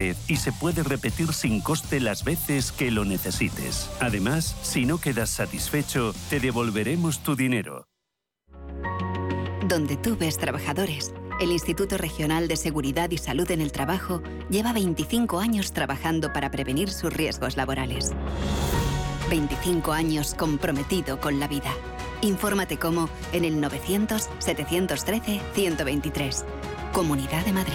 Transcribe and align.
y 0.00 0.36
se 0.36 0.52
puede 0.52 0.84
repetir 0.84 1.32
sin 1.32 1.60
coste 1.60 1.98
las 1.98 2.22
veces 2.22 2.70
que 2.70 2.92
lo 2.92 3.04
necesites. 3.04 3.90
Además, 3.98 4.54
si 4.62 4.86
no 4.86 4.98
quedas 4.98 5.30
satisfecho, 5.30 6.14
te 6.30 6.38
devolveremos 6.38 7.24
tu 7.24 7.34
dinero. 7.34 7.88
Donde 9.66 9.96
tú 9.96 10.16
ves 10.16 10.38
trabajadores, 10.38 11.12
el 11.40 11.50
Instituto 11.50 11.98
Regional 11.98 12.46
de 12.46 12.54
Seguridad 12.54 13.10
y 13.10 13.18
Salud 13.18 13.50
en 13.50 13.60
el 13.60 13.72
Trabajo 13.72 14.22
lleva 14.48 14.72
25 14.72 15.40
años 15.40 15.72
trabajando 15.72 16.32
para 16.32 16.52
prevenir 16.52 16.90
sus 16.90 17.12
riesgos 17.12 17.56
laborales. 17.56 18.12
25 19.30 19.92
años 19.92 20.34
comprometido 20.34 21.18
con 21.18 21.40
la 21.40 21.48
vida. 21.48 21.74
Infórmate 22.22 22.78
cómo 22.78 23.08
en 23.32 23.44
el 23.44 23.60
900-713-123. 23.60 26.44
Comunidad 26.92 27.44
de 27.44 27.52
Madrid. 27.52 27.74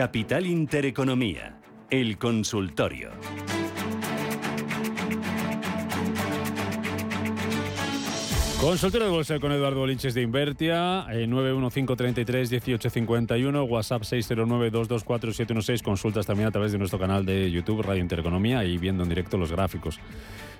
Capital 0.00 0.46
Intereconomía, 0.46 1.60
el 1.90 2.16
consultorio. 2.16 3.10
Consultorio 8.58 9.08
de 9.08 9.12
bolsa 9.12 9.38
con 9.40 9.52
Eduardo 9.52 9.80
Bolinches 9.80 10.14
de 10.14 10.22
Invertia, 10.22 11.04
eh, 11.10 11.26
915331851, 11.26 13.68
WhatsApp 13.68 14.02
609224716, 14.02 15.82
consultas 15.82 16.24
también 16.24 16.48
a 16.48 16.50
través 16.50 16.72
de 16.72 16.78
nuestro 16.78 16.98
canal 16.98 17.26
de 17.26 17.50
YouTube 17.50 17.82
Radio 17.82 18.00
Intereconomía 18.00 18.64
y 18.64 18.78
viendo 18.78 19.02
en 19.02 19.10
directo 19.10 19.36
los 19.36 19.52
gráficos 19.52 20.00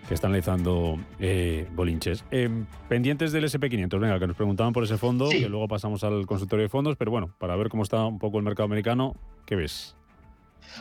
que 0.08 0.14
están 0.14 0.30
analizando 0.30 0.98
eh, 1.18 1.66
Bolinches. 1.74 2.24
Em, 2.30 2.66
pendientes 2.88 3.32
del 3.32 3.44
SP500, 3.44 3.98
venga, 3.98 4.18
que 4.18 4.26
nos 4.26 4.36
preguntaban 4.36 4.72
por 4.72 4.84
ese 4.84 4.98
fondo, 4.98 5.28
que 5.28 5.48
luego 5.48 5.68
pasamos 5.68 6.04
al 6.04 6.26
consultorio 6.26 6.64
de 6.64 6.68
fondos, 6.68 6.96
pero 6.96 7.10
bueno, 7.10 7.34
para 7.38 7.56
ver 7.56 7.68
cómo 7.68 7.82
está 7.82 8.04
un 8.04 8.18
poco 8.18 8.38
el 8.38 8.44
mercado 8.44 8.64
americano, 8.64 9.14
¿qué 9.46 9.56
ves? 9.56 9.96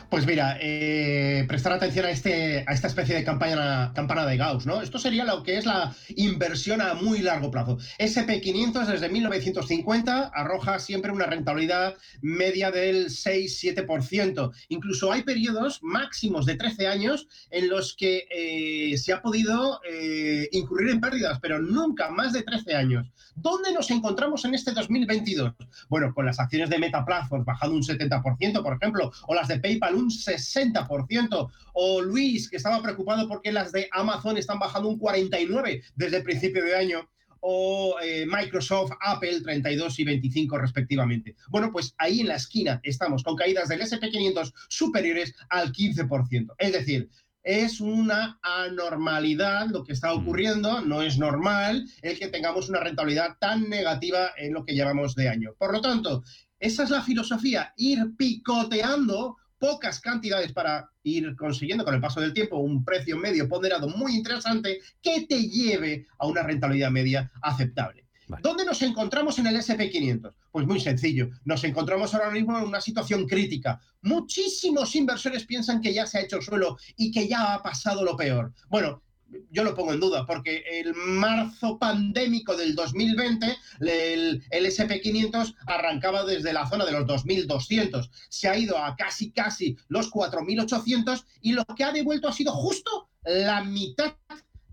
Pues 0.10 0.26
mira, 0.26 0.58
eh, 0.62 1.46
prestar 1.48 1.74
atención 1.74 2.06
a, 2.06 2.10
este, 2.10 2.64
a 2.68 2.74
esta 2.74 2.88
especie 2.88 3.16
de 3.16 3.24
campaña, 3.24 3.94
campana 3.94 4.26
de 4.26 4.38
Gauss, 4.38 4.66
¿no? 4.66 4.82
Esto 4.82 4.98
sería 4.98 5.26
lo 5.26 5.44
que 5.44 5.58
es 5.58 5.66
la 5.66 5.96
inversión 6.16 6.82
a 6.82 6.94
muy 6.94 7.20
largo 7.20 7.52
plazo. 7.52 7.78
SP500 8.00 8.86
desde 8.86 9.10
1950 9.10 10.32
arroja 10.34 10.80
siempre 10.80 11.12
una 11.12 11.26
rentabilidad 11.26 11.96
media 12.22 12.72
del 12.72 13.08
6-7%. 13.08 14.52
Incluso 14.70 15.12
hay 15.12 15.24
periodos 15.24 15.80
máximos 15.82 16.46
de 16.46 16.56
13 16.56 16.88
años 16.88 17.28
en 17.52 17.70
los 17.70 17.96
que 17.96 18.28
eh, 18.32 18.98
se 18.98 19.14
ha 19.14 19.22
podido 19.22 19.82
eh, 19.90 20.48
incurrir 20.52 20.90
en 20.90 21.02
pérdidas, 21.02 21.40
pero 21.40 21.60
nunca 21.60 22.10
más 22.10 22.34
de 22.34 22.44
13 22.44 22.76
años. 22.76 23.12
¿Dónde 23.36 23.74
nos 23.74 23.90
encontramos 23.92 24.44
en 24.46 24.54
este 24.54 24.72
2022? 24.72 25.54
Bueno, 25.88 26.14
con 26.14 26.26
las 26.26 26.40
acciones 26.40 26.70
de 26.70 26.80
Meta 26.80 27.06
bajando 27.06 27.76
un 27.76 27.84
70%, 27.84 28.64
por 28.64 28.74
ejemplo, 28.74 29.12
o 29.28 29.34
las 29.34 29.48
de 29.48 29.60
PayPal 29.70 29.96
un 29.96 30.10
60%, 30.10 31.52
o 31.74 32.02
Luis, 32.02 32.50
que 32.50 32.58
estaba 32.58 32.82
preocupado 32.82 33.28
porque 33.28 33.52
las 33.52 33.72
de 33.72 33.88
Amazon 33.92 34.38
están 34.38 34.60
bajando 34.60 34.90
un 34.90 35.00
49% 35.00 35.84
desde 35.96 36.18
el 36.18 36.24
principio 36.24 36.64
de 36.64 36.76
año 36.76 37.10
o 37.42 37.96
eh, 38.04 38.26
Microsoft, 38.26 38.92
Apple 39.00 39.42
32 39.42 40.00
y 40.00 40.04
25 40.04 40.58
respectivamente. 40.58 41.36
Bueno, 41.50 41.72
pues 41.72 41.96
ahí 41.98 42.20
en 42.22 42.28
la 42.28 42.36
esquina 42.36 42.82
estamos 42.84 43.24
con 43.24 43.36
caídas 43.36 43.70
del 43.70 43.82
SP500 43.82 44.54
superiores 44.68 45.34
al 45.50 45.72
15%. 45.72 46.54
Es 46.58 46.74
decir, 46.74 47.10
es 47.44 47.80
una 47.80 48.40
anormalidad 48.42 49.68
lo 49.68 49.86
que 49.86 49.94
está 49.94 50.14
ocurriendo, 50.14 50.82
no 50.82 51.02
es 51.02 51.18
normal 51.18 51.86
el 52.02 52.20
que 52.20 52.28
tengamos 52.28 52.68
una 52.68 52.82
rentabilidad 52.82 53.38
tan 53.40 53.70
negativa 53.70 54.32
en 54.38 54.54
lo 54.54 54.66
que 54.66 54.74
llevamos 54.74 55.16
de 55.16 55.30
año. 55.30 55.54
Por 55.58 55.72
lo 55.72 55.80
tanto, 55.80 56.24
esa 56.60 56.84
es 56.84 56.90
la 56.90 57.02
filosofía, 57.02 57.74
ir 57.78 58.16
picoteando 58.18 59.38
pocas 59.60 60.00
cantidades 60.00 60.54
para 60.54 60.90
ir 61.04 61.36
consiguiendo 61.36 61.84
con 61.84 61.94
el 61.94 62.02
paso 62.02 62.22
del 62.22 62.34
tiempo 62.34 62.58
un 62.58 62.84
precio 62.84 63.18
medio 63.18 63.48
ponderado 63.48 63.88
muy 63.88 64.16
interesante 64.16 64.80
que 65.02 65.26
te 65.28 65.48
lleve 65.48 66.08
a 66.18 66.28
una 66.28 66.44
rentabilidad 66.44 66.92
media 66.92 67.30
aceptable. 67.42 68.06
¿Dónde 68.42 68.64
nos 68.64 68.82
encontramos 68.84 69.40
en 69.40 69.48
el 69.48 69.56
SP500? 69.56 70.34
Pues 70.52 70.68
muy 70.68 70.80
sencillo, 70.80 71.30
nos 71.46 71.64
encontramos 71.64 72.14
ahora 72.14 72.30
mismo 72.30 72.58
en 72.58 72.66
una 72.66 72.80
situación 72.80 73.28
crítica. 73.28 73.82
Muchísimos 74.04 74.96
inversores 74.96 75.46
piensan 75.46 75.82
que 75.82 75.94
ya 75.94 76.06
se 76.06 76.20
ha 76.20 76.22
hecho 76.22 76.40
suelo 76.40 76.78
y 76.96 77.12
que 77.12 77.28
ya 77.28 77.56
ha 77.56 77.64
pasado 77.64 78.04
lo 78.04 78.16
peor. 78.16 78.54
Bueno, 78.70 79.02
yo 79.52 79.64
lo 79.64 79.76
pongo 79.76 79.94
en 79.94 80.00
duda, 80.00 80.26
porque 80.26 80.64
el 80.70 80.94
marzo 80.94 81.78
pandémico 81.78 82.56
del 82.56 82.76
2020, 82.76 83.58
el, 83.82 84.44
SP500 84.50 85.56
arrancaba 85.68 86.24
desde 86.26 86.54
la 86.54 86.68
zona 86.68 86.86
de 86.86 86.92
los 86.92 87.06
2.200, 87.06 88.10
se 88.30 88.48
ha 88.48 88.58
ido 88.58 88.78
a 88.78 88.96
casi, 88.96 89.32
casi 89.32 89.78
los 89.88 90.12
4.800 90.12 91.26
y 91.42 91.54
lo 91.54 91.66
que 91.66 91.84
ha 91.84 91.92
devuelto 91.92 92.28
ha 92.28 92.34
sido 92.34 92.52
justo 92.54 93.10
la 93.24 93.64
mitad 93.64 94.16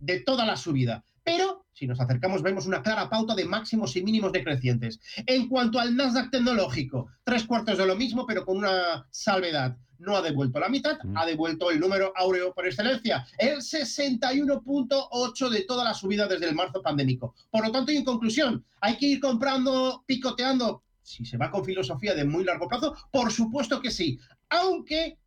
de 0.00 0.20
toda 0.20 0.44
la 0.44 0.56
subida. 0.56 1.04
Pero 1.24 1.66
si 1.72 1.86
nos 1.86 2.00
acercamos 2.00 2.42
vemos 2.42 2.66
una 2.66 2.82
clara 2.82 3.10
pauta 3.10 3.34
de 3.34 3.44
máximos 3.44 3.96
y 3.96 4.02
mínimos 4.02 4.32
decrecientes. 4.32 4.98
En 5.26 5.48
cuanto 5.48 5.78
al 5.78 5.94
Nasdaq 5.94 6.30
tecnológico, 6.30 7.08
tres 7.22 7.44
cuartos 7.44 7.76
de 7.76 7.86
lo 7.86 7.96
mismo, 7.96 8.26
pero 8.26 8.46
con 8.46 8.58
una 8.58 9.06
salvedad 9.10 9.76
no 9.98 10.16
ha 10.16 10.22
devuelto 10.22 10.58
la 10.58 10.68
mitad, 10.68 10.98
mm. 11.02 11.16
ha 11.16 11.26
devuelto 11.26 11.70
el 11.70 11.80
número 11.80 12.12
áureo 12.16 12.52
por 12.52 12.66
excelencia, 12.66 13.26
el 13.38 13.58
61.8 13.58 15.48
de 15.48 15.62
toda 15.62 15.84
la 15.84 15.94
subida 15.94 16.26
desde 16.26 16.48
el 16.48 16.54
marzo 16.54 16.82
pandémico. 16.82 17.34
Por 17.50 17.64
lo 17.64 17.72
tanto, 17.72 17.92
y 17.92 17.96
en 17.96 18.04
conclusión, 18.04 18.64
hay 18.80 18.96
que 18.96 19.06
ir 19.06 19.20
comprando, 19.20 20.04
picoteando, 20.06 20.82
si 21.02 21.24
se 21.24 21.36
va 21.36 21.50
con 21.50 21.64
filosofía 21.64 22.14
de 22.14 22.24
muy 22.24 22.44
largo 22.44 22.68
plazo, 22.68 22.96
por 23.10 23.32
supuesto 23.32 23.80
que 23.80 23.90
sí, 23.90 24.18
aunque 24.48 25.18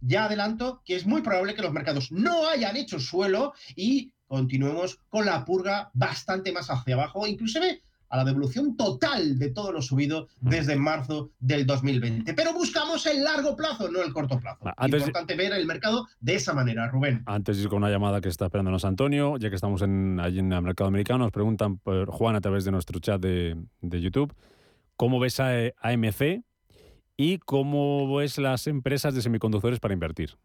ya 0.00 0.26
adelanto 0.26 0.82
que 0.84 0.96
es 0.96 1.06
muy 1.06 1.22
probable 1.22 1.54
que 1.54 1.62
los 1.62 1.72
mercados 1.72 2.12
no 2.12 2.46
hayan 2.46 2.76
hecho 2.76 3.00
suelo 3.00 3.54
y 3.74 4.12
continuemos 4.26 5.00
con 5.08 5.26
la 5.26 5.44
purga 5.44 5.90
bastante 5.94 6.52
más 6.52 6.68
hacia 6.68 6.94
abajo, 6.94 7.26
inclusive 7.26 7.82
a 8.14 8.18
la 8.18 8.24
devolución 8.24 8.76
total 8.76 9.40
de 9.40 9.50
todo 9.50 9.72
lo 9.72 9.82
subido 9.82 10.28
desde 10.40 10.76
marzo 10.76 11.32
del 11.40 11.66
2020. 11.66 12.32
Pero 12.34 12.54
buscamos 12.54 13.04
el 13.06 13.24
largo 13.24 13.56
plazo, 13.56 13.90
no 13.90 14.04
el 14.04 14.12
corto 14.12 14.38
plazo. 14.38 14.60
Es 14.78 14.92
Importante 14.92 15.34
ver 15.34 15.52
el 15.52 15.66
mercado 15.66 16.06
de 16.20 16.36
esa 16.36 16.54
manera, 16.54 16.86
Rubén. 16.86 17.24
Antes 17.26 17.56
de 17.56 17.64
ir 17.64 17.68
con 17.68 17.78
una 17.78 17.90
llamada 17.90 18.20
que 18.20 18.28
está 18.28 18.44
esperándonos 18.44 18.84
Antonio, 18.84 19.36
ya 19.36 19.50
que 19.50 19.56
estamos 19.56 19.82
en, 19.82 20.20
allí 20.20 20.38
en 20.38 20.52
el 20.52 20.62
mercado 20.62 20.86
americano, 20.86 21.24
nos 21.24 21.32
preguntan 21.32 21.78
por 21.78 22.08
Juan 22.08 22.36
a 22.36 22.40
través 22.40 22.64
de 22.64 22.70
nuestro 22.70 23.00
chat 23.00 23.20
de, 23.20 23.56
YouTube, 23.80 24.32
¿cómo 24.94 25.18
ves 25.18 25.40
a 25.40 25.50
AMC 25.80 26.44
y 27.16 27.38
cómo 27.38 28.14
ves 28.14 28.38
las 28.38 28.68
empresas 28.68 29.16
de 29.16 29.22
semiconductores 29.22 29.80
para 29.80 29.92
invertir? 29.92 30.36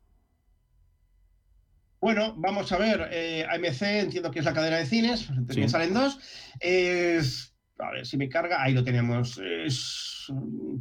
Bueno, 2.01 2.33
vamos 2.35 2.71
a 2.71 2.79
ver. 2.79 3.09
Eh, 3.11 3.45
AMC 3.47 3.81
entiendo 3.83 4.31
que 4.31 4.39
es 4.39 4.45
la 4.45 4.53
cadena 4.53 4.77
de 4.77 4.87
cines, 4.87 5.27
también 5.27 5.69
salen 5.69 5.93
dos. 5.93 6.17
Es 6.59 7.49
a 7.79 7.91
ver 7.91 8.05
si 8.05 8.17
me 8.17 8.29
carga, 8.29 8.61
ahí 8.61 8.73
lo 8.73 8.83
tenemos. 8.83 9.37
Es 9.37 10.31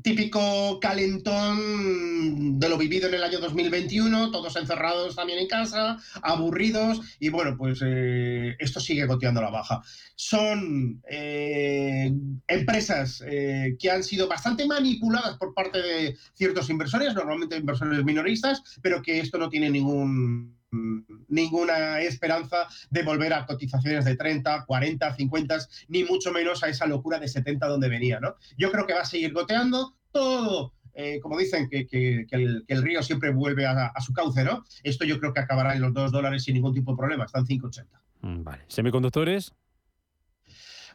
típico 0.03 0.79
calentón 0.81 2.59
de 2.59 2.69
lo 2.69 2.77
vivido 2.77 3.09
en 3.09 3.15
el 3.15 3.25
año 3.25 3.39
2021, 3.39 4.31
todos 4.31 4.57
encerrados 4.57 5.17
también 5.17 5.39
en 5.39 5.49
casa, 5.49 5.99
aburridos, 6.23 7.01
y 7.19 7.31
bueno, 7.31 7.57
pues 7.57 7.81
eh, 7.85 8.57
esto 8.59 8.81
sigue 8.81 9.07
goteando 9.07 9.41
la 9.41 9.51
baja. 9.51 9.83
Son 10.15 11.01
eh, 11.09 12.13
empresas 12.47 13.23
eh, 13.27 13.77
que 13.79 13.91
han 13.91 14.03
sido 14.03 14.29
bastante 14.29 14.67
manipuladas 14.67 15.37
por 15.39 15.55
parte 15.55 15.81
de 15.81 16.17
ciertos 16.35 16.69
inversores, 16.69 17.15
normalmente 17.15 17.57
inversores 17.57 18.05
minoristas, 18.05 18.63
pero 18.83 19.01
que 19.03 19.21
esto 19.21 19.39
no 19.39 19.49
tiene 19.49 19.71
ningún 19.71 20.58
ninguna 20.71 22.01
esperanza 22.01 22.69
de 22.91 23.03
volver 23.03 23.33
a 23.33 23.47
cotizaciones 23.47 24.05
de 24.05 24.17
30, 24.17 24.65
40, 24.67 25.15
50, 25.15 25.59
ni 25.89 26.05
mucho 26.05 26.33
menos 26.33 26.63
a 26.63 26.69
esa 26.69 26.87
locura 26.87 27.19
de 27.19 27.29
70 27.29 27.67
donde 27.67 27.89
venía. 27.89 28.21
¿no? 28.21 28.37
Yo 28.57 28.71
creo 28.71 28.87
que 28.87 28.95
va 28.95 29.01
a 29.01 29.07
seguir 29.07 29.33
goteando 29.33 29.95
todo. 30.13 30.75
Eh, 30.95 31.21
como 31.21 31.39
dicen, 31.39 31.69
que, 31.69 32.27
el, 32.31 32.83
río 32.83 33.03
siempre 33.05 33.31
vuelve 33.31 33.67
a, 33.67 33.93
su 34.01 34.13
cauce, 34.13 34.43
¿no? 34.43 34.65
Esto 34.83 35.05
yo 35.05 35.21
creo 35.21 35.33
que 35.33 35.39
acabará 35.39 35.75
en 35.75 35.81
los 35.81 35.95
2 35.95 36.11
dólares 36.11 36.43
sin 36.43 36.55
ningún 36.55 36.75
tipo 36.75 36.91
de 36.91 36.97
problema, 36.97 37.25
están 37.25 37.47
5,80. 37.47 37.87
Mm, 38.23 38.43
vale. 38.43 38.65
¿Semiconductores? 38.67 39.55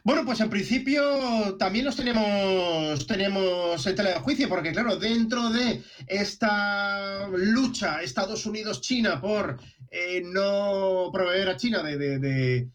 Bueno, 0.04 0.22
pues 0.26 0.38
en 0.40 0.50
principio 0.50 1.56
también 1.56 1.86
los 1.86 1.96
tenemos, 1.96 3.06
tenemos 3.06 3.86
en 3.86 3.96
tela 3.96 4.10
de 4.10 4.20
juicio, 4.20 4.50
porque 4.50 4.70
claro, 4.70 4.96
dentro 4.96 5.48
de 5.48 5.82
esta 6.06 7.26
lucha 7.28 8.02
Estados 8.02 8.44
Unidos-China 8.44 9.18
por 9.18 9.58
eh, 9.90 10.20
no 10.22 11.08
proveer 11.10 11.48
a 11.48 11.56
China 11.56 11.82
de, 11.82 12.68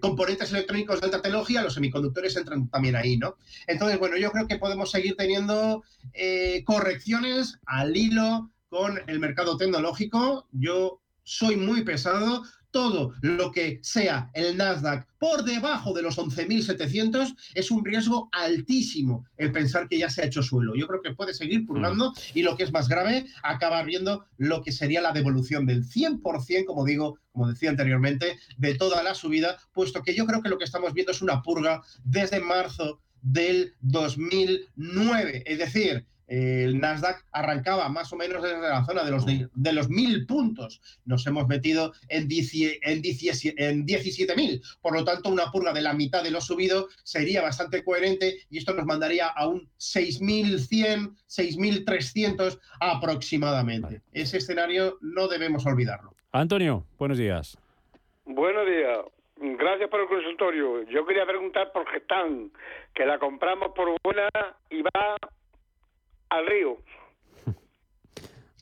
componentes 0.00 0.52
electrónicos 0.52 1.00
de 1.00 1.04
alta 1.04 1.20
tecnología, 1.20 1.62
los 1.62 1.74
semiconductores 1.74 2.34
entran 2.36 2.70
también 2.70 2.96
ahí, 2.96 3.18
¿no? 3.18 3.36
Entonces, 3.66 3.98
bueno, 3.98 4.16
yo 4.16 4.32
creo 4.32 4.48
que 4.48 4.56
podemos 4.56 4.90
seguir 4.90 5.16
teniendo 5.16 5.84
eh, 6.14 6.64
correcciones 6.64 7.58
al 7.66 7.94
hilo 7.94 8.50
con 8.70 9.02
el 9.06 9.20
mercado 9.20 9.58
tecnológico. 9.58 10.48
Yo 10.50 11.02
soy 11.24 11.56
muy 11.56 11.82
pesado, 11.82 12.42
todo 12.74 13.14
lo 13.20 13.52
que 13.52 13.78
sea 13.82 14.32
el 14.34 14.56
Nasdaq 14.56 15.06
por 15.20 15.44
debajo 15.44 15.92
de 15.94 16.02
los 16.02 16.18
11.700 16.18 17.36
es 17.54 17.70
un 17.70 17.84
riesgo 17.84 18.28
altísimo 18.32 19.24
el 19.36 19.52
pensar 19.52 19.86
que 19.88 19.96
ya 19.96 20.10
se 20.10 20.22
ha 20.22 20.24
hecho 20.24 20.42
suelo. 20.42 20.74
Yo 20.74 20.88
creo 20.88 21.00
que 21.00 21.14
puede 21.14 21.34
seguir 21.34 21.64
purgando 21.66 22.12
y 22.34 22.42
lo 22.42 22.56
que 22.56 22.64
es 22.64 22.72
más 22.72 22.88
grave, 22.88 23.26
acabar 23.44 23.86
viendo 23.86 24.26
lo 24.38 24.60
que 24.60 24.72
sería 24.72 25.00
la 25.00 25.12
devolución 25.12 25.66
del 25.66 25.84
100%, 25.84 26.64
como 26.64 26.84
digo, 26.84 27.16
como 27.30 27.48
decía 27.48 27.70
anteriormente, 27.70 28.40
de 28.58 28.74
toda 28.74 29.04
la 29.04 29.14
subida, 29.14 29.56
puesto 29.72 30.02
que 30.02 30.16
yo 30.16 30.26
creo 30.26 30.42
que 30.42 30.48
lo 30.48 30.58
que 30.58 30.64
estamos 30.64 30.92
viendo 30.94 31.12
es 31.12 31.22
una 31.22 31.42
purga 31.42 31.80
desde 32.02 32.40
marzo 32.40 33.00
del 33.22 33.74
2009. 33.82 35.44
Es 35.46 35.58
decir, 35.58 36.06
el 36.26 36.80
Nasdaq 36.80 37.24
arrancaba 37.32 37.88
más 37.88 38.12
o 38.12 38.16
menos 38.16 38.42
desde 38.42 38.60
la 38.60 38.84
zona 38.84 39.04
de 39.04 39.10
los, 39.10 39.26
de, 39.26 39.72
los 39.72 39.88
mil 39.88 40.26
puntos. 40.26 40.80
Nos 41.04 41.26
hemos 41.26 41.46
metido 41.46 41.92
en, 42.08 42.22
en, 42.22 43.02
17.000. 43.86 44.78
Por 44.80 44.94
lo 44.94 45.04
tanto, 45.04 45.28
una 45.28 45.50
purga 45.50 45.72
de 45.72 45.82
la 45.82 45.92
mitad 45.92 46.22
de 46.22 46.30
lo 46.30 46.40
subido 46.40 46.88
sería 47.02 47.42
bastante 47.42 47.84
coherente 47.84 48.38
y 48.50 48.58
esto 48.58 48.72
nos 48.74 48.86
mandaría 48.86 49.28
a 49.28 49.46
un 49.46 49.68
6.100, 49.78 51.14
6.300 51.28 52.58
aproximadamente. 52.80 54.00
Ese 54.12 54.38
escenario 54.38 54.98
no 55.00 55.28
debemos 55.28 55.66
olvidarlo. 55.66 56.14
Antonio, 56.32 56.84
buenos 56.98 57.18
días. 57.18 57.58
Buenos 58.24 58.66
días. 58.66 58.98
Gracias 59.36 59.90
por 59.90 60.00
el 60.00 60.06
consultorio. 60.08 60.82
Yo 60.84 61.04
quería 61.04 61.26
preguntar 61.26 61.70
por 61.72 61.86
Gestán, 61.88 62.50
que 62.94 63.04
la 63.04 63.18
compramos 63.18 63.72
por 63.74 63.94
buena 64.02 64.28
y 64.70 64.82
va 64.82 65.16
al 66.36 66.46
río. 66.46 66.78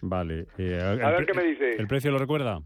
Vale. 0.03 0.47
Eh, 0.59 0.81
a 0.83 1.11
ver 1.11 1.27
qué 1.27 1.35
me 1.35 1.45
dice. 1.45 1.71
¿El 1.71 1.87
precio 1.87 2.11
lo 2.11 2.19
recuerda? 2.19 2.61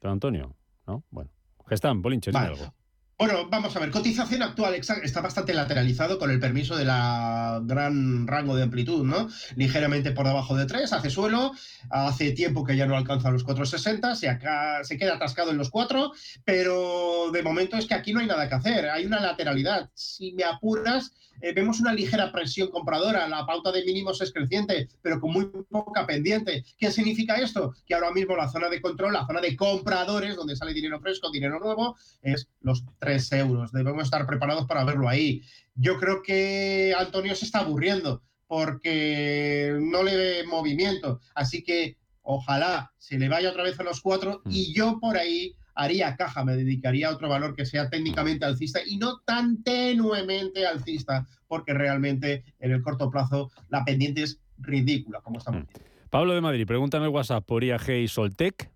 Don 0.00 0.12
Antonio, 0.12 0.54
¿no? 0.86 1.02
Bueno. 1.10 1.30
Gestán, 1.66 2.00
Bolinche, 2.00 2.30
vale. 2.30 2.48
algo. 2.48 2.72
Bueno, 3.18 3.48
vamos 3.50 3.74
a 3.74 3.80
ver, 3.80 3.90
cotización 3.90 4.44
actual 4.44 4.74
está 4.74 5.20
bastante 5.20 5.52
lateralizado 5.52 6.20
con 6.20 6.30
el 6.30 6.38
permiso 6.38 6.76
de 6.76 6.84
la 6.84 7.60
gran 7.64 8.28
rango 8.28 8.54
de 8.54 8.62
amplitud, 8.62 9.04
¿no? 9.04 9.28
Ligeramente 9.56 10.12
por 10.12 10.28
debajo 10.28 10.54
de 10.56 10.66
3, 10.66 10.92
hace 10.92 11.10
suelo, 11.10 11.50
hace 11.90 12.30
tiempo 12.30 12.62
que 12.64 12.76
ya 12.76 12.86
no 12.86 12.96
alcanza 12.96 13.32
los 13.32 13.44
4,60, 13.44 14.14
se, 14.14 14.28
acá, 14.28 14.84
se 14.84 14.96
queda 14.96 15.16
atascado 15.16 15.50
en 15.50 15.58
los 15.58 15.68
4, 15.68 16.12
pero 16.44 17.32
de 17.32 17.42
momento 17.42 17.76
es 17.76 17.86
que 17.86 17.94
aquí 17.94 18.12
no 18.12 18.20
hay 18.20 18.28
nada 18.28 18.48
que 18.48 18.54
hacer, 18.54 18.88
hay 18.88 19.04
una 19.04 19.18
lateralidad. 19.18 19.90
Si 19.94 20.30
me 20.34 20.44
apuras, 20.44 21.12
eh, 21.40 21.52
vemos 21.52 21.80
una 21.80 21.92
ligera 21.92 22.32
presión 22.32 22.68
compradora, 22.68 23.28
la 23.28 23.46
pauta 23.46 23.72
de 23.72 23.84
mínimos 23.84 24.20
es 24.20 24.32
creciente, 24.32 24.88
pero 25.02 25.20
con 25.20 25.32
muy 25.32 25.46
poca 25.68 26.06
pendiente. 26.06 26.64
¿Qué 26.76 26.90
significa 26.90 27.36
esto? 27.36 27.74
Que 27.86 27.94
ahora 27.94 28.12
mismo 28.12 28.36
la 28.36 28.48
zona 28.48 28.68
de 28.68 28.80
control, 28.80 29.12
la 29.12 29.26
zona 29.26 29.40
de 29.40 29.56
compradores, 29.56 30.36
donde 30.36 30.56
sale 30.56 30.72
dinero 30.72 31.00
fresco, 31.00 31.30
dinero 31.30 31.58
nuevo, 31.60 31.96
es 32.22 32.48
los 32.60 32.84
3 32.98 33.32
euros. 33.32 33.72
Debemos 33.72 34.04
estar 34.04 34.26
preparados 34.26 34.66
para 34.66 34.84
verlo 34.84 35.08
ahí. 35.08 35.42
Yo 35.74 35.98
creo 35.98 36.22
que 36.22 36.94
Antonio 36.98 37.34
se 37.34 37.44
está 37.44 37.60
aburriendo 37.60 38.22
porque 38.46 39.76
no 39.80 40.02
le 40.02 40.16
ve 40.16 40.44
movimiento. 40.44 41.20
Así 41.34 41.62
que 41.62 41.96
ojalá 42.22 42.92
se 42.98 43.18
le 43.18 43.28
vaya 43.28 43.50
otra 43.50 43.62
vez 43.62 43.78
a 43.78 43.84
los 43.84 44.00
4 44.00 44.42
y 44.46 44.74
yo 44.74 44.98
por 45.00 45.16
ahí 45.16 45.54
haría 45.78 46.16
caja, 46.16 46.44
me 46.44 46.56
dedicaría 46.56 47.08
a 47.08 47.12
otro 47.12 47.28
valor 47.28 47.54
que 47.54 47.64
sea 47.64 47.88
técnicamente 47.88 48.44
alcista 48.44 48.80
y 48.84 48.96
no 48.96 49.20
tan 49.20 49.62
tenuemente 49.62 50.66
alcista, 50.66 51.26
porque 51.46 51.72
realmente 51.72 52.44
en 52.58 52.72
el 52.72 52.82
corto 52.82 53.08
plazo 53.10 53.50
la 53.68 53.84
pendiente 53.84 54.24
es 54.24 54.40
ridícula, 54.58 55.20
como 55.20 55.38
estamos 55.38 55.62
viendo. 55.62 55.80
Mm. 55.80 56.10
Pablo 56.10 56.34
de 56.34 56.40
Madrid, 56.40 56.66
pregúntame 56.66 57.06
en 57.06 57.14
WhatsApp 57.14 57.44
por 57.44 57.62
IAG 57.62 57.90
y 57.90 58.08
Soltec 58.08 58.70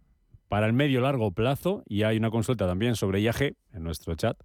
para 0.49 0.67
el 0.67 0.75
medio 0.75 1.01
largo 1.01 1.33
plazo 1.33 1.83
y 1.89 2.05
hay 2.05 2.19
una 2.19 2.31
consulta 2.31 2.67
también 2.67 2.95
sobre 2.95 3.21
IAG 3.21 3.57
en 3.73 3.83
nuestro 3.83 4.15
chat 4.15 4.39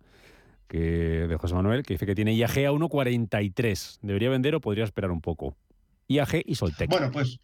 que 0.68 0.80
de 1.28 1.38
José 1.38 1.54
Manuel 1.54 1.84
que 1.84 1.94
dice 1.94 2.06
que 2.06 2.16
tiene 2.16 2.34
IAG 2.34 2.58
a 2.66 2.72
1.43. 2.72 4.00
¿Debería 4.02 4.30
vender 4.30 4.56
o 4.56 4.62
podría 4.62 4.84
esperar 4.84 5.12
un 5.12 5.22
poco? 5.22 5.56
IAG 6.08 6.44
y 6.46 6.56
Soltec. 6.56 6.90
Bueno, 6.90 7.12
pues 7.12 7.40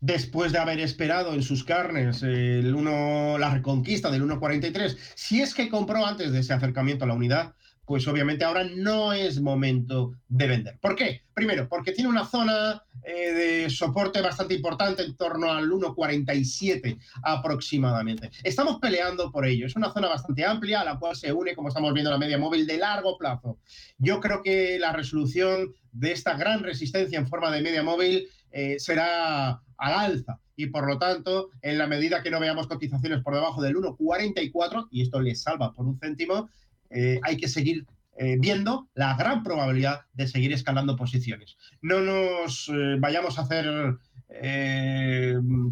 después 0.00 0.52
de 0.52 0.58
haber 0.58 0.80
esperado 0.80 1.34
en 1.34 1.42
sus 1.42 1.64
carnes 1.64 2.22
el 2.22 2.74
uno, 2.74 3.38
la 3.38 3.54
reconquista 3.54 4.10
del 4.10 4.22
1.43, 4.22 4.96
si 5.14 5.40
es 5.40 5.54
que 5.54 5.68
compró 5.68 6.06
antes 6.06 6.32
de 6.32 6.40
ese 6.40 6.52
acercamiento 6.52 7.04
a 7.04 7.08
la 7.08 7.14
unidad, 7.14 7.54
pues 7.88 8.06
obviamente 8.06 8.44
ahora 8.44 8.64
no 8.64 9.14
es 9.14 9.40
momento 9.40 10.12
de 10.28 10.46
vender. 10.46 10.78
¿Por 10.78 10.94
qué? 10.94 11.22
Primero, 11.32 11.70
porque 11.70 11.92
tiene 11.92 12.10
una 12.10 12.26
zona 12.26 12.82
eh, 13.02 13.32
de 13.32 13.70
soporte 13.70 14.20
bastante 14.20 14.52
importante 14.52 15.02
en 15.02 15.16
torno 15.16 15.50
al 15.50 15.70
1,47 15.70 16.98
aproximadamente. 17.22 18.30
Estamos 18.44 18.78
peleando 18.78 19.32
por 19.32 19.46
ello. 19.46 19.64
Es 19.64 19.74
una 19.74 19.90
zona 19.90 20.08
bastante 20.08 20.44
amplia 20.44 20.82
a 20.82 20.84
la 20.84 20.98
cual 20.98 21.16
se 21.16 21.32
une, 21.32 21.56
como 21.56 21.68
estamos 21.68 21.94
viendo, 21.94 22.10
la 22.10 22.18
media 22.18 22.36
móvil 22.36 22.66
de 22.66 22.76
largo 22.76 23.16
plazo. 23.16 23.58
Yo 23.96 24.20
creo 24.20 24.42
que 24.42 24.78
la 24.78 24.92
resolución 24.92 25.74
de 25.90 26.12
esta 26.12 26.36
gran 26.36 26.62
resistencia 26.62 27.18
en 27.18 27.26
forma 27.26 27.50
de 27.50 27.62
media 27.62 27.82
móvil 27.82 28.28
eh, 28.50 28.76
será 28.78 29.62
al 29.78 29.94
alza 29.94 30.40
y 30.56 30.66
por 30.66 30.86
lo 30.86 30.98
tanto, 30.98 31.50
en 31.62 31.78
la 31.78 31.86
medida 31.86 32.22
que 32.22 32.30
no 32.30 32.40
veamos 32.40 32.66
cotizaciones 32.66 33.22
por 33.22 33.34
debajo 33.34 33.62
del 33.62 33.76
1,44, 33.76 34.88
y 34.90 35.02
esto 35.02 35.20
le 35.20 35.36
salva 35.36 35.72
por 35.72 35.86
un 35.86 35.98
céntimo, 36.00 36.50
eh, 36.90 37.20
hay 37.22 37.36
que 37.36 37.46
seguir 37.46 37.86
eh, 38.16 38.36
viendo 38.40 38.88
la 38.94 39.16
gran 39.16 39.44
probabilidad 39.44 40.00
de 40.14 40.26
seguir 40.26 40.52
escalando 40.52 40.96
posiciones. 40.96 41.56
No 41.80 42.00
nos 42.00 42.70
vayamos 42.98 43.38
a 43.38 43.42
hacer 43.42 43.96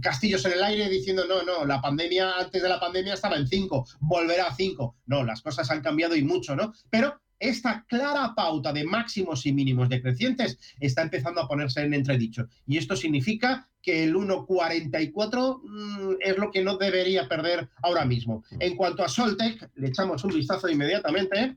castillos 0.00 0.45
en 0.47 0.52
el 0.52 0.62
aire 0.62 0.88
diciendo, 0.88 1.25
no, 1.28 1.42
no, 1.42 1.64
la 1.66 1.80
pandemia, 1.83 2.38
antes 2.38 2.62
de 2.62 2.69
la 2.69 2.80
pandemia 2.80 3.14
estaba 3.14 3.37
en 3.37 3.49
5, 3.49 3.87
volverá 4.00 4.47
a 4.47 4.54
5. 4.54 4.97
No, 5.07 5.25
las 5.25 5.42
cosas 5.42 5.71
han 5.71 5.83
cambiado 5.83 6.14
y 6.14 6.23
mucho, 6.23 6.54
¿no? 6.54 6.73
Pero 6.90 7.21
esta 7.38 7.85
clara 7.87 8.35
pauta 8.35 8.73
de 8.73 8.85
máximos 8.85 9.45
y 9.47 9.52
mínimos 9.52 9.88
decrecientes 9.88 10.59
está 10.81 11.02
empezando 11.02 11.40
a 11.40 11.49
ponerse 11.49 11.83
en 11.83 11.95
entredicho. 11.95 12.49
Y 12.66 12.78
esto 12.78 12.97
significa 12.97 13.69
que 13.83 14.05
el 14.05 14.14
1,44 14.14 15.61
mm, 15.62 16.16
es 16.21 16.38
lo 16.38 16.50
que 16.50 16.62
no 16.62 16.76
debería 16.76 17.28
perder 17.28 17.69
ahora 17.83 18.05
mismo. 18.05 18.43
En 18.59 18.76
cuanto 18.76 19.05
a 19.05 19.09
Soltec, 19.09 19.71
le 19.75 19.88
echamos 19.88 20.25
un 20.25 20.35
vistazo 20.35 20.69
inmediatamente. 20.69 21.57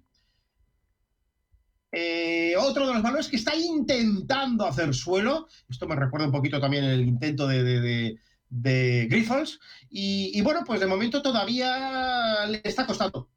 Eh, 1.92 2.54
otro 2.58 2.86
de 2.86 2.94
los 2.94 3.02
valores 3.02 3.28
que 3.28 3.38
está 3.38 3.56
intentando 3.56 4.68
hacer 4.68 4.94
suelo, 4.94 5.48
esto 5.68 5.88
me 5.88 5.96
recuerda 5.96 6.28
un 6.28 6.32
poquito 6.32 6.60
también 6.60 6.84
el 6.84 7.02
intento 7.02 7.48
de, 7.48 8.20
de, 8.48 9.08
Grifols, 9.10 9.60
y, 9.90 10.32
y 10.38 10.42
bueno, 10.42 10.64
pues 10.64 10.80
de 10.80 10.86
momento 10.86 11.24
todavía 11.24 12.46
le 12.46 12.62
está 12.64 12.86
costando. 12.86 13.28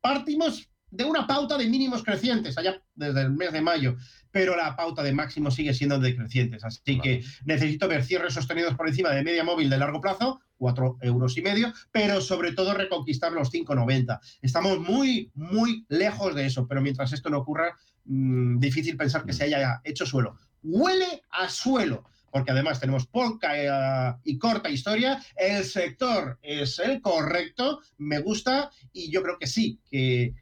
Partimos 0.00 0.68
de 0.90 1.04
una 1.04 1.26
pauta 1.26 1.56
de 1.58 1.68
mínimos 1.68 2.02
crecientes 2.02 2.56
allá 2.58 2.82
desde 2.94 3.22
el 3.22 3.32
mes 3.32 3.52
de 3.52 3.60
mayo, 3.60 3.96
pero 4.30 4.56
la 4.56 4.76
pauta 4.76 5.02
de 5.02 5.12
máximos 5.12 5.54
sigue 5.54 5.74
siendo 5.74 5.98
decrecientes. 5.98 6.64
Así 6.64 7.00
que 7.00 7.24
necesito 7.44 7.88
ver 7.88 8.04
cierres 8.04 8.34
sostenidos 8.34 8.74
por 8.74 8.88
encima 8.88 9.10
de 9.10 9.22
media 9.22 9.44
móvil 9.44 9.70
de 9.70 9.78
largo 9.78 10.00
plazo, 10.00 10.40
cuatro 10.56 10.98
euros 11.00 11.36
y 11.36 11.42
medio, 11.42 11.72
pero 11.92 12.20
sobre 12.20 12.52
todo 12.52 12.74
reconquistar 12.74 13.32
los 13.32 13.52
5,90. 13.52 14.18
Estamos 14.42 14.80
muy, 14.80 15.30
muy 15.34 15.84
lejos 15.88 16.34
de 16.34 16.46
eso, 16.46 16.66
pero 16.66 16.80
mientras 16.80 17.12
esto 17.12 17.30
no 17.30 17.38
ocurra, 17.38 17.76
mm, 18.04 18.58
difícil 18.58 18.96
pensar 18.96 19.24
que 19.24 19.32
se 19.32 19.44
haya 19.44 19.80
hecho 19.84 20.04
suelo. 20.04 20.36
Huele 20.62 21.22
a 21.30 21.48
suelo 21.48 22.04
porque 22.30 22.52
además 22.52 22.80
tenemos 22.80 23.06
poca 23.06 23.56
eh, 23.56 24.14
y 24.24 24.38
corta 24.38 24.70
historia, 24.70 25.18
el 25.36 25.64
sector 25.64 26.38
es 26.42 26.78
el 26.78 27.00
correcto, 27.00 27.80
me 27.98 28.20
gusta 28.20 28.70
y 28.92 29.10
yo 29.10 29.22
creo 29.22 29.38
que 29.38 29.46
sí, 29.46 29.78
que, 29.90 30.34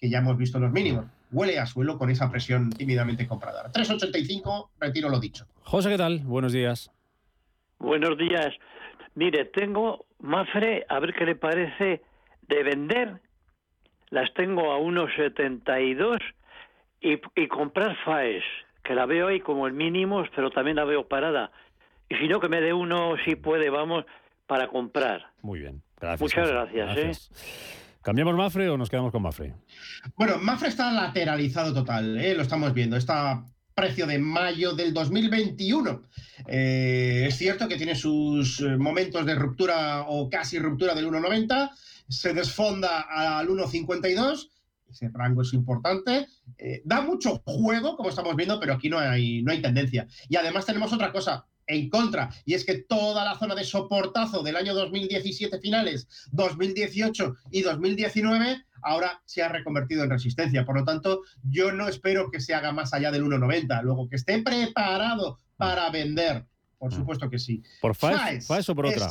ya 0.00 0.18
hemos 0.18 0.36
visto 0.36 0.58
los 0.58 0.70
mínimos. 0.70 1.06
Huele 1.32 1.58
a 1.58 1.66
suelo 1.66 1.98
con 1.98 2.10
esa 2.10 2.30
presión 2.30 2.70
tímidamente 2.70 3.26
comprada. 3.26 3.72
3,85, 3.72 4.68
retiro 4.78 5.08
lo 5.08 5.18
dicho. 5.18 5.46
José, 5.62 5.90
¿qué 5.90 5.98
tal? 5.98 6.20
Buenos 6.20 6.52
días. 6.52 6.90
Buenos 7.78 8.16
días. 8.16 8.54
Mire, 9.14 9.46
tengo 9.46 10.06
Mafre, 10.20 10.86
a 10.88 11.00
ver 11.00 11.14
qué 11.14 11.24
le 11.24 11.34
parece, 11.34 12.02
de 12.42 12.62
vender. 12.62 13.20
Las 14.10 14.32
tengo 14.34 14.70
a 14.70 14.78
unos 14.78 15.10
72 15.16 16.20
y, 17.00 17.20
y 17.34 17.48
comprar 17.48 17.96
FAES, 18.04 18.44
que 18.86 18.94
la 18.94 19.06
veo 19.06 19.28
ahí 19.28 19.40
como 19.40 19.66
el 19.66 19.72
mínimo, 19.72 20.24
pero 20.34 20.50
también 20.50 20.76
la 20.76 20.84
veo 20.84 21.08
parada. 21.08 21.50
Y 22.08 22.14
si 22.16 22.28
no, 22.28 22.40
que 22.40 22.48
me 22.48 22.60
dé 22.60 22.72
uno, 22.72 23.16
si 23.24 23.36
puede, 23.36 23.70
vamos, 23.70 24.04
para 24.46 24.68
comprar. 24.68 25.32
Muy 25.42 25.60
bien, 25.60 25.82
gracias. 26.00 26.20
Muchas 26.20 26.48
gracias. 26.48 27.30
¿eh? 27.32 27.96
¿Cambiamos 28.02 28.36
Mafre 28.36 28.68
o 28.68 28.78
nos 28.78 28.88
quedamos 28.88 29.10
con 29.10 29.22
Mafre? 29.22 29.54
Bueno, 30.14 30.38
Mafre 30.38 30.68
está 30.68 30.92
lateralizado 30.92 31.74
total, 31.74 32.16
¿eh? 32.18 32.34
lo 32.34 32.42
estamos 32.42 32.72
viendo. 32.72 32.96
Está 32.96 33.44
precio 33.76 34.06
de 34.06 34.18
mayo 34.18 34.72
del 34.72 34.94
2021. 34.94 36.02
Eh, 36.46 37.24
es 37.28 37.36
cierto 37.36 37.68
que 37.68 37.76
tiene 37.76 37.94
sus 37.94 38.60
eh, 38.60 38.76
momentos 38.76 39.26
de 39.26 39.34
ruptura 39.34 40.04
o 40.08 40.30
casi 40.30 40.58
ruptura 40.58 40.94
del 40.94 41.08
1,90, 41.08 41.70
se 42.08 42.32
desfonda 42.32 43.02
al 43.02 43.48
1,52, 43.48 44.48
ese 44.90 45.10
rango 45.12 45.42
es 45.42 45.52
importante, 45.52 46.26
eh, 46.58 46.82
da 46.84 47.00
mucho 47.00 47.42
juego, 47.44 47.96
como 47.96 48.08
estamos 48.08 48.34
viendo, 48.36 48.58
pero 48.60 48.74
aquí 48.74 48.88
no 48.88 48.98
hay, 48.98 49.42
no 49.42 49.52
hay 49.52 49.62
tendencia. 49.62 50.06
Y 50.28 50.36
además 50.36 50.66
tenemos 50.66 50.92
otra 50.92 51.12
cosa, 51.12 51.46
en 51.66 51.90
contra, 51.90 52.30
y 52.44 52.54
es 52.54 52.64
que 52.64 52.78
toda 52.78 53.24
la 53.24 53.36
zona 53.38 53.54
de 53.54 53.64
soportazo 53.64 54.42
del 54.42 54.56
año 54.56 54.74
2017 54.74 55.58
finales, 55.60 56.06
2018 56.30 57.34
y 57.50 57.62
2019 57.62 58.64
ahora 58.82 59.20
se 59.24 59.42
ha 59.42 59.48
reconvertido 59.48 60.04
en 60.04 60.10
resistencia. 60.10 60.64
Por 60.64 60.76
lo 60.76 60.84
tanto, 60.84 61.22
yo 61.42 61.72
no 61.72 61.88
espero 61.88 62.30
que 62.30 62.40
se 62.40 62.54
haga 62.54 62.72
más 62.72 62.94
allá 62.94 63.10
del 63.10 63.24
1,90. 63.24 63.82
Luego, 63.82 64.08
que 64.08 64.16
esté 64.16 64.42
preparado 64.42 65.40
para 65.56 65.90
vender, 65.90 66.46
por 66.78 66.92
mm. 66.92 66.96
supuesto 66.96 67.28
que 67.28 67.38
sí. 67.38 67.62
¿Por 67.80 67.96
FAES, 67.96 68.68
o 68.68 68.74
por 68.74 68.86
otra? 68.86 69.08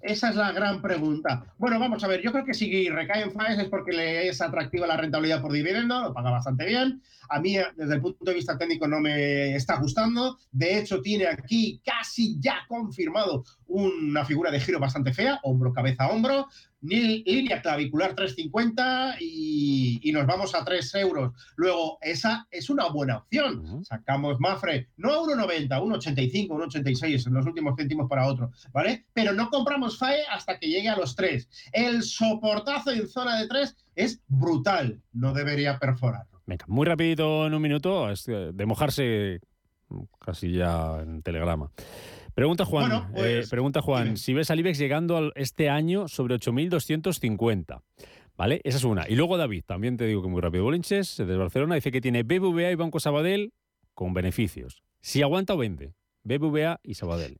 Esa 0.00 0.30
es 0.30 0.36
la 0.36 0.52
gran 0.52 0.80
pregunta. 0.80 1.44
Bueno, 1.58 1.78
vamos 1.78 2.02
a 2.02 2.08
ver, 2.08 2.22
yo 2.22 2.32
creo 2.32 2.44
que 2.44 2.54
si 2.54 2.88
recae 2.88 3.22
en 3.22 3.32
FAES 3.32 3.58
es 3.58 3.68
porque 3.68 3.92
le 3.92 4.28
es 4.28 4.40
atractiva 4.40 4.86
la 4.86 4.96
rentabilidad 4.96 5.42
por 5.42 5.52
dividendo, 5.52 6.00
lo 6.00 6.14
paga 6.14 6.30
bastante 6.30 6.64
bien. 6.64 7.02
A 7.28 7.40
mí, 7.40 7.56
desde 7.76 7.94
el 7.94 8.00
punto 8.00 8.24
de 8.24 8.34
vista 8.34 8.56
técnico, 8.56 8.88
no 8.88 8.98
me 8.98 9.54
está 9.54 9.78
gustando. 9.78 10.38
De 10.50 10.78
hecho, 10.78 11.00
tiene 11.00 11.26
aquí 11.26 11.80
casi 11.84 12.40
ya 12.40 12.64
confirmado 12.66 13.44
una 13.70 14.24
figura 14.24 14.50
de 14.50 14.60
giro 14.60 14.78
bastante 14.78 15.12
fea, 15.12 15.40
hombro, 15.42 15.72
cabeza, 15.72 16.08
hombro 16.08 16.48
línea 16.82 17.60
clavicular 17.60 18.14
350 18.14 19.16
y, 19.20 20.00
y, 20.02 20.12
nos 20.12 20.26
vamos 20.26 20.54
a 20.54 20.64
3 20.64 20.94
euros. 20.96 21.32
Luego, 21.56 21.98
esa 22.00 22.46
es 22.50 22.70
una 22.70 22.88
buena 22.88 23.18
opción. 23.18 23.84
Sacamos 23.84 24.40
Mafre, 24.40 24.88
no 24.96 25.12
a 25.12 25.18
1,90, 25.18 25.68
1,85, 25.68 26.48
1,86 26.48 27.26
en 27.26 27.34
los 27.34 27.46
últimos 27.46 27.74
céntimos 27.76 28.08
para 28.08 28.26
otro, 28.26 28.50
¿vale? 28.72 29.06
Pero 29.12 29.32
no 29.32 29.50
compramos 29.50 29.98
FAE 29.98 30.22
hasta 30.30 30.58
que 30.58 30.68
llegue 30.68 30.88
a 30.88 30.96
los 30.96 31.14
3. 31.14 31.48
El 31.72 32.02
soportazo 32.02 32.90
en 32.90 33.06
zona 33.06 33.40
de 33.40 33.48
3 33.48 33.76
es 33.96 34.22
brutal, 34.28 35.00
no 35.12 35.32
debería 35.34 35.78
perforarlo. 35.78 36.40
Venga, 36.46 36.64
muy 36.66 36.86
rapidito 36.86 37.46
en 37.46 37.54
un 37.54 37.62
minuto, 37.62 38.08
de 38.26 38.66
mojarse 38.66 39.40
casi 40.18 40.52
ya 40.52 41.00
en 41.00 41.22
telegrama. 41.22 41.70
Pregunta 42.40 42.64
Juan, 42.64 42.90
eh, 42.90 43.02
pues, 43.12 43.50
pregunta 43.50 43.82
Juan 43.82 44.16
si 44.16 44.32
ves 44.32 44.50
al 44.50 44.58
IBEX 44.60 44.78
llegando 44.78 45.30
este 45.34 45.68
año 45.68 46.08
sobre 46.08 46.36
8.250. 46.36 47.82
¿Vale? 48.34 48.62
Esa 48.64 48.78
es 48.78 48.84
una. 48.84 49.06
Y 49.06 49.14
luego 49.14 49.36
David, 49.36 49.64
también 49.66 49.98
te 49.98 50.06
digo 50.06 50.22
que 50.22 50.28
muy 50.28 50.40
rápido. 50.40 50.64
Bolinches, 50.64 51.18
desde 51.18 51.36
Barcelona, 51.36 51.74
dice 51.74 51.92
que 51.92 52.00
tiene 52.00 52.22
BBVA 52.22 52.70
y 52.70 52.76
Banco 52.76 52.98
Sabadell 52.98 53.52
con 53.92 54.14
beneficios. 54.14 54.82
Si 55.02 55.20
aguanta 55.20 55.52
o 55.52 55.58
vende. 55.58 55.92
BBVA 56.22 56.80
y 56.82 56.94
Sabadell. 56.94 57.36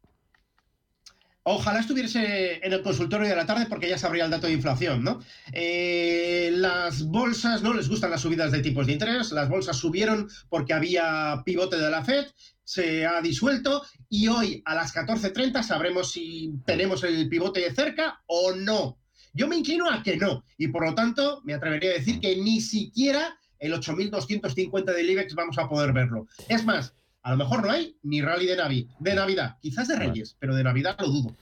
Ojalá 1.45 1.80
estuviese 1.80 2.64
en 2.64 2.75
el 2.75 2.83
consultorio 2.83 3.26
de 3.26 3.35
la 3.35 3.47
tarde 3.47 3.64
porque 3.66 3.88
ya 3.88 3.97
sabría 3.97 4.26
el 4.26 4.30
dato 4.30 4.49
de 4.49 4.52
inflación, 4.52 5.02
¿no? 5.02 5.21
Eh, 5.52 6.50
las 6.52 7.04
bolsas 7.04 7.62
no 7.62 7.73
les 7.73 7.88
gustan 7.88 8.11
las 8.11 8.21
subidas 8.21 8.52
de 8.52 8.61
tipos 8.61 8.87
de 8.87 8.92
interés, 8.92 9.33
las 9.33 9.49
bolsas 9.49 9.78
subieron 9.78 10.28
porque 10.50 10.75
había 10.75 11.42
pivote 11.47 11.78
de 11.78 11.90
la 11.90 12.04
Fed, 12.04 12.26
se 12.71 13.05
ha 13.05 13.21
disuelto 13.21 13.83
y 14.09 14.29
hoy 14.29 14.62
a 14.65 14.77
las 14.77 14.95
14.30 14.95 15.61
sabremos 15.65 16.12
si 16.12 16.53
tenemos 16.65 17.03
el 17.03 17.29
pivote 17.29 17.59
de 17.59 17.75
cerca 17.75 18.23
o 18.27 18.53
no. 18.53 18.97
Yo 19.35 19.49
me 19.49 19.57
inclino 19.57 19.91
a 19.91 20.05
que 20.05 20.17
no 20.17 20.45
y 20.57 20.69
por 20.69 20.87
lo 20.87 20.95
tanto 20.95 21.41
me 21.43 21.55
atrevería 21.55 21.91
a 21.91 21.95
decir 21.95 22.21
que 22.21 22.37
ni 22.37 22.61
siquiera 22.61 23.37
el 23.59 23.73
8.250 23.73 24.85
del 24.85 25.11
IBEX 25.11 25.35
vamos 25.35 25.59
a 25.59 25.69
poder 25.69 25.93
verlo. 25.93 26.29
Es 26.49 26.65
más, 26.65 26.95
a 27.23 27.33
lo 27.33 27.39
mejor 27.39 27.65
no 27.65 27.73
hay 27.73 27.97
ni 28.05 28.23
rally 28.23 28.47
de, 28.47 28.57
Navi, 28.57 28.89
de 29.00 29.15
Navidad, 29.17 29.57
quizás 29.61 29.89
de 29.89 29.97
Reyes, 29.97 30.37
pero 30.39 30.55
de 30.55 30.62
Navidad 30.62 30.97
lo 31.00 31.09
dudo. 31.09 31.37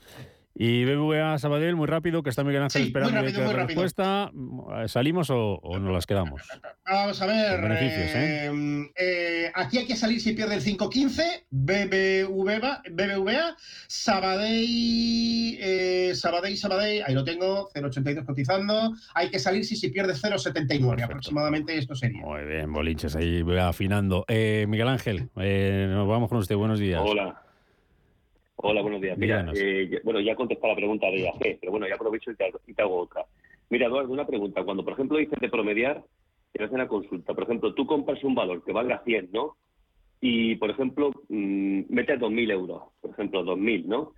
Y 0.61 0.83
BBVA 0.83 1.39
Sabadell, 1.39 1.77
muy 1.77 1.87
rápido, 1.87 2.21
que 2.21 2.29
está 2.29 2.43
Miguel 2.43 2.63
Ángel 2.63 2.87
esperando 2.87 3.21
la 3.21 3.53
respuesta. 3.65 4.29
¿Salimos 4.87 5.29
o, 5.29 5.61
no 5.79 5.93
las 5.93 6.05
quedamos? 6.05 6.41
Vamos 6.85 7.21
a 7.21 7.25
ver. 7.27 7.61
Beneficios, 7.61 8.13
¿eh? 8.13 8.45
Em, 8.47 8.89
¿eh? 8.93 9.49
aquí 9.55 9.77
hay 9.77 9.87
que 9.87 9.95
salir 9.95 10.19
si 10.19 10.33
pierde 10.33 10.55
el 10.55 10.61
5.15. 10.61 11.45
BBVA, 11.49 12.81
BBVA 12.91 13.55
Sabadell, 13.87 15.57
eh, 15.61 16.11
Sabadell, 16.13 16.57
Sabadell, 16.57 17.03
ahí 17.07 17.13
lo 17.13 17.23
tengo, 17.23 17.69
0.82 17.73 18.25
cotizando. 18.25 18.93
Hay 19.15 19.29
que 19.29 19.39
salir 19.39 19.63
si 19.63 19.77
se 19.77 19.87
pierde 19.91 20.11
0.79. 20.11 21.03
Aproximadamente 21.03 21.77
esto 21.77 21.95
sería. 21.95 22.21
Muy 22.21 22.43
bien, 22.43 22.73
bolinches, 22.73 23.15
ahí 23.15 23.43
voy 23.43 23.59
afinando. 23.59 24.25
Eh, 24.27 24.65
Miguel 24.67 24.89
Ángel, 24.89 25.29
eh, 25.37 25.87
nos 25.89 26.05
vamos 26.05 26.27
con 26.27 26.39
usted. 26.39 26.57
Buenos 26.57 26.79
días. 26.79 27.01
Hola. 27.01 27.48
Hola, 28.61 28.81
buenos 28.81 28.99
días. 28.99 29.17
Mira, 29.17 29.45
eh, 29.55 30.01
bueno, 30.03 30.19
ya 30.19 30.35
contesté 30.35 30.67
la 30.67 30.75
pregunta 30.75 31.07
de 31.07 31.21
IAG, 31.21 31.59
pero 31.61 31.71
bueno, 31.71 31.87
ya 31.87 31.95
aprovecho 31.95 32.31
y 32.31 32.35
te, 32.35 32.81
hago 32.81 32.97
otra. 32.97 33.25
Mira, 33.69 33.87
Eduardo, 33.87 34.11
una 34.11 34.27
pregunta. 34.27 34.65
Cuando, 34.65 34.83
por 34.83 34.93
ejemplo, 34.93 35.17
dices 35.17 35.39
de 35.39 35.47
promediar, 35.47 36.03
te 36.51 36.61
hacen 36.61 36.75
una 36.75 36.89
consulta. 36.89 37.33
Por 37.33 37.43
ejemplo, 37.45 37.73
tú 37.73 37.87
compras 37.87 38.21
un 38.21 38.35
valor 38.35 38.61
que 38.65 38.73
valga 38.73 39.01
100, 39.05 39.29
¿no? 39.31 39.55
Y, 40.19 40.55
por 40.55 40.71
ejemplo, 40.71 41.11
mmm, 41.29 41.83
metes 41.87 42.19
2.000 42.19 42.51
euros, 42.51 42.83
por 42.99 43.11
ejemplo, 43.11 43.45
2.000, 43.45 43.85
¿no? 43.85 44.13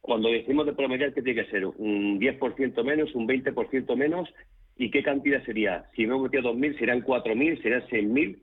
Cuando 0.00 0.30
decimos 0.30 0.64
de 0.64 0.72
promediar, 0.72 1.12
¿qué 1.12 1.20
tiene 1.20 1.44
que 1.44 1.50
ser? 1.50 1.66
¿Un 1.66 2.18
10% 2.18 2.82
menos, 2.84 3.14
un 3.14 3.26
20% 3.28 3.94
menos? 3.94 4.26
¿Y 4.74 4.90
qué 4.90 5.02
cantidad 5.02 5.44
sería? 5.44 5.84
Si 5.94 6.06
me 6.06 6.16
he 6.16 6.18
metido 6.18 6.54
2.000, 6.54 6.78
¿serían 6.78 7.02
4.000, 7.02 7.60
serían 7.60 7.86
6.000? 7.88 8.38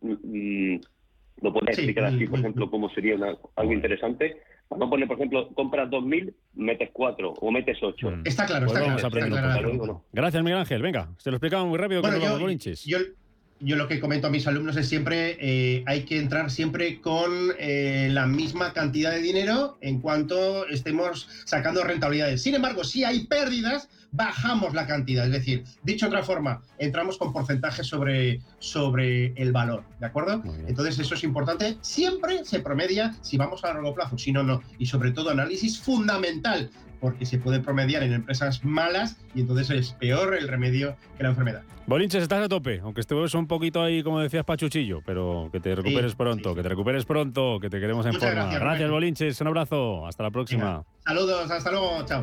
Mm, 0.00 0.76
¿Lo 1.40 1.52
puedes 1.52 1.78
explicar 1.78 2.06
así, 2.06 2.26
por 2.26 2.40
ejemplo, 2.40 2.68
cómo 2.68 2.90
sería 2.90 3.14
algo 3.14 3.72
interesante? 3.72 4.42
No 4.76 4.88
pone, 4.90 5.06
por 5.06 5.16
ejemplo, 5.16 5.48
compras 5.54 5.88
2.000, 5.90 6.32
metes 6.54 6.90
4 6.92 7.32
o 7.40 7.50
metes 7.50 7.78
8. 7.82 8.10
Mm. 8.10 8.22
Está 8.24 8.46
claro, 8.46 8.66
está, 8.66 9.08
pues 9.10 9.24
claro, 9.26 10.04
Gracias, 10.12 10.42
Miguel 10.42 10.58
Ángel. 10.60 10.82
Venga, 10.82 11.08
se 11.18 11.30
lo 11.30 11.36
explicamos 11.36 11.68
muy 11.68 11.78
rápido 11.78 12.02
bueno, 12.02 12.18
yo, 12.18 12.38
yo, 12.84 12.98
yo, 13.62 13.76
lo 13.76 13.88
que 13.88 14.00
comento 14.00 14.26
a 14.26 14.30
mis 14.30 14.46
alumnos 14.46 14.76
es 14.76 14.88
siempre, 14.88 15.36
eh, 15.40 15.84
hay 15.86 16.04
que 16.04 16.18
entrar 16.18 16.50
siempre 16.50 17.00
con 17.00 17.30
eh, 17.58 18.08
la 18.10 18.26
misma 18.26 18.72
cantidad 18.72 19.12
de 19.12 19.20
dinero 19.20 19.78
en 19.80 20.00
cuanto 20.00 20.66
estemos 20.66 21.28
sacando 21.44 21.84
rentabilidades. 21.84 22.42
Sin 22.42 22.54
embargo, 22.54 22.84
si 22.84 23.04
hay 23.04 23.26
pérdidas, 23.26 23.88
bajamos 24.12 24.74
la 24.74 24.86
cantidad. 24.86 25.26
Es 25.26 25.32
decir, 25.32 25.64
dicho 25.82 26.06
de 26.06 26.10
otra 26.10 26.24
forma, 26.24 26.62
entramos 26.78 27.18
con 27.18 27.32
porcentaje 27.32 27.82
sobre, 27.82 28.40
sobre 28.58 29.32
el 29.34 29.52
valor, 29.52 29.84
¿de 29.98 30.06
acuerdo? 30.06 30.42
Entonces 30.66 30.98
eso 30.98 31.14
es 31.14 31.24
importante. 31.24 31.78
Siempre 31.80 32.44
se 32.44 32.60
promedia 32.60 33.14
si 33.22 33.36
vamos 33.36 33.64
a 33.64 33.68
largo 33.68 33.94
plazo, 33.94 34.18
si 34.18 34.32
no, 34.32 34.42
no. 34.42 34.62
Y 34.78 34.86
sobre 34.86 35.12
todo 35.12 35.30
análisis 35.30 35.80
fundamental, 35.80 36.70
porque 37.02 37.26
se 37.26 37.36
puede 37.36 37.58
promediar 37.58 38.04
en 38.04 38.12
empresas 38.12 38.64
malas 38.64 39.18
y 39.34 39.40
entonces 39.40 39.68
es 39.70 39.90
peor 39.90 40.36
el 40.36 40.46
remedio 40.46 40.96
que 41.16 41.24
la 41.24 41.30
enfermedad. 41.30 41.62
Bolinches, 41.86 42.22
estás 42.22 42.44
a 42.44 42.48
tope, 42.48 42.80
aunque 42.84 43.00
estés 43.00 43.34
un 43.34 43.48
poquito 43.48 43.82
ahí, 43.82 44.04
como 44.04 44.20
decías, 44.20 44.44
pachuchillo, 44.44 45.02
pero 45.04 45.48
que 45.50 45.58
te 45.58 45.74
recuperes 45.74 46.14
pronto, 46.14 46.54
que 46.54 46.62
te 46.62 46.68
recuperes 46.68 47.04
pronto, 47.04 47.58
que 47.60 47.68
te 47.68 47.80
queremos 47.80 48.06
en 48.06 48.12
forma. 48.14 48.30
Gracias, 48.30 48.60
gracias 48.60 48.90
Bolinches, 48.90 49.40
un 49.40 49.46
abrazo, 49.48 50.06
hasta 50.06 50.22
la 50.22 50.30
próxima. 50.30 50.84
Saludos, 51.04 51.50
hasta 51.50 51.70
luego, 51.72 52.06
chao. 52.06 52.22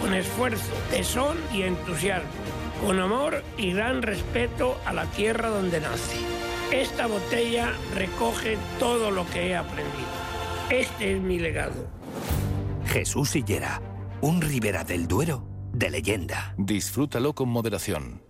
con 0.00 0.14
esfuerzo, 0.14 0.72
tesón 0.90 1.36
y 1.52 1.62
entusiasmo, 1.62 2.28
con 2.84 3.00
amor 3.00 3.42
y 3.56 3.72
gran 3.72 4.02
respeto 4.02 4.78
a 4.86 4.92
la 4.92 5.06
tierra 5.06 5.48
donde 5.48 5.80
nace. 5.80 6.16
Esta 6.72 7.06
botella 7.06 7.72
recoge 7.94 8.56
todo 8.78 9.10
lo 9.10 9.28
que 9.28 9.48
he 9.48 9.56
aprendido. 9.56 10.08
Este 10.70 11.16
es 11.16 11.20
mi 11.20 11.38
legado. 11.38 11.88
Jesús 12.86 13.30
Sillera, 13.30 13.82
un 14.20 14.40
Ribera 14.40 14.84
del 14.84 15.06
Duero 15.08 15.46
de 15.72 15.90
leyenda. 15.90 16.54
Disfrútalo 16.58 17.34
con 17.34 17.48
moderación. 17.48 18.29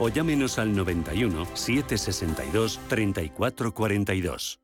o 0.01 0.09
llámenos 0.09 0.57
al 0.57 0.75
91 0.75 1.45
762 1.53 2.79
3442. 2.87 4.59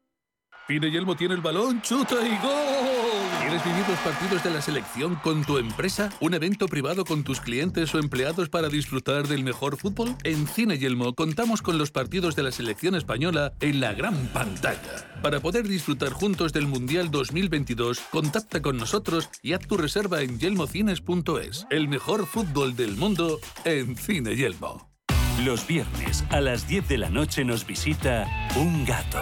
Pine 0.68 0.92
Yelmo 0.92 1.16
tiene 1.16 1.36
el 1.36 1.42
balón, 1.42 1.82
chuta 1.82 2.16
y 2.16 2.38
gol. 2.42 3.40
¿Quieres 3.40 3.64
vivir 3.64 3.88
los 3.88 4.00
partidos 4.00 4.44
de 4.44 4.50
la 4.50 4.62
selección 4.62 5.16
con 5.16 5.46
tu 5.46 5.58
empresa? 5.60 6.10
¿Un 6.20 6.34
evento 6.34 6.68
privado 6.68 7.06
con 7.06 7.24
tus 7.24 7.40
clientes 7.40 7.96
o 7.96 8.00
empleados 8.00 8.50
para 8.50 8.68
disfrutar 8.68 9.30
del 9.30 9.46
mejor 9.46 9.78
fútbol? 9.78 10.18
En 10.26 10.46
Cine 10.46 10.78
Yelmo 10.78 11.14
contamos 11.14 11.62
con 11.62 11.78
los 11.78 11.92
partidos 11.92 12.36
de 12.36 12.44
la 12.44 12.52
selección 12.52 12.96
española 12.96 13.54
en 13.62 13.80
la 13.80 13.94
gran 13.94 14.28
pantalla. 14.34 15.22
Para 15.22 15.40
poder 15.40 15.68
disfrutar 15.68 16.12
juntos 16.12 16.52
del 16.52 16.68
Mundial 16.68 17.12
2022, 17.12 18.02
contacta 18.12 18.62
con 18.62 18.76
nosotros 18.76 19.30
y 19.42 19.54
haz 19.54 19.66
tu 19.66 19.78
reserva 19.78 20.22
en 20.22 20.38
yelmocines.es. 20.38 21.68
El 21.70 21.88
mejor 21.88 22.26
fútbol 22.26 22.76
del 22.76 22.98
mundo 22.98 23.40
en 23.64 23.96
Cine 23.96 24.36
Yelmo. 24.36 24.97
Los 25.46 25.68
viernes 25.68 26.26
a 26.32 26.42
las 26.42 26.68
10 26.68 26.88
de 26.88 26.98
la 26.98 27.10
noche 27.12 27.46
nos 27.46 27.68
visita 27.68 28.28
un 28.56 28.86
gato, 28.86 29.22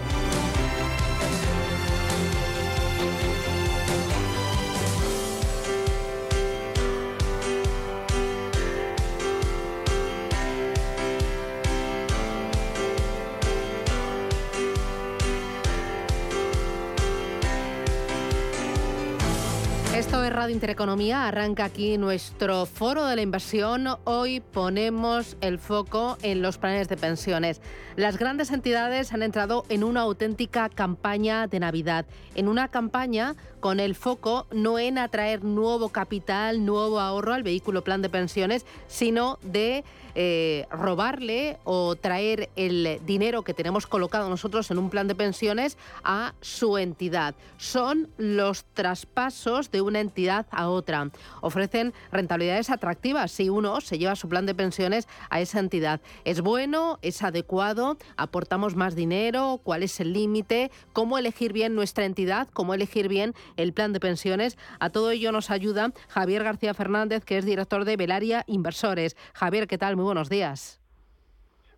Radio 20.41 20.55
Intereconomía, 20.55 21.27
arranca 21.27 21.65
aquí 21.65 21.99
nuestro 21.99 22.65
foro 22.65 23.05
de 23.05 23.15
la 23.15 23.21
inversión. 23.21 23.87
Hoy 24.05 24.39
ponemos 24.39 25.37
el 25.39 25.59
foco 25.59 26.17
en 26.23 26.41
los 26.41 26.57
planes 26.57 26.89
de 26.89 26.97
pensiones. 26.97 27.61
Las 27.95 28.17
grandes 28.17 28.49
entidades 28.49 29.13
han 29.13 29.21
entrado 29.21 29.65
en 29.69 29.83
una 29.83 30.01
auténtica 30.01 30.67
campaña 30.67 31.45
de 31.45 31.59
Navidad, 31.59 32.07
en 32.33 32.47
una 32.47 32.69
campaña 32.69 33.35
con 33.59 33.79
el 33.79 33.93
foco 33.93 34.47
no 34.51 34.79
en 34.79 34.97
atraer 34.97 35.43
nuevo 35.43 35.89
capital, 35.89 36.65
nuevo 36.65 36.99
ahorro 36.99 37.33
al 37.33 37.43
vehículo 37.43 37.83
plan 37.83 38.01
de 38.01 38.09
pensiones, 38.09 38.65
sino 38.87 39.37
de 39.43 39.83
eh, 40.15 40.65
robarle 40.71 41.57
o 41.63 41.95
traer 41.95 42.49
el 42.55 42.99
dinero 43.05 43.43
que 43.43 43.53
tenemos 43.53 43.85
colocado 43.85 44.27
nosotros 44.27 44.71
en 44.71 44.79
un 44.79 44.89
plan 44.89 45.07
de 45.07 45.15
pensiones 45.15 45.77
a 46.03 46.33
su 46.41 46.77
entidad. 46.77 47.35
Son 47.57 48.09
los 48.17 48.65
traspasos 48.73 49.69
de 49.69 49.81
una 49.81 49.99
entidad 49.99 50.30
a 50.31 50.69
otra. 50.69 51.09
Ofrecen 51.41 51.93
rentabilidades 52.11 52.69
atractivas 52.69 53.31
si 53.31 53.49
uno 53.49 53.81
se 53.81 53.97
lleva 53.97 54.15
su 54.15 54.29
plan 54.29 54.45
de 54.45 54.55
pensiones 54.55 55.07
a 55.29 55.41
esa 55.41 55.59
entidad. 55.59 56.01
¿Es 56.25 56.41
bueno? 56.41 56.99
¿Es 57.01 57.23
adecuado? 57.23 57.97
¿Aportamos 58.17 58.75
más 58.75 58.95
dinero? 58.95 59.59
¿Cuál 59.63 59.83
es 59.83 59.99
el 59.99 60.13
límite? 60.13 60.71
¿Cómo 60.93 61.17
elegir 61.17 61.53
bien 61.53 61.75
nuestra 61.75 62.05
entidad? 62.05 62.47
¿Cómo 62.53 62.73
elegir 62.73 63.07
bien 63.07 63.33
el 63.57 63.73
plan 63.73 63.93
de 63.93 63.99
pensiones? 63.99 64.57
A 64.79 64.89
todo 64.89 65.11
ello 65.11 65.31
nos 65.31 65.51
ayuda 65.51 65.91
Javier 66.09 66.43
García 66.43 66.73
Fernández, 66.73 67.25
que 67.25 67.37
es 67.37 67.45
director 67.45 67.85
de 67.85 67.97
Velaria 67.97 68.43
Inversores. 68.47 69.15
Javier, 69.33 69.67
¿qué 69.67 69.77
tal? 69.77 69.95
Muy 69.95 70.05
buenos 70.05 70.29
días. 70.29 70.81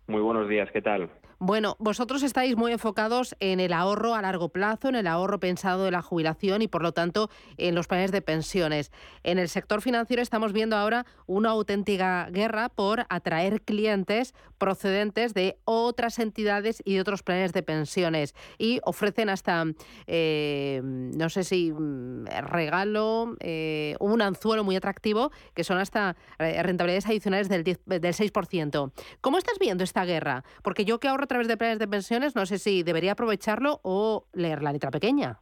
Muy 0.06 0.20
buenos 0.20 0.48
días, 0.48 0.68
¿qué 0.72 0.82
tal? 0.82 1.10
Bueno, 1.46 1.76
vosotros 1.78 2.22
estáis 2.22 2.56
muy 2.56 2.72
enfocados 2.72 3.36
en 3.38 3.60
el 3.60 3.74
ahorro 3.74 4.14
a 4.14 4.22
largo 4.22 4.48
plazo, 4.48 4.88
en 4.88 4.94
el 4.94 5.06
ahorro 5.06 5.40
pensado 5.40 5.84
de 5.84 5.90
la 5.90 6.00
jubilación 6.00 6.62
y 6.62 6.68
por 6.68 6.80
lo 6.80 6.92
tanto 6.92 7.28
en 7.58 7.74
los 7.74 7.86
planes 7.86 8.12
de 8.12 8.22
pensiones. 8.22 8.90
En 9.24 9.38
el 9.38 9.50
sector 9.50 9.82
financiero 9.82 10.22
estamos 10.22 10.54
viendo 10.54 10.74
ahora 10.74 11.04
una 11.26 11.50
auténtica 11.50 12.30
guerra 12.30 12.70
por 12.70 13.04
atraer 13.10 13.60
clientes 13.60 14.32
procedentes 14.56 15.34
de 15.34 15.58
otras 15.66 16.18
entidades 16.18 16.80
y 16.82 16.94
de 16.94 17.02
otros 17.02 17.22
planes 17.22 17.52
de 17.52 17.62
pensiones 17.62 18.34
y 18.56 18.80
ofrecen 18.82 19.28
hasta, 19.28 19.66
eh, 20.06 20.80
no 20.82 21.28
sé 21.28 21.44
si 21.44 21.70
mm, 21.70 22.24
regalo, 22.46 23.36
eh, 23.40 23.96
un 24.00 24.22
anzuelo 24.22 24.64
muy 24.64 24.76
atractivo 24.76 25.30
que 25.52 25.62
son 25.62 25.76
hasta 25.76 26.16
eh, 26.38 26.62
rentabilidades 26.62 27.04
adicionales 27.04 27.50
del, 27.50 27.64
del 27.64 27.78
6%. 27.84 28.92
¿Cómo 29.20 29.36
estás 29.36 29.58
viendo 29.58 29.84
esta 29.84 30.06
guerra? 30.06 30.42
Porque 30.62 30.86
yo 30.86 30.98
que 30.98 31.08
ahorro 31.08 31.26
través 31.34 31.48
de 31.48 31.56
planes 31.56 31.80
de 31.80 31.88
pensiones, 31.88 32.36
no 32.36 32.46
sé 32.46 32.58
si 32.58 32.84
debería 32.84 33.12
aprovecharlo 33.12 33.80
o 33.82 34.28
leer 34.34 34.62
la 34.62 34.70
letra 34.70 34.92
pequeña. 34.92 35.40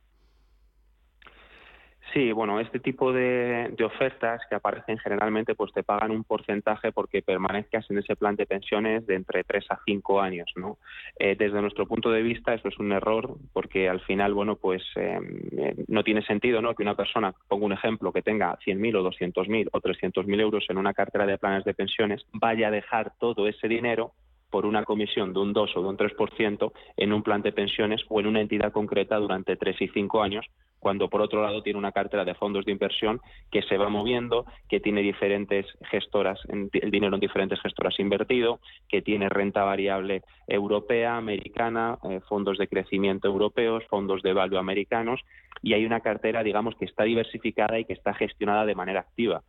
Sí, 2.15 2.33
bueno, 2.33 2.61
este 2.61 2.81
tipo 2.81 3.13
de, 3.13 3.75
ofertas 3.85 4.41
que 4.49 4.55
aparecen 4.55 4.97
generalmente 4.99 5.55
pues 5.55 5.71
te 5.73 5.83
pagan 5.83 6.11
un 6.11 6.25
porcentaje 6.25 6.93
porque 6.93 7.21
permanezcas 7.21 7.91
en 7.91 7.99
ese 7.99 8.17
plan 8.17 8.37
de 8.37 8.47
pensiones 8.47 9.07
de 9.07 9.17
entre 9.17 9.45
3 9.45 9.67
a 9.71 9.81
5 9.85 10.21
años, 10.21 10.51
¿no? 10.57 10.79
Eh, 11.19 11.37
desde 11.39 11.61
nuestro 11.61 11.87
punto 11.87 12.11
de 12.11 12.23
vista 12.23 12.55
eso 12.55 12.69
es 12.69 12.79
un 12.79 12.93
error 12.93 13.37
porque 13.53 13.89
al 13.91 14.01
final, 14.01 14.33
bueno, 14.33 14.57
pues 14.57 14.83
em, 14.97 15.41
eh, 15.59 15.75
no 15.89 16.05
tiene 16.05 16.23
sentido, 16.23 16.63
¿no? 16.63 16.75
Que 16.75 16.83
una 16.83 16.97
persona, 16.97 17.35
pongo 17.49 17.67
un 17.67 17.73
ejemplo, 17.73 18.13
que 18.13 18.23
tenga 18.23 18.59
100.000 18.65 18.97
o 18.97 19.11
200.000 19.11 19.69
o 19.73 19.81
300.000 19.81 20.41
euros 20.41 20.65
en 20.71 20.79
una 20.79 20.95
cartera 20.95 21.27
de 21.27 21.39
planes 21.39 21.65
de 21.65 21.75
pensiones 21.75 22.25
vaya 22.33 22.69
a 22.69 22.71
dejar 22.71 23.13
todo 23.19 23.47
ese 23.47 23.69
dinero 23.69 24.13
por 24.53 24.67
una 24.67 24.85
comisión 24.85 25.33
de 25.33 25.41
un 25.41 25.55
2 25.55 25.77
o 25.77 25.83
de 25.83 25.89
un 25.89 25.97
3% 25.97 26.73
en 26.99 27.13
un 27.15 27.23
plan 27.23 27.41
de 27.41 27.53
pensiones 27.53 28.03
o 28.09 28.21
en 28.21 28.27
una 28.27 28.43
entidad 28.43 28.71
concreta 28.71 29.17
durante 29.17 29.57
3 29.57 29.81
y 29.81 29.89
5 29.89 30.23
años, 30.23 30.47
cuando 30.83 31.09
por 31.09 31.23
otro 31.23 31.43
lado 31.43 31.63
tiene 31.63 31.79
una 31.79 31.93
cartera 31.93 32.25
de 32.25 32.35
fondos 32.35 32.65
de 32.65 32.73
inversión 32.73 33.21
que 33.53 33.63
se 33.63 33.79
va 33.79 33.89
moviendo, 33.89 34.47
que 34.69 34.81
tiene 34.81 35.01
diferentes 35.01 35.65
gestoras, 35.83 36.41
el 36.49 36.91
dinero 36.91 37.15
en 37.15 37.21
diferentes 37.21 37.61
gestoras 37.61 38.01
invertido, 38.01 38.59
que 38.89 39.01
tiene 39.01 39.29
renta 39.29 39.63
variable 39.63 40.23
europea, 40.49 41.17
americana, 41.17 41.99
eh, 42.03 42.21
fondos 42.29 42.59
de 42.59 42.67
crecimiento 42.67 43.29
europeos, 43.29 43.85
fondos 43.89 44.23
de 44.23 44.33
value 44.33 44.59
americanos 44.59 45.21
y 45.63 45.75
hay 45.75 45.87
una 45.87 46.01
cartera, 46.01 46.43
digamos, 46.43 46.75
que 46.75 46.87
está 46.87 47.05
diversificada 47.05 47.79
y 47.79 47.85
que 47.85 47.93
está 47.93 48.13
gestionada 48.15 48.67
de 48.67 48.75
manera 48.75 49.01
activa. 49.01 49.43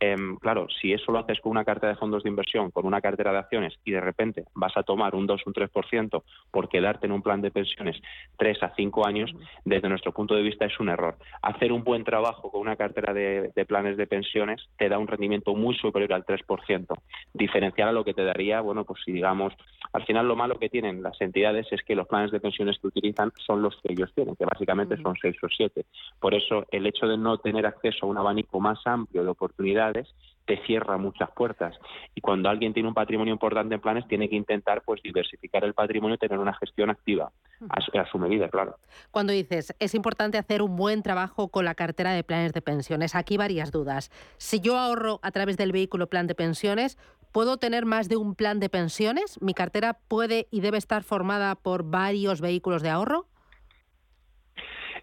Em, 0.00 0.36
claro, 0.36 0.68
si 0.80 0.92
eso 0.92 1.10
lo 1.10 1.18
haces 1.18 1.40
con 1.40 1.50
una 1.50 1.64
cartera 1.64 1.92
de 1.92 1.98
fondos 1.98 2.22
de 2.22 2.28
inversión, 2.28 2.70
con 2.70 2.86
una 2.86 3.00
cartera 3.00 3.32
de 3.32 3.38
acciones 3.38 3.74
y 3.84 3.90
de 3.90 4.00
repente 4.00 4.44
vas 4.54 4.76
a 4.76 4.84
tomar 4.84 5.16
un 5.16 5.26
2, 5.26 5.42
un 5.46 5.52
3% 5.52 6.22
por 6.52 6.68
quedarte 6.68 7.06
en 7.06 7.12
un 7.12 7.22
plan 7.22 7.42
de 7.42 7.50
pensiones 7.50 8.00
3 8.36 8.62
a 8.62 8.74
5 8.76 9.06
años, 9.06 9.34
desde 9.64 9.88
nuestro 9.88 10.12
punto 10.12 10.36
de 10.36 10.42
vista 10.42 10.66
es 10.66 10.77
un 10.80 10.88
error. 10.88 11.16
Hacer 11.42 11.72
un 11.72 11.84
buen 11.84 12.04
trabajo 12.04 12.50
con 12.50 12.60
una 12.60 12.76
cartera 12.76 13.12
de, 13.12 13.52
planes 13.66 13.96
de 13.96 14.06
pensiones 14.06 14.68
te 14.76 14.88
da 14.88 14.98
un 14.98 15.06
rendimiento 15.06 15.54
muy 15.54 15.74
superior 15.76 16.12
al 16.12 16.24
3%. 16.24 16.86
Diferenciar 17.34 17.88
a 17.88 17.92
lo 17.92 18.04
que 18.04 18.14
te 18.14 18.24
daría, 18.24 18.60
bueno, 18.60 18.84
pues 18.84 19.00
si 19.04 19.12
digamos, 19.12 19.52
al 19.92 20.04
final 20.04 20.26
lo 20.26 20.36
malo 20.36 20.58
que 20.58 20.68
tienen 20.68 21.02
las 21.02 21.20
entidades 21.20 21.66
es 21.70 21.82
que 21.82 21.94
los 21.94 22.06
planes 22.06 22.30
de 22.30 22.40
pensiones 22.40 22.78
que 22.78 22.88
utilizan 22.88 23.32
son 23.46 23.62
los 23.62 23.76
que 23.82 23.92
ellos 23.92 24.12
tienen, 24.14 24.36
que 24.36 24.44
básicamente 24.44 24.96
son 25.02 25.14
6 25.20 25.36
o 25.42 25.48
7. 25.48 25.84
Por 26.20 26.34
eso 26.34 26.64
el 26.70 26.86
hecho 26.86 27.06
de 27.06 27.18
no 27.18 27.38
tener 27.38 27.66
acceso 27.66 28.06
a 28.06 28.08
un 28.08 28.18
abanico 28.18 28.60
más 28.60 28.78
amplio 28.86 29.22
de 29.22 29.30
oportunidades 29.30 30.14
te 30.48 30.56
cierra 30.64 30.96
muchas 30.96 31.30
puertas. 31.32 31.76
Y 32.14 32.22
cuando 32.22 32.48
alguien 32.48 32.72
tiene 32.72 32.88
un 32.88 32.94
patrimonio 32.94 33.34
importante 33.34 33.74
en 33.74 33.82
planes, 33.82 34.08
tiene 34.08 34.30
que 34.30 34.34
intentar 34.34 34.80
pues 34.80 35.02
diversificar 35.02 35.62
el 35.62 35.74
patrimonio 35.74 36.14
y 36.14 36.18
tener 36.18 36.38
una 36.38 36.54
gestión 36.54 36.88
activa 36.88 37.30
a, 37.68 38.06
su 38.10 38.18
medida, 38.18 38.48
claro. 38.48 38.78
Cuando 39.10 39.34
dices, 39.34 39.74
es 39.78 39.94
importante 39.94 40.38
hacer 40.38 40.62
un 40.62 40.74
buen 40.74 41.02
trabajo 41.02 41.48
con 41.48 41.66
la 41.66 41.74
cartera 41.74 42.12
de 42.12 42.24
planes 42.24 42.54
de 42.54 42.62
pensiones, 42.62 43.14
aquí 43.14 43.36
varias 43.36 43.70
dudas. 43.72 44.10
Si 44.38 44.60
yo 44.60 44.78
ahorro 44.78 45.20
a 45.22 45.32
través 45.32 45.58
del 45.58 45.70
vehículo 45.70 46.06
plan 46.06 46.26
de 46.26 46.34
pensiones, 46.34 46.96
¿puedo 47.30 47.58
tener 47.58 47.84
más 47.84 48.08
de 48.08 48.16
un 48.16 48.34
plan 48.34 48.58
de 48.58 48.70
pensiones? 48.70 49.42
¿Mi 49.42 49.52
cartera 49.52 49.98
puede 50.08 50.48
y 50.50 50.62
debe 50.62 50.78
estar 50.78 51.02
formada 51.02 51.56
por 51.56 51.82
varios 51.82 52.40
vehículos 52.40 52.80
de 52.80 52.88
ahorro? 52.88 53.26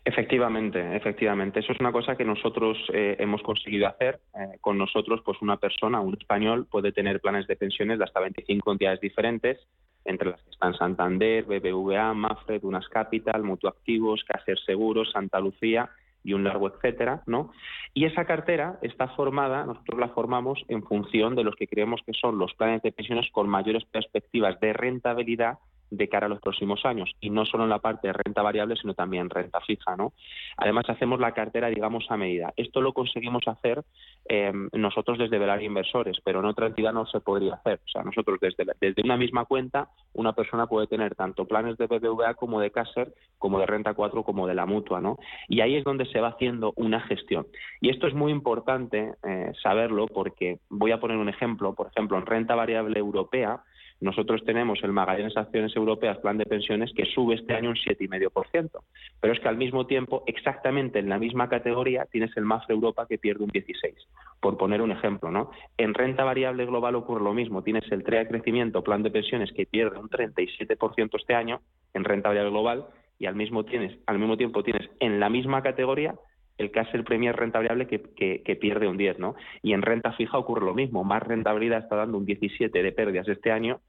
Efectivamente, 0.08 0.96
efectivamente. 0.96 1.62
Eso 1.62 1.74
es 1.74 1.80
una 1.80 1.92
cosa 1.92 2.16
que 2.16 2.24
nosotros 2.24 2.78
eh, 2.94 3.16
hemos 3.18 3.42
conseguido 3.42 3.88
hacer. 3.88 4.20
Eh, 4.36 4.60
con 4.62 4.78
nosotros, 4.78 5.22
pues 5.26 5.42
una 5.42 5.58
persona, 5.58 6.00
un 6.00 6.16
español, 6.16 6.68
puede 6.70 6.92
tener 6.92 7.20
planes 7.20 7.48
de 7.48 7.56
pensiones 7.56 7.98
de 7.98 8.04
hasta 8.04 8.20
25 8.20 8.72
entidades 8.72 9.02
diferentes, 9.02 9.58
entre 10.06 10.30
las 10.30 10.42
que 10.44 10.52
están 10.52 10.76
Santander, 10.76 11.46
BBVA, 11.46 12.14
Mafre, 12.14 12.60
Dunas 12.60 12.88
Capital, 12.88 13.42
Mutuactivos, 13.42 14.24
Caser 14.26 14.60
Seguros, 14.60 15.12
Santa 15.12 15.40
Lucía 15.40 15.90
y 16.24 16.34
un 16.34 16.44
largo 16.44 16.68
etcétera, 16.68 17.24
¿no? 17.26 17.52
Y 17.96 18.06
esa 18.06 18.26
cartera 18.26 18.78
está 18.84 19.08
formada, 19.10 19.66
nosotros 19.66 20.00
la 20.00 20.10
formamos 20.10 20.64
en 20.68 20.84
función 20.84 21.36
de 21.36 21.44
los 21.44 21.56
que 21.56 21.68
creemos 21.68 22.02
que 22.06 22.14
son 22.14 22.38
los 22.38 22.54
planes 22.54 22.84
de 22.84 22.92
pensiones 22.92 23.30
con 23.32 23.50
mayores 23.50 23.86
perspectivas 23.86 24.60
de 24.60 24.74
rentabilidad 24.74 25.58
de 25.90 26.10
cara 26.10 26.26
a 26.26 26.30
los 26.30 26.42
próximos 26.42 26.86
años. 26.86 27.12
Y 27.20 27.30
no 27.30 27.46
solo 27.46 27.64
en 27.64 27.70
la 27.70 27.80
parte 27.80 28.08
de 28.08 28.14
renta 28.14 28.42
variable 28.42 28.76
sino 28.76 28.94
también 28.94 29.30
renta 29.30 29.62
fija 29.62 29.96
no 29.96 30.14
además 30.58 30.86
hacemos 30.90 31.20
la 31.20 31.34
cartera 31.34 31.70
digamos 31.70 32.06
a 32.10 32.18
medida. 32.18 32.54
Esto 32.58 32.82
lo 32.82 32.94
conseguimos 32.94 33.48
hacer 33.48 33.84
em, 34.26 34.70
nosotros 34.74 35.18
desde 35.18 35.40
Velar 35.40 35.62
Inversores 35.62 36.18
pero 36.24 36.40
en 36.40 36.46
otra 36.46 36.68
entidad 36.68 36.94
no 36.94 37.06
se 37.06 37.20
podría 37.20 37.56
hacer. 37.56 37.80
O 37.86 37.90
sea 37.90 38.04
nosotros 38.04 38.40
desde 38.42 38.66
desde 38.80 39.02
una 39.04 39.18
misma 39.18 39.46
cuenta 39.46 39.90
una 40.14 40.34
persona 40.34 40.68
puede 40.68 40.88
tener 40.88 41.16
tanto 41.16 41.46
planes 41.46 41.78
de 41.78 41.88
BBVA 41.88 42.36
como 42.36 42.60
de 42.60 42.72
Caser 42.72 43.14
como 43.38 43.60
de 43.60 43.66
renta 43.66 43.94
4 43.94 44.24
como 44.24 44.48
de 44.48 44.56
la 44.56 44.66
mutua 44.66 45.02
no 45.02 45.18
y 45.48 45.62
ahí 45.62 45.76
es 45.76 45.84
donde 45.84 46.06
se 46.06 46.20
va 46.20 46.30
haciendo 46.30 46.74
una 46.76 47.02
gestión. 47.02 47.48
Y 47.82 47.90
esto 47.90 48.08
es 48.08 48.14
muy 48.14 48.32
importante 48.32 49.14
eh, 49.24 49.52
saberlo 49.62 50.08
porque 50.08 50.60
voy 50.70 50.92
a 50.92 51.00
poner 51.00 51.18
un 51.18 51.30
ejemplo. 51.30 51.76
Por 51.76 51.88
ejemplo 51.88 52.18
en 52.18 52.26
renta 52.26 52.56
variable 52.56 53.00
europea 53.00 53.62
nosotros 54.02 54.44
tenemos 54.44 54.84
el 54.84 54.92
Magallanes 54.92 55.38
Acciones 55.38 55.76
Europeas 55.76 56.18
Plan 56.18 56.38
de 56.38 56.46
Pensiones 56.46 56.92
que 56.94 57.06
sube 57.06 57.36
este 57.36 57.54
año 57.54 57.70
un 57.70 57.76
7,5%. 57.76 58.70
Pero 59.22 59.34
es 59.34 59.40
que 59.40 59.48
al 59.48 59.58
mismo 59.58 59.88
tiempo, 59.88 60.24
exactamente 60.28 61.00
en 61.00 61.10
la 61.10 61.18
misma 61.18 61.48
categoría, 61.48 62.06
tienes 62.06 62.36
el 62.36 62.44
Mafre 62.44 62.76
Europa 62.76 63.08
que 63.08 63.18
pierde 63.18 63.44
un 63.44 63.52
16%. 63.52 63.96
Por 64.42 64.58
poner 64.58 64.82
un 64.82 64.92
ejemplo, 64.92 65.32
¿no? 65.32 65.50
En 65.78 65.94
renta 65.94 66.24
variable 66.24 66.66
global 66.66 66.96
ocurre 66.96 67.24
lo 67.24 67.34
mismo. 67.34 67.64
Tienes 67.64 67.90
el 67.92 68.04
TREA 68.04 68.28
Crecimiento 68.28 68.84
Plan 68.84 69.02
de 69.02 69.12
Pensiones 69.12 69.52
que 69.54 69.66
pierde 69.66 69.98
un 69.98 70.10
37% 70.10 71.10
este 71.18 71.34
año 71.34 71.62
en 71.94 72.04
renta 72.04 72.30
variable 72.30 72.52
global 72.52 72.86
y 73.18 73.28
al 73.28 73.36
mismo, 73.36 73.64
tienes, 73.64 73.98
al 74.08 74.20
mismo 74.20 74.38
tiempo 74.38 74.64
tienes 74.64 74.90
en 75.00 75.20
la 75.20 75.30
misma 75.30 75.62
categoría 75.64 76.16
el 76.58 76.72
el 76.94 77.04
Premier 77.04 77.36
renta 77.36 77.60
variable 77.60 77.88
que, 77.88 78.02
que, 78.44 78.56
pierde 78.56 78.88
un 78.88 78.98
10, 78.98 79.20
¿no? 79.20 79.36
Y 79.62 79.74
en 79.74 79.82
renta 79.82 80.14
fija 80.14 80.38
ocurre 80.38 80.66
lo 80.66 80.74
mismo, 80.74 81.04
más 81.04 81.22
rentabilidad 81.24 81.80
está 81.80 81.96
dando 81.96 82.18
un 82.18 82.26
17 82.26 82.82
de 82.82 82.92
pérdidas 82.92 83.28
este 83.28 83.52
año 83.52 83.80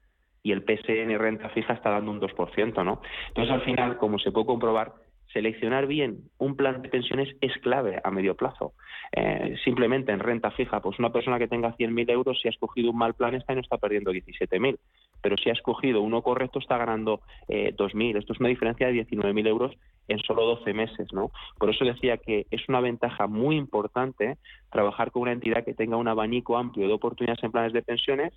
y 0.43 0.51
el 0.51 0.63
PSN 0.63 1.17
renta 1.17 1.49
fija 1.49 1.73
está 1.73 1.91
dando 1.91 2.11
un 2.11 2.19
2%, 2.21 2.85
¿no? 2.85 3.01
Entonces, 3.29 3.53
al 3.53 3.61
final, 3.61 3.97
como 3.97 4.19
se 4.19 4.31
puede 4.31 4.45
comprobar, 4.45 4.93
seleccionar 5.33 5.87
bien 5.87 6.29
un 6.37 6.55
plan 6.55 6.81
de 6.81 6.89
pensiones 6.89 7.35
es 7.41 7.53
clave 7.57 7.99
a 8.03 8.11
medio 8.11 8.35
plazo. 8.35 8.73
Eh, 9.11 9.55
simplemente 9.63 10.11
en 10.11 10.19
renta 10.19 10.51
fija, 10.51 10.81
pues 10.81 10.99
una 10.99 11.11
persona 11.11 11.37
que 11.37 11.47
tenga 11.47 11.75
100.000 11.75 12.11
euros, 12.11 12.39
si 12.41 12.47
ha 12.47 12.51
escogido 12.51 12.91
un 12.91 12.97
mal 12.97 13.13
plan, 13.13 13.35
está 13.35 13.53
no 13.53 13.61
está 13.61 13.77
perdiendo 13.77 14.11
17.000. 14.11 14.77
Pero 15.21 15.37
si 15.37 15.49
ha 15.49 15.53
escogido 15.53 16.01
uno 16.01 16.21
correcto, 16.21 16.59
está 16.59 16.77
ganando 16.77 17.21
eh, 17.47 17.73
2.000. 17.75 18.17
Esto 18.17 18.33
es 18.33 18.39
una 18.39 18.49
diferencia 18.49 18.87
de 18.87 19.05
19.000 19.05 19.47
euros 19.47 19.77
en 20.07 20.19
solo 20.19 20.45
12 20.45 20.73
meses, 20.73 21.11
¿no? 21.13 21.31
Por 21.57 21.69
eso 21.69 21.85
decía 21.85 22.17
que 22.17 22.47
es 22.51 22.67
una 22.69 22.81
ventaja 22.81 23.27
muy 23.27 23.57
importante 23.57 24.37
trabajar 24.71 25.11
con 25.11 25.23
una 25.23 25.31
entidad 25.31 25.63
que 25.63 25.73
tenga 25.73 25.97
un 25.97 26.07
abanico 26.07 26.57
amplio 26.57 26.87
de 26.87 26.93
oportunidades 26.93 27.43
en 27.43 27.51
planes 27.51 27.73
de 27.73 27.81
pensiones 27.81 28.33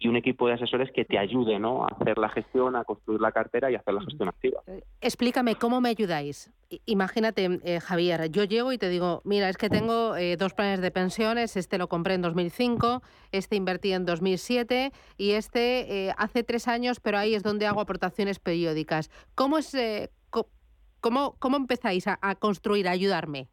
y 0.00 0.06
un 0.06 0.16
equipo 0.16 0.46
de 0.46 0.54
asesores 0.54 0.90
que 0.92 1.04
te 1.04 1.18
ayude 1.18 1.56
a 1.56 1.86
hacer 2.00 2.18
la 2.18 2.28
gestión, 2.28 2.76
a 2.76 2.84
construir 2.84 3.20
la 3.20 3.32
cartera 3.32 3.70
y 3.70 3.74
a 3.74 3.78
hacer 3.78 3.94
la 3.94 4.00
gestión 4.02 4.28
activa. 4.28 4.62
Eh, 4.68 4.84
explícame, 5.00 5.56
¿cómo 5.56 5.80
me 5.80 5.88
ayudáis? 5.88 6.52
Imagínate, 6.86 7.60
eh, 7.64 7.80
Javier, 7.80 8.30
yo 8.30 8.44
llego 8.44 8.72
y 8.72 8.78
te 8.78 8.88
digo, 8.88 9.22
mira, 9.24 9.48
es 9.48 9.56
que 9.56 9.68
tengo 9.68 10.14
eh, 10.16 10.36
dos 10.36 10.54
planes 10.54 10.80
de 10.80 10.90
pensiones, 10.92 11.56
este 11.56 11.78
lo 11.78 11.88
compré 11.88 12.14
en 12.14 12.22
2005, 12.22 13.02
este 13.32 13.56
invertí 13.56 13.92
en 13.92 14.04
2007 14.04 14.92
y 15.16 15.30
este 15.32 16.12
hace 16.16 16.44
tres 16.44 16.68
años, 16.68 17.00
pero 17.00 17.18
ahí 17.18 17.34
es 17.34 17.42
donde 17.42 17.66
hago 17.66 17.80
aportaciones 17.80 18.38
periódicas. 18.38 19.10
¿Cómo, 19.34 19.58
es, 19.58 19.74
cómo, 21.00 21.36
cómo 21.38 21.56
empezáis 21.56 22.06
a, 22.06 22.34
construir, 22.36 22.88
a 22.88 22.92
ayudarme? 22.92 23.48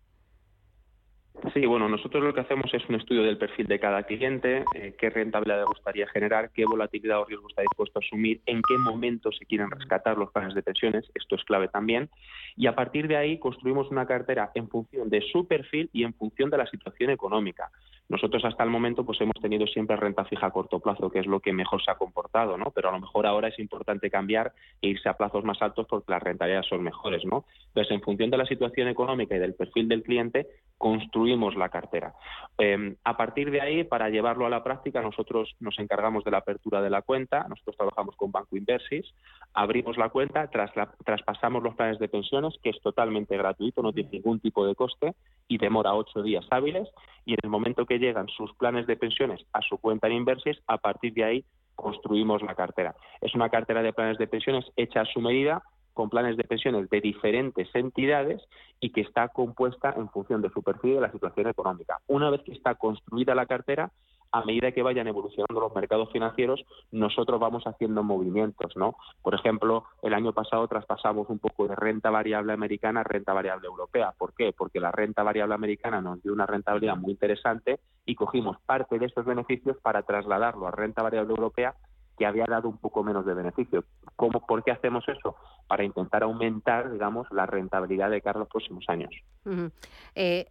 Sí, 1.54 1.66
bueno, 1.66 1.90
nosotros 1.90 2.24
lo 2.24 2.34
que 2.34 2.40
hacemos 2.40 2.74
es 2.74 2.88
un 2.88 2.96
estudio 2.96 3.24
del 3.24 3.38
perfil 3.38 3.68
de 3.68 3.80
cada 3.80 4.04
cliente, 4.04 4.64
eh, 4.74 4.96
qué 4.98 5.10
rentabilidad 5.10 5.60
le 5.60 5.66
gustaría 5.66 6.08
generar, 6.08 6.50
qué 6.52 6.66
volatilidad 6.66 7.20
o 7.20 7.26
riesgo 7.26 7.50
está 7.50 7.62
dispuesto 7.62 8.00
a 8.00 8.04
asumir, 8.04 8.42
en 8.46 8.62
qué 8.62 8.78
momento 8.78 9.32
se 9.32 9.46
quieren 9.46 9.70
rescatar 9.70 10.18
los 10.18 10.32
planes 10.32 10.56
de 10.56 10.64
pensiones, 10.64 11.06
esto 11.14 11.36
es 11.36 11.44
clave 11.44 11.68
también, 11.68 12.10
y 12.56 12.68
a 12.68 12.76
partir 12.76 13.08
de 13.08 13.18
ahí 13.18 13.38
construimos 13.38 13.92
una 13.92 14.08
cartera 14.08 14.52
en 14.56 14.70
función 14.70 15.10
de 15.10 15.22
su 15.22 15.46
perfil 15.46 15.90
y 15.92 16.04
en 16.04 16.14
función 16.14 16.50
de 16.50 16.58
la 16.58 16.68
situación 16.68 17.10
económica. 17.10 17.70
Nosotros 18.08 18.46
hasta 18.46 18.64
el 18.64 18.70
momento 18.70 19.04
pues 19.04 19.20
hemos 19.22 19.36
tenido 19.42 19.66
siempre 19.68 19.96
renta 19.96 20.26
fija 20.26 20.48
a 20.48 20.52
corto 20.52 20.80
plazo, 20.80 21.10
que 21.10 21.20
es 21.20 21.26
lo 21.26 21.40
que 21.40 21.54
mejor 21.54 21.84
se 21.84 21.92
ha 21.92 21.96
comportado, 21.96 22.58
¿no? 22.58 22.72
Pero 22.72 22.90
a 22.90 22.92
lo 22.92 23.00
mejor 23.00 23.26
ahora 23.26 23.48
es 23.48 23.58
importante 23.58 24.10
cambiar 24.10 24.54
e 24.82 24.90
irse 24.90 25.10
a 25.10 25.18
plazos 25.18 25.44
más 25.44 25.62
altos 25.62 25.88
porque 25.90 26.12
las 26.12 26.22
rentabilidades 26.22 26.68
son 26.68 26.84
mejores, 26.84 27.26
¿no? 27.26 27.46
Entonces, 27.68 27.92
en 27.92 28.02
función 28.02 28.30
de 28.30 28.38
la 28.38 28.46
situación 28.46 28.88
económica 28.88 29.36
y 29.36 29.40
del 29.40 29.56
perfil 29.56 29.88
del 29.88 30.04
cliente, 30.04 30.48
construimos 30.78 31.56
la 31.56 31.70
cartera. 31.70 32.14
Em, 32.58 32.96
a 33.04 33.18
partir 33.18 33.50
de 33.50 33.62
ahí, 33.62 33.84
para 33.84 34.10
llevarlo 34.10 34.46
a 34.46 34.50
la 34.50 34.64
práctica, 34.64 35.02
nosotros 35.02 35.56
nos 35.60 35.80
encargamos 35.80 36.24
de 36.24 36.32
la 36.32 36.40
apertura 36.40 36.82
de 36.82 36.90
la 36.90 37.02
cuenta, 37.02 37.48
nosotros 37.48 37.76
trabajamos 37.76 38.16
con 38.16 38.32
Banco 38.32 38.56
Inversis, 38.56 39.06
abrimos 39.54 39.98
la 39.98 40.10
cuenta, 40.10 40.50
traspasamos 40.50 41.64
los 41.64 41.76
planes 41.76 42.00
de 42.00 42.08
pensiones, 42.08 42.54
que 42.62 42.70
es 42.70 42.80
totalmente 42.82 43.38
gratuito, 43.38 43.82
no 43.82 43.94
tiene 43.94 44.10
ningún 44.12 44.40
tipo 44.40 44.66
de 44.66 44.76
coste 44.76 45.16
y 45.48 45.58
demora 45.58 45.96
ocho 45.96 46.22
días 46.22 46.46
hábiles, 46.52 46.88
y 47.26 47.34
en 47.34 47.40
el 47.44 47.50
momento 47.50 47.86
que 47.86 47.95
llegan 48.00 48.28
sus 48.28 48.54
planes 48.56 48.88
de 48.88 48.96
pensiones 48.96 49.46
a 49.54 49.62
su 49.62 49.78
cuenta 49.78 50.08
en 50.08 50.14
Inversis, 50.14 50.58
a 50.68 50.78
partir 50.78 51.14
de 51.14 51.24
ahí 51.24 51.46
construimos 51.76 52.42
la 52.42 52.56
cartera. 52.56 52.96
Es 53.22 53.36
una 53.36 53.50
cartera 53.50 53.82
de 53.82 53.94
planes 53.94 54.18
de 54.18 54.28
pensiones 54.28 54.66
hecha 54.76 55.02
a 55.02 55.06
su 55.06 55.20
medida, 55.20 55.62
con 55.94 56.10
planes 56.10 56.36
de 56.38 56.44
pensiones 56.44 56.90
de 56.90 57.02
diferentes 57.02 57.70
entidades 57.74 58.42
y 58.80 58.92
que 58.92 59.02
está 59.02 59.30
compuesta 59.30 59.94
en 59.96 60.10
función 60.10 60.42
de 60.42 60.50
su 60.50 60.62
perfil 60.62 60.92
y 60.92 60.96
de 60.96 61.02
la 61.02 61.12
situación 61.12 61.48
económica. 61.48 62.00
Una 62.08 62.30
vez 62.30 62.42
que 62.44 62.52
está 62.52 62.76
construida 62.76 63.34
la 63.34 63.46
cartera, 63.46 63.92
a 64.36 64.44
medida 64.44 64.74
que 64.74 64.84
vayan 64.84 65.08
evolucionando 65.08 65.62
los 65.62 65.74
mercados 65.74 66.12
financieros, 66.12 66.66
nosotros 66.92 67.40
vamos 67.40 67.64
haciendo 67.66 68.04
movimientos, 68.04 68.76
¿no? 68.76 68.98
Por 69.22 69.34
ejemplo, 69.34 69.86
el 70.02 70.14
año 70.14 70.34
pasado 70.34 70.68
traspasamos 70.68 71.30
un 71.30 71.40
poco 71.40 71.70
de 71.70 71.76
renta 71.76 72.10
variable 72.10 72.52
americana 72.52 73.00
a 73.00 73.04
renta 73.06 73.32
variable 73.32 73.68
europea. 73.68 74.14
¿Por 74.18 74.34
qué? 74.34 74.52
Porque 74.52 74.82
la 74.82 74.92
renta 74.92 75.24
variable 75.24 75.56
americana 75.56 76.02
nos 76.02 76.22
dio 76.22 76.34
una 76.34 76.46
rentabilidad 76.46 76.98
muy 76.98 77.12
interesante 77.12 77.80
y 78.06 78.16
cogimos 78.16 78.58
parte 78.66 79.00
de 79.00 79.06
esos 79.06 79.24
beneficios 79.24 79.78
para 79.82 80.02
trasladarlo 80.04 80.68
a 80.68 80.72
renta 80.72 81.02
variable 81.02 81.32
europea 81.32 81.74
que 82.18 82.26
había 82.26 82.46
dado 82.46 82.68
un 82.68 82.78
poco 82.78 83.04
menos 83.04 83.26
de 83.26 83.36
beneficio. 83.36 83.86
¿Cómo, 84.18 84.46
¿Por 84.46 84.66
qué 84.66 84.72
hacemos 84.72 85.08
eso? 85.08 85.38
Para 85.68 85.86
intentar 85.86 86.24
aumentar, 86.24 86.92
digamos, 86.92 87.26
la 87.32 87.46
rentabilidad 87.46 88.10
de 88.10 88.22
cara 88.22 88.40
a 88.40 88.40
los 88.42 88.50
próximos 88.50 88.84
años. 88.90 89.12
Eh, 90.14 90.48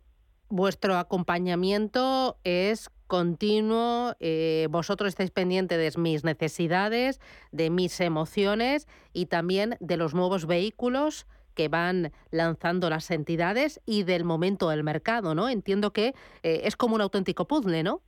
vuestro 0.48 0.96
acompañamiento 0.96 2.36
es 2.44 2.90
continuo, 3.06 4.14
eh, 4.20 4.68
vosotros 4.70 5.08
estáis 5.08 5.30
pendientes 5.30 5.78
de 5.78 6.00
mis 6.00 6.24
necesidades, 6.24 7.20
de 7.52 7.70
mis 7.70 8.00
emociones 8.00 8.86
y 9.12 9.26
también 9.26 9.76
de 9.80 9.96
los 9.96 10.14
nuevos 10.14 10.46
vehículos 10.46 11.26
que 11.54 11.68
van 11.68 12.12
lanzando 12.30 12.90
las 12.90 13.10
entidades 13.10 13.80
y 13.86 14.02
del 14.02 14.24
momento 14.24 14.70
del 14.70 14.82
mercado, 14.84 15.34
¿no? 15.34 15.48
Entiendo 15.48 15.92
que 15.92 16.14
eh, 16.42 16.62
es 16.64 16.76
como 16.76 16.96
un 16.96 17.00
auténtico 17.00 17.46
puzzle, 17.46 17.82
¿no? 17.82 18.02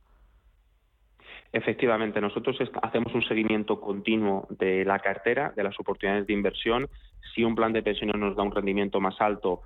Efectivamente, 1.53 2.19
nosotros 2.19 2.57
hacemos 2.81 3.13
un 3.13 3.23
seguimiento 3.23 3.79
continuo 3.79 4.47
de 4.49 4.83
la 4.83 4.99
cartera, 4.99 5.53
de 5.55 5.63
las 5.63 5.79
oportunidades 5.79 6.27
de 6.27 6.33
inversión. 6.33 6.89
Si 7.33 7.43
un 7.43 7.55
plan 7.55 7.71
de 7.71 7.81
pensiones 7.81 8.17
nos 8.17 8.35
da 8.35 8.43
un 8.43 8.51
rendimiento 8.51 8.99
más 8.99 9.19
alto, 9.21 9.61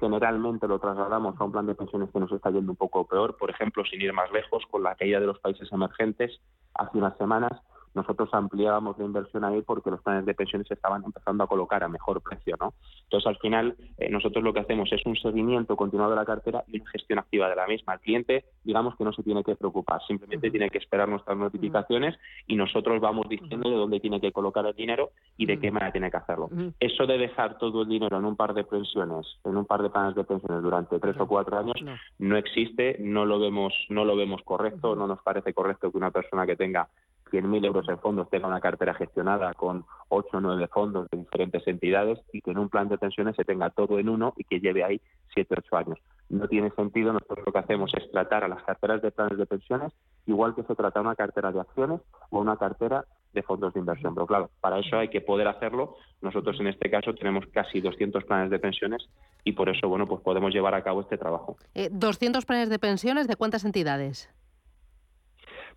generalmente 0.00 0.66
lo 0.66 0.78
trasladamos 0.78 1.40
a 1.40 1.44
un 1.44 1.52
plan 1.52 1.66
de 1.66 1.74
pensiones 1.74 2.10
que 2.10 2.18
nos 2.18 2.32
está 2.32 2.50
yendo 2.50 2.72
un 2.72 2.76
poco 2.76 3.06
peor. 3.06 3.36
Por 3.36 3.50
ejemplo, 3.50 3.84
sin 3.84 4.00
ir 4.00 4.12
más 4.12 4.32
lejos, 4.32 4.64
con 4.70 4.82
la 4.82 4.94
caída 4.96 5.20
de 5.20 5.26
los 5.26 5.38
países 5.38 5.70
emergentes 5.72 6.40
hace 6.74 6.98
unas 6.98 7.16
semanas, 7.16 7.52
nosotros 7.96 8.28
ampliábamos 8.32 8.98
la 8.98 9.06
inversión 9.06 9.42
ahí 9.42 9.62
porque 9.62 9.90
los 9.90 10.02
planes 10.02 10.26
de 10.26 10.34
pensiones 10.34 10.68
se 10.68 10.74
estaban 10.74 11.02
empezando 11.02 11.42
a 11.42 11.46
colocar 11.46 11.82
a 11.82 11.88
mejor 11.88 12.20
precio, 12.20 12.56
¿no? 12.60 12.74
Entonces, 13.04 13.26
al 13.26 13.38
final, 13.38 13.74
eh, 13.96 14.10
nosotros 14.10 14.44
lo 14.44 14.52
que 14.52 14.60
hacemos 14.60 14.92
es 14.92 15.04
un 15.06 15.16
seguimiento 15.16 15.76
continuado 15.76 16.10
de 16.10 16.16
la 16.16 16.26
cartera 16.26 16.62
y 16.68 16.78
una 16.78 16.90
gestión 16.90 17.18
activa 17.18 17.48
de 17.48 17.56
la 17.56 17.66
misma. 17.66 17.94
El 17.94 18.00
cliente, 18.00 18.44
digamos 18.62 18.96
que 18.96 19.04
no 19.04 19.14
se 19.14 19.22
tiene 19.22 19.42
que 19.42 19.56
preocupar, 19.56 20.00
simplemente 20.06 20.50
tiene 20.50 20.68
que 20.68 20.76
esperar 20.76 21.08
nuestras 21.08 21.38
notificaciones 21.38 22.14
y 22.46 22.56
nosotros 22.56 23.00
vamos 23.00 23.28
diciendo 23.30 23.70
de 23.70 23.76
dónde 23.76 23.98
tiene 23.98 24.20
que 24.20 24.30
colocar 24.30 24.66
el 24.66 24.74
dinero 24.74 25.10
y 25.38 25.46
de 25.46 25.58
qué 25.58 25.70
manera 25.70 25.90
tiene 25.90 26.10
que 26.10 26.18
hacerlo. 26.18 26.50
Eso 26.78 27.06
de 27.06 27.16
dejar 27.16 27.56
todo 27.56 27.82
el 27.82 27.88
dinero 27.88 28.18
en 28.18 28.26
un 28.26 28.36
par 28.36 28.52
de 28.52 28.64
pensiones, 28.64 29.26
en 29.44 29.56
un 29.56 29.64
par 29.64 29.82
de 29.82 29.88
planes 29.88 30.14
de 30.14 30.24
pensiones 30.24 30.62
durante 30.62 30.98
tres 30.98 31.16
o 31.18 31.26
cuatro 31.26 31.58
años, 31.58 31.76
no 32.18 32.36
existe, 32.36 32.98
no 33.00 33.24
lo 33.24 33.38
vemos, 33.38 33.72
no 33.88 34.04
lo 34.04 34.16
vemos 34.16 34.42
correcto, 34.42 34.94
no 34.94 35.06
nos 35.06 35.22
parece 35.22 35.54
correcto 35.54 35.90
que 35.90 35.96
una 35.96 36.10
persona 36.10 36.46
que 36.46 36.56
tenga 36.56 36.88
100.000 37.30 37.64
euros 37.66 37.88
en 37.88 37.98
fondos 37.98 38.30
tenga 38.30 38.46
una 38.46 38.60
cartera 38.60 38.94
gestionada 38.94 39.52
con 39.54 39.84
8 40.08 40.28
o 40.32 40.40
9 40.40 40.68
fondos 40.68 41.08
de 41.10 41.18
diferentes 41.18 41.66
entidades 41.66 42.18
y 42.32 42.40
que 42.40 42.52
en 42.52 42.58
un 42.58 42.68
plan 42.68 42.88
de 42.88 42.98
pensiones 42.98 43.36
se 43.36 43.44
tenga 43.44 43.70
todo 43.70 43.98
en 43.98 44.08
uno 44.08 44.32
y 44.36 44.44
que 44.44 44.60
lleve 44.60 44.84
ahí 44.84 45.00
7 45.34 45.54
o 45.54 45.58
8 45.58 45.76
años. 45.76 45.98
No 46.28 46.48
tiene 46.48 46.70
sentido, 46.70 47.12
nosotros 47.12 47.44
lo 47.46 47.52
que 47.52 47.58
hacemos 47.58 47.92
es 47.94 48.10
tratar 48.10 48.44
a 48.44 48.48
las 48.48 48.62
carteras 48.62 49.02
de 49.02 49.10
planes 49.10 49.38
de 49.38 49.46
pensiones 49.46 49.92
igual 50.26 50.54
que 50.54 50.62
se 50.62 50.74
trata 50.74 51.00
una 51.00 51.14
cartera 51.14 51.52
de 51.52 51.60
acciones 51.60 52.00
o 52.30 52.40
una 52.40 52.56
cartera 52.56 53.04
de 53.32 53.42
fondos 53.42 53.74
de 53.74 53.80
inversión. 53.80 54.14
Pero 54.14 54.26
claro, 54.26 54.50
para 54.60 54.78
eso 54.80 54.96
hay 54.96 55.08
que 55.08 55.20
poder 55.20 55.46
hacerlo. 55.46 55.96
Nosotros 56.22 56.58
en 56.58 56.68
este 56.68 56.90
caso 56.90 57.14
tenemos 57.14 57.44
casi 57.52 57.80
200 57.80 58.24
planes 58.24 58.50
de 58.50 58.58
pensiones 58.58 59.06
y 59.44 59.52
por 59.52 59.68
eso, 59.68 59.88
bueno, 59.88 60.06
pues 60.06 60.20
podemos 60.22 60.52
llevar 60.52 60.74
a 60.74 60.82
cabo 60.82 61.02
este 61.02 61.18
trabajo. 61.18 61.56
Eh, 61.74 61.90
¿200 61.90 62.44
planes 62.44 62.70
de 62.70 62.78
pensiones 62.78 63.28
de 63.28 63.36
cuántas 63.36 63.64
entidades? 63.64 64.28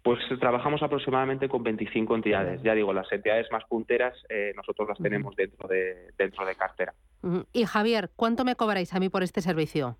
Pues 0.03 0.19
trabajamos 0.39 0.81
aproximadamente 0.81 1.49
con 1.49 1.61
25 1.63 2.15
entidades. 2.15 2.61
Ya 2.63 2.73
digo, 2.73 2.93
las 2.93 3.11
entidades 3.11 3.47
más 3.51 3.63
punteras 3.65 4.15
eh, 4.29 4.53
nosotros 4.55 4.87
las 4.87 4.97
tenemos 4.97 5.35
dentro 5.35 5.67
de, 5.67 6.11
dentro 6.17 6.45
de 6.45 6.55
cartera. 6.55 6.93
Y 7.51 7.65
Javier, 7.65 8.09
¿cuánto 8.15 8.45
me 8.45 8.55
cobráis 8.55 8.93
a 8.93 8.99
mí 8.99 9.09
por 9.09 9.23
este 9.23 9.41
servicio? 9.41 9.97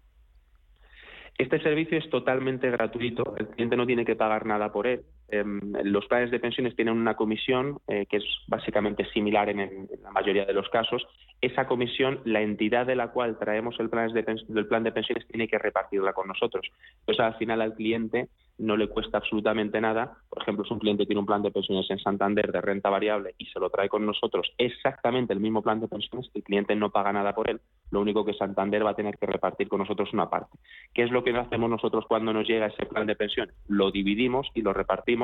Este 1.38 1.62
servicio 1.62 1.98
es 1.98 2.10
totalmente 2.10 2.70
gratuito, 2.70 3.36
el 3.38 3.48
cliente 3.48 3.78
no 3.78 3.86
tiene 3.86 4.06
que 4.06 4.16
pagar 4.16 4.46
nada 4.46 4.72
por 4.72 4.88
él. 4.88 5.06
Em, 5.32 5.60
los 5.84 6.06
planes 6.08 6.32
de 6.32 6.40
pensiones 6.40 6.76
tienen 6.76 6.96
una 6.96 7.16
comisión 7.16 7.80
eh, 7.88 8.06
que 8.08 8.18
es 8.18 8.24
básicamente 8.48 9.06
similar 9.14 9.50
en, 9.50 9.88
la 10.02 10.12
mayoría 10.12 10.46
de 10.46 10.54
los 10.54 10.68
casos. 10.70 11.06
Esa 11.42 11.68
comisión, 11.68 12.20
la 12.26 12.42
entidad 12.42 12.86
de 12.86 12.96
la 12.96 13.10
cual 13.10 13.38
traemos 13.38 13.80
el 13.80 13.90
plan 13.90 14.12
de, 14.14 14.92
pensiones 14.92 15.28
tiene 15.28 15.48
que 15.48 15.58
repartirla 15.58 16.14
con 16.14 16.28
nosotros. 16.28 16.66
Entonces, 17.02 17.24
al 17.24 17.36
final 17.36 17.62
al 17.62 17.76
cliente 17.76 18.28
no 18.58 18.76
le 18.76 18.90
cuesta 18.90 19.20
absolutamente 19.20 19.80
nada. 19.80 20.18
Por 20.30 20.42
ejemplo, 20.42 20.66
si 20.66 20.74
un 20.74 20.80
cliente 20.80 21.06
tiene 21.06 21.20
un 21.20 21.26
plan 21.26 21.42
de 21.42 21.52
pensiones 21.52 21.90
en 21.92 22.00
Santander 22.00 22.52
de 22.52 22.60
renta 22.60 22.90
variable 22.90 23.36
y 23.38 23.46
se 23.46 23.60
lo 23.60 23.70
trae 23.70 23.88
con 23.88 24.06
nosotros 24.06 24.52
exactamente 24.58 25.32
el 25.32 25.40
mismo 25.40 25.62
plan 25.62 25.80
de 25.80 25.88
pensiones, 25.88 26.30
el 26.34 26.44
cliente 26.44 26.76
no 26.76 26.90
paga 26.90 27.14
nada 27.14 27.34
por 27.34 27.50
él. 27.50 27.62
Lo 27.92 28.02
único 28.02 28.26
que 28.26 28.34
Santander 28.34 28.86
va 28.86 28.92
a 28.92 28.96
tener 28.96 29.18
que 29.18 29.26
repartir 29.26 29.70
con 29.70 29.80
nosotros 29.80 30.12
una 30.12 30.30
parte. 30.30 30.58
¿Qué 30.94 31.04
es 31.04 31.12
lo 31.12 31.24
que 31.24 31.32
hacemos 31.32 31.70
nosotros 31.70 32.06
cuando 32.08 32.34
nos 32.34 32.48
llega 32.48 32.68
ese 32.68 32.86
plan 32.86 33.08
de 33.08 33.16
pensiones? 33.16 33.56
Lo 33.68 33.92
dividimos 33.92 34.48
y 34.54 34.62
lo 34.62 34.74
repartimos 34.74 35.19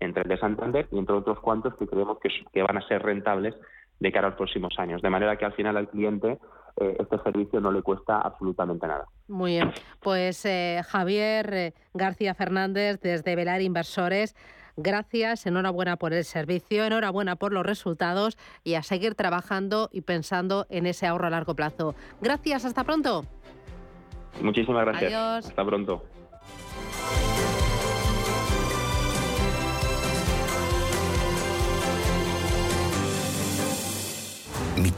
entre 0.00 0.22
el 0.22 0.28
de 0.28 0.38
Santander 0.38 0.88
y 0.90 0.98
entre 0.98 1.14
otros 1.14 1.40
cuantos 1.40 1.74
que 1.76 1.86
creemos 1.86 2.18
que, 2.20 2.28
que 2.52 2.62
van 2.62 2.76
a 2.76 2.86
ser 2.88 3.02
rentables 3.02 3.54
de 4.00 4.12
cara 4.12 4.26
a 4.26 4.30
los 4.30 4.36
próximos 4.36 4.74
años. 4.78 5.00
De 5.00 5.10
manera 5.10 5.36
que 5.36 5.44
al 5.44 5.52
final 5.52 5.76
al 5.76 5.88
cliente 5.88 6.38
eh, 6.80 6.96
este 6.98 7.18
servicio 7.22 7.60
no 7.60 7.70
le 7.70 7.82
cuesta 7.82 8.20
absolutamente 8.20 8.86
nada. 8.86 9.06
Muy 9.28 9.52
bien. 9.52 9.72
Pues 10.00 10.44
eh, 10.44 10.82
Javier 10.86 11.54
eh, 11.54 11.74
García 11.94 12.34
Fernández 12.34 13.00
desde 13.00 13.36
Velar 13.36 13.60
Inversores. 13.60 14.34
Gracias, 14.76 15.46
enhorabuena 15.46 15.96
por 15.96 16.14
el 16.14 16.24
servicio, 16.24 16.84
enhorabuena 16.84 17.36
por 17.36 17.52
los 17.52 17.64
resultados 17.64 18.38
y 18.64 18.74
a 18.74 18.82
seguir 18.82 19.14
trabajando 19.14 19.90
y 19.92 20.00
pensando 20.00 20.66
en 20.70 20.86
ese 20.86 21.06
ahorro 21.06 21.26
a 21.26 21.30
largo 21.30 21.54
plazo. 21.54 21.94
Gracias, 22.22 22.64
hasta 22.64 22.82
pronto. 22.82 23.26
Muchísimas 24.40 24.86
gracias. 24.86 25.12
Adiós. 25.12 25.48
Hasta 25.48 25.64
pronto. 25.64 26.02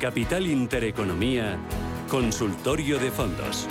Capital 0.00 0.46
Intereconomía, 0.46 1.58
Consultorio 2.08 2.98
de 2.98 3.10
Fondos. 3.10 3.68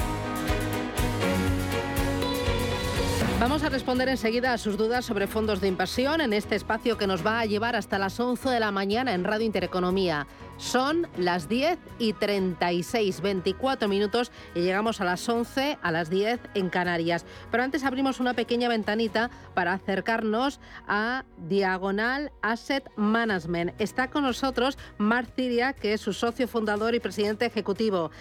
Vamos 3.40 3.64
a 3.64 3.70
responder 3.70 4.10
enseguida 4.10 4.54
a 4.54 4.60
sus 4.60 4.78
dudas 4.78 5.06
sobre 5.06 5.26
fondos 5.26 5.60
de 5.60 5.70
inversión 5.70 6.22
en 6.22 6.34
este 6.34 6.56
espacio 6.56 7.00
que 7.00 7.08
nos 7.08 7.26
va 7.26 7.40
a 7.40 7.46
llevar 7.48 7.76
hasta 7.76 7.98
las 7.98 8.20
11 8.20 8.48
de 8.48 8.60
la 8.60 8.70
mañana 8.70 9.16
en 9.16 9.24
Radio 9.24 9.48
Intereconomía. 9.48 10.28
Son 10.60 11.08
las 11.18 11.48
10 11.48 11.80
y 12.00 12.12
36, 12.12 13.22
24 13.22 13.88
minutos 13.88 14.30
y 14.54 14.60
llegamos 14.60 15.00
a 15.00 15.06
las 15.06 15.28
11, 15.28 15.78
a 15.82 15.92
las 15.92 16.10
10 16.10 16.38
en 16.54 16.70
Canarias. 16.70 17.26
Pero 17.50 17.64
antes 17.64 17.86
abrimos 17.86 18.20
una 18.20 18.34
pequeña 18.34 18.68
ventanita 18.68 19.32
para 19.54 19.72
acercarnos 19.72 20.60
a 20.86 21.24
Diagonal 21.48 22.34
Asset 22.42 22.92
Management. 22.98 23.72
Está 23.80 24.10
con 24.10 24.24
nosotros 24.24 24.78
Marc 24.98 25.34
Ciria, 25.34 25.72
que 25.72 25.94
es 25.94 26.02
su 26.02 26.12
socio 26.12 26.46
fundador 26.46 26.94
y 26.94 27.00
presidente 27.00 27.46
ejecutivo. 27.46 28.12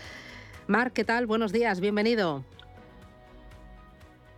Marc, 0.68 0.92
¿qué 0.92 1.04
tal? 1.04 1.26
Buenos 1.26 1.50
días, 1.50 1.80
bienvenido. 1.80 2.44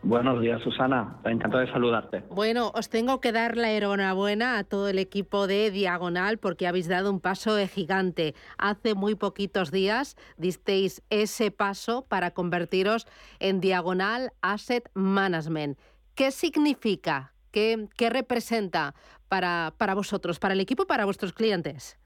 Buenos 0.03 0.41
días, 0.41 0.63
Susana. 0.63 1.19
Encantado 1.25 1.59
de 1.65 1.71
saludarte. 1.71 2.23
Bueno, 2.31 2.73
os 2.75 2.89
tengo 2.89 3.21
que 3.21 3.33
dar 3.33 3.57
la 3.59 3.71
enhorabuena 3.73 4.57
a 4.57 4.65
todo 4.65 4.89
el 4.89 4.99
equipo 4.99 5.47
de 5.47 5.71
Diagonal 5.71 6.39
porque 6.39 6.67
habéis 6.67 6.89
dado 6.89 7.11
un 7.11 7.21
paso 7.21 7.57
gigante. 7.69 8.35
Hace 8.57 8.95
muy 8.95 9.15
poquitos 9.15 9.71
días 9.71 10.17
disteis 10.39 11.03
ese 11.11 11.51
paso 11.51 12.07
para 12.09 12.31
convertiros 12.31 13.07
en 13.41 13.61
Diagonal 13.61 14.33
Asset 14.41 14.91
Management. 14.95 15.79
¿Qué 16.15 16.31
significa? 16.31 17.35
¿Qué, 17.51 17.89
representa 17.99 18.95
para, 19.29 19.75
para 19.77 19.95
vosotros, 19.95 20.39
para 20.39 20.55
el 20.55 20.61
equipo 20.61 20.87
para 20.87 21.05
vuestros 21.05 21.35
clientes? 21.35 22.00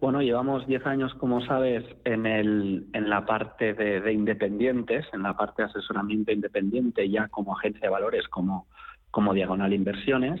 Bueno, 0.00 0.22
llevamos 0.22 0.64
10 0.68 0.86
años, 0.86 1.12
como 1.14 1.44
sabes, 1.44 1.84
en, 2.04 2.24
el, 2.24 2.86
en 2.92 3.10
la 3.10 3.26
parte 3.26 3.74
de, 3.74 4.12
independientes, 4.12 5.04
en 5.12 5.24
la 5.24 5.36
parte 5.36 5.62
de 5.62 5.70
asesoramiento 5.70 6.30
independiente, 6.30 7.08
ya 7.08 7.26
como 7.26 7.56
agencia 7.56 7.80
de 7.80 7.88
valores, 7.88 8.28
como, 8.28 8.68
como 9.10 9.34
Diagonal 9.34 9.72
Inversiones. 9.72 10.40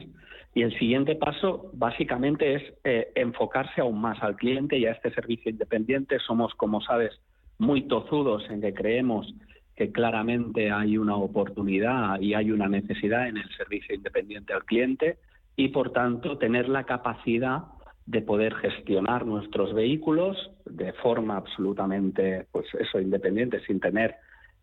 Y 0.54 0.62
el 0.62 0.78
siguiente 0.78 1.16
paso, 1.16 1.72
básicamente, 1.72 2.54
es 2.54 2.62
eh, 2.84 3.10
enfocarse 3.16 3.80
aún 3.80 4.00
más 4.00 4.22
al 4.22 4.36
cliente 4.36 4.78
y 4.78 4.86
a 4.86 4.92
este 4.92 5.12
servicio 5.12 5.50
independiente. 5.50 6.20
Somos, 6.20 6.54
como 6.54 6.80
sabes, 6.80 7.20
muy 7.58 7.82
tozudos 7.88 8.48
en 8.50 8.60
que 8.60 8.72
creemos 8.72 9.34
que 9.74 9.90
claramente 9.90 10.70
hay 10.70 10.98
una 10.98 11.16
oportunidad 11.16 12.20
y 12.20 12.34
hay 12.34 12.52
una 12.52 12.68
necesidad 12.68 13.26
en 13.26 13.38
el 13.38 13.48
servicio 13.56 13.96
independiente 13.96 14.52
al 14.52 14.64
cliente 14.64 15.18
y, 15.56 15.68
por 15.68 15.90
tanto, 15.90 16.38
tener 16.38 16.68
la 16.68 16.84
capacidad 16.84 17.64
de 18.08 18.22
poder 18.22 18.54
gestionar 18.54 19.26
nuestros 19.26 19.74
vehículos 19.74 20.50
de 20.64 20.94
forma 20.94 21.36
absolutamente, 21.36 22.46
pues 22.50 22.66
eso, 22.80 22.98
independiente, 22.98 23.60
sin 23.66 23.80
tener 23.80 24.16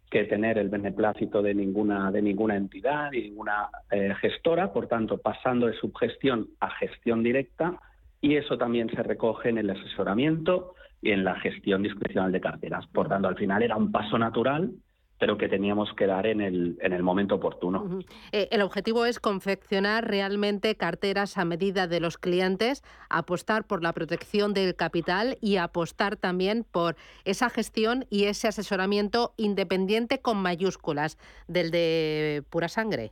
que 0.10 0.24
tener 0.24 0.58
el 0.58 0.70
beneplácito 0.70 1.44
de 1.44 1.54
ninguna 1.54 2.12
de 2.12 2.24
ninguna 2.24 2.56
entidad 2.56 3.12
ni 3.12 3.22
ninguna 3.22 3.70
eh, 3.92 4.16
gestora, 4.20 4.74
por 4.74 4.88
tanto, 4.88 5.20
pasando 5.20 5.68
de 5.68 5.74
subgestión 5.74 6.48
a 6.60 6.72
gestión 6.72 7.22
directa 7.22 7.80
y 8.20 8.36
eso 8.36 8.58
también 8.58 8.90
se 8.90 9.04
recoge 9.04 9.50
en 9.50 9.60
el 9.60 9.70
asesoramiento 9.70 10.74
y 11.00 11.12
en 11.12 11.24
la 11.24 11.36
gestión 11.40 11.84
discrecional 11.84 12.32
de 12.32 12.42
carteras. 12.42 12.88
Por 12.88 13.10
tanto, 13.10 13.28
al 13.28 13.36
final 13.36 13.62
era 13.62 13.78
un 13.78 13.92
paso 13.92 14.18
natural 14.18 14.72
pero 15.18 15.38
que 15.38 15.48
teníamos 15.48 15.94
que 15.94 16.08
dar 16.08 16.28
en 16.28 16.42
el, 16.42 16.78
en 16.82 16.94
el 16.94 17.02
momento 17.02 17.36
oportuno. 17.36 18.00
Eh, 18.32 18.50
el 18.52 18.62
objetivo 18.62 19.06
es 19.06 19.20
confeccionar 19.20 20.08
realmente 20.08 20.76
carteras 20.76 21.38
a 21.38 21.46
medida 21.46 21.88
de 21.88 22.00
los 22.00 22.18
clientes, 22.18 22.84
apostar 23.10 23.66
por 23.66 23.82
la 23.82 23.94
protección 23.94 24.54
del 24.54 24.76
capital 24.76 25.38
y 25.42 25.58
apostar 25.58 26.18
también 26.18 26.66
por 26.70 26.96
esa 27.24 27.50
gestión 27.50 28.06
y 28.10 28.26
ese 28.26 28.48
asesoramiento 28.48 29.34
independiente 29.38 30.20
con 30.20 30.38
mayúsculas 30.38 31.18
del 31.48 31.72
de 31.72 32.44
pura 32.50 32.68
sangre. 32.68 33.12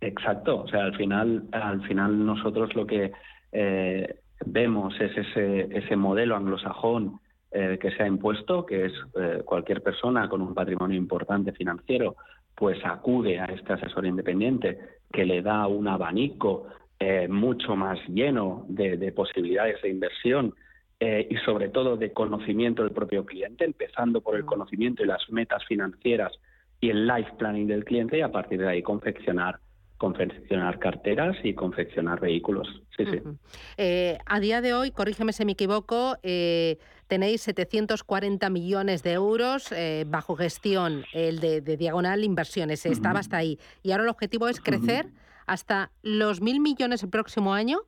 Exacto, 0.00 0.62
o 0.62 0.68
sea, 0.68 0.84
al 0.84 0.96
final, 0.96 1.44
al 1.52 1.86
final 1.86 2.26
nosotros 2.26 2.74
lo 2.74 2.86
que 2.86 3.12
eh, 3.52 4.16
vemos 4.44 4.94
es 5.00 5.16
ese, 5.16 5.68
ese 5.76 5.96
modelo 5.96 6.36
anglosajón 6.36 7.20
eh, 7.54 7.78
que 7.78 7.90
se 7.90 8.02
ha 8.02 8.06
impuesto, 8.06 8.64
que 8.64 8.86
es 8.86 8.92
eh, 9.14 9.42
cualquier 9.44 9.82
persona 9.82 10.28
con 10.28 10.40
un 10.40 10.54
patrimonio 10.54 10.96
importante 10.96 11.52
financiero, 11.52 12.16
pues 12.54 12.78
acude 12.84 13.38
a 13.40 13.44
este 13.46 13.74
asesor 13.74 14.06
independiente 14.06 14.78
que 15.12 15.26
le 15.26 15.42
da 15.42 15.66
un 15.66 15.86
abanico 15.86 16.68
eh, 16.98 17.28
mucho 17.28 17.76
más 17.76 17.98
lleno 18.08 18.64
de, 18.68 19.12
posibilidades 19.12 19.82
de 19.82 19.90
inversión 19.90 20.54
y 21.00 21.34
sobre 21.38 21.68
todo 21.68 21.96
de 21.96 22.12
conocimiento 22.12 22.84
del 22.84 22.92
propio 22.92 23.26
cliente, 23.26 23.64
empezando 23.64 24.20
por 24.20 24.36
el 24.36 24.44
mm. 24.44 24.46
conocimiento 24.46 25.02
y 25.02 25.06
las 25.06 25.28
metas 25.30 25.64
financieras 25.66 26.30
y 26.80 26.90
el 26.90 27.08
life 27.08 27.32
planning 27.38 27.66
del 27.66 27.84
cliente 27.84 28.18
y 28.18 28.20
a 28.20 28.30
partir 28.30 28.60
de 28.60 28.68
ahí 28.68 28.82
confeccionar 28.82 29.58
confeccionar 30.02 30.80
carteras 30.80 31.36
y 31.44 31.54
confeccionar 31.54 32.18
vehículos. 32.18 32.66
Sí, 32.96 33.04
sí. 33.06 33.20
a 34.26 34.40
día 34.40 34.60
de 34.60 34.74
hoy, 34.74 34.90
corrígeme 34.90 35.32
si 35.32 35.44
me 35.44 35.52
equivoco, 35.52 36.16
tenéis 37.12 37.42
740 37.42 38.48
millones 38.48 39.02
de 39.02 39.12
euros 39.12 39.70
eh, 39.70 40.06
bajo 40.08 40.34
gestión, 40.34 41.04
el 41.12 41.40
de, 41.40 41.60
Diagonal 41.60 42.24
Inversiones, 42.24 42.86
estaba 42.86 43.18
hasta 43.18 43.36
ahí. 43.36 43.58
Y 43.82 43.92
ahora 43.92 44.04
el 44.04 44.08
objetivo 44.08 44.48
es 44.48 44.62
crecer 44.62 45.10
hasta 45.46 45.90
los 46.02 46.40
mil 46.40 46.60
millones 46.60 47.02
el 47.02 47.10
próximo 47.10 47.52
año. 47.52 47.80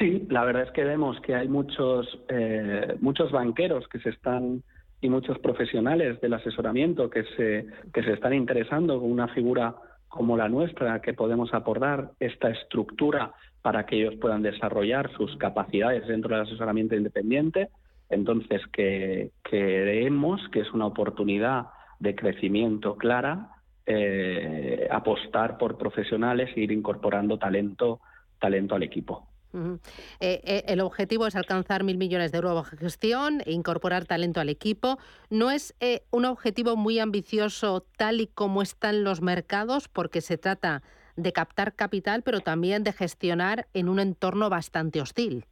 Sí, 0.00 0.26
la 0.30 0.44
verdad 0.44 0.64
es 0.64 0.72
que 0.72 0.82
vemos 0.82 1.16
que 1.20 1.36
hay 1.36 1.46
muchos, 1.46 2.08
eh, 2.28 2.96
muchos 3.00 3.30
banqueros 3.30 3.86
que 3.86 4.00
se 4.00 4.08
están 4.08 4.64
y 5.00 5.08
muchos 5.08 5.38
profesionales 5.38 6.20
del 6.20 6.34
asesoramiento 6.34 7.08
que 7.08 7.24
se, 7.36 7.66
que 7.92 8.02
se 8.02 8.12
están 8.12 8.34
interesando 8.34 9.00
con 9.00 9.10
una 9.10 9.28
figura 9.28 9.74
como 10.08 10.36
la 10.36 10.48
nuestra, 10.48 11.00
que 11.00 11.14
podemos 11.14 11.54
aportar 11.54 12.10
esta 12.18 12.50
estructura 12.50 13.32
para 13.62 13.86
que 13.86 13.96
ellos 13.96 14.16
puedan 14.20 14.42
desarrollar 14.42 15.10
sus 15.16 15.36
capacidades 15.36 16.06
dentro 16.06 16.34
del 16.34 16.44
asesoramiento 16.44 16.96
independiente. 16.96 17.68
Entonces, 18.08 18.60
que, 18.72 19.30
creemos 19.42 20.40
que 20.52 20.60
es 20.60 20.72
una 20.72 20.86
oportunidad 20.86 21.66
de 22.00 22.14
crecimiento 22.14 22.96
clara 22.96 23.50
eh, 23.86 24.88
apostar 24.90 25.58
por 25.58 25.78
profesionales 25.78 26.50
e 26.56 26.60
ir 26.60 26.72
incorporando 26.72 27.38
talento, 27.38 28.00
talento 28.40 28.74
al 28.74 28.82
equipo. 28.82 29.29
Eh, 29.52 29.78
eh, 30.20 30.64
el 30.66 30.80
objetivo 30.80 31.26
es 31.26 31.36
alcanzar 31.36 31.84
mil 31.84 31.98
millones 31.98 32.32
de 32.32 32.38
euros 32.38 32.54
bajo 32.54 32.76
gestión 32.76 33.42
e 33.44 33.52
incorporar 33.52 34.04
talento 34.04 34.40
al 34.40 34.48
equipo. 34.48 34.98
¿No 35.28 35.50
es 35.50 35.74
un 36.10 36.24
objetivo 36.24 36.76
muy 36.76 36.98
ambicioso 36.98 37.84
tal 37.96 38.20
y 38.20 38.26
como 38.26 38.62
están 38.62 39.04
los 39.04 39.22
mercados? 39.22 39.88
Porque 39.88 40.20
se 40.20 40.38
trata 40.38 40.82
de 41.16 41.32
captar 41.32 41.74
capital, 41.74 42.22
pero 42.22 42.40
también 42.40 42.84
de 42.84 42.92
gestionar 42.92 43.66
en 43.74 43.88
un 43.88 44.00
entorno 44.00 44.48
bastante 44.50 45.00
hostil. 45.00 45.44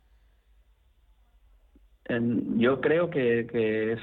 Yo 2.56 2.80
creo 2.80 3.10
que, 3.10 3.92
es 3.92 4.00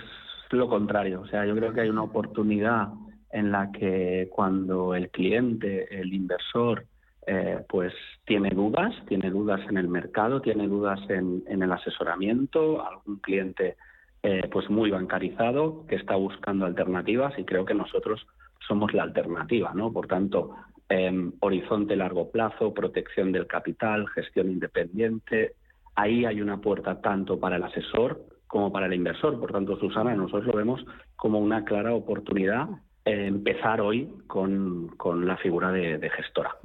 lo 0.51 0.69
contrario. 0.69 1.21
O 1.21 1.27
sea, 1.27 1.45
yo 1.45 1.55
creo 1.55 1.73
que 1.73 1.81
hay 1.81 1.89
una 1.89 2.03
oportunidad 2.03 2.89
en 3.31 3.51
la 3.51 3.71
que 3.71 4.29
cuando 4.31 4.93
el 4.93 5.09
cliente, 5.09 5.99
el 5.99 6.13
inversor, 6.13 6.85
eh, 7.27 7.63
pues 7.67 7.93
tiene 8.25 8.49
dudas, 8.51 8.93
tiene 9.07 9.29
dudas 9.29 9.61
en 9.69 9.77
el 9.77 9.87
mercado, 9.87 10.41
tiene 10.41 10.67
dudas 10.67 10.99
en, 11.09 11.43
el 11.47 11.71
asesoramiento, 11.71 12.85
algún 12.85 13.17
cliente 13.17 13.77
eh, 14.23 14.47
pues 14.51 14.69
muy 14.69 14.91
bancarizado 14.91 15.85
que 15.87 15.95
está 15.95 16.15
buscando 16.15 16.65
alternativas 16.65 17.37
y 17.37 17.45
creo 17.45 17.65
que 17.65 17.73
nosotros 17.73 18.25
somos 18.67 18.93
la 18.93 19.03
alternativa, 19.03 19.73
¿no? 19.75 19.91
Por 19.93 20.07
tanto, 20.07 20.55
Em, 20.87 21.31
horizonte 21.39 21.95
largo 21.95 22.29
plazo, 22.29 22.71
protección 22.71 23.31
del 23.31 23.47
capital, 23.47 24.07
gestión 24.09 24.51
independiente. 24.51 25.55
Ahí 25.95 26.25
hay 26.25 26.41
una 26.41 26.61
puerta 26.61 27.01
tanto 27.01 27.39
para 27.39 27.55
el 27.55 27.63
asesor 27.63 28.21
como 28.45 28.71
para 28.71 28.85
el 28.85 28.93
inversor. 28.93 29.39
Por 29.39 29.51
tanto, 29.51 29.79
Susana, 29.79 30.13
nosotros 30.13 30.45
lo 30.45 30.53
vemos 30.53 30.85
como 31.15 31.39
una 31.39 31.65
clara 31.65 31.95
oportunidad 31.95 32.67
empezar 33.05 33.81
hoy 33.81 34.09
con, 34.27 34.95
la 35.25 35.37
figura 35.37 35.71
de, 35.71 36.09
gestora. 36.09 36.57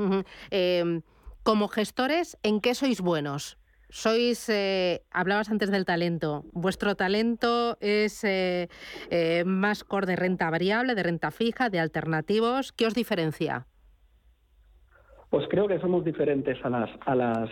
Em, 0.51 1.03
Como 1.43 1.69
gestores, 1.69 2.39
¿en 2.43 2.61
qué 2.61 2.75
sois 2.75 3.01
buenos? 3.01 3.59
Sois, 3.89 4.49
eh, 4.49 5.03
hablabas 5.11 5.51
antes 5.51 5.71
del 5.71 5.85
talento. 5.85 6.45
¿Vuestro 6.53 6.95
talento 6.95 7.77
es 7.81 8.23
eh, 8.25 8.69
eh, 9.11 9.43
más 9.45 9.83
core 9.83 10.07
de 10.07 10.17
renta 10.17 10.49
variable, 10.49 10.95
de 10.95 11.03
renta 11.03 11.31
fija, 11.31 11.71
de 11.71 11.81
alternativos? 11.81 12.73
¿Qué 12.73 12.87
os 12.87 12.95
diferencia? 12.95 13.67
Pues 15.29 15.47
creo 15.49 15.67
que 15.67 15.81
somos 15.81 16.05
diferentes 16.05 16.59
a 16.65 16.71
las, 16.71 16.91
a 17.07 17.15
las, 17.15 17.51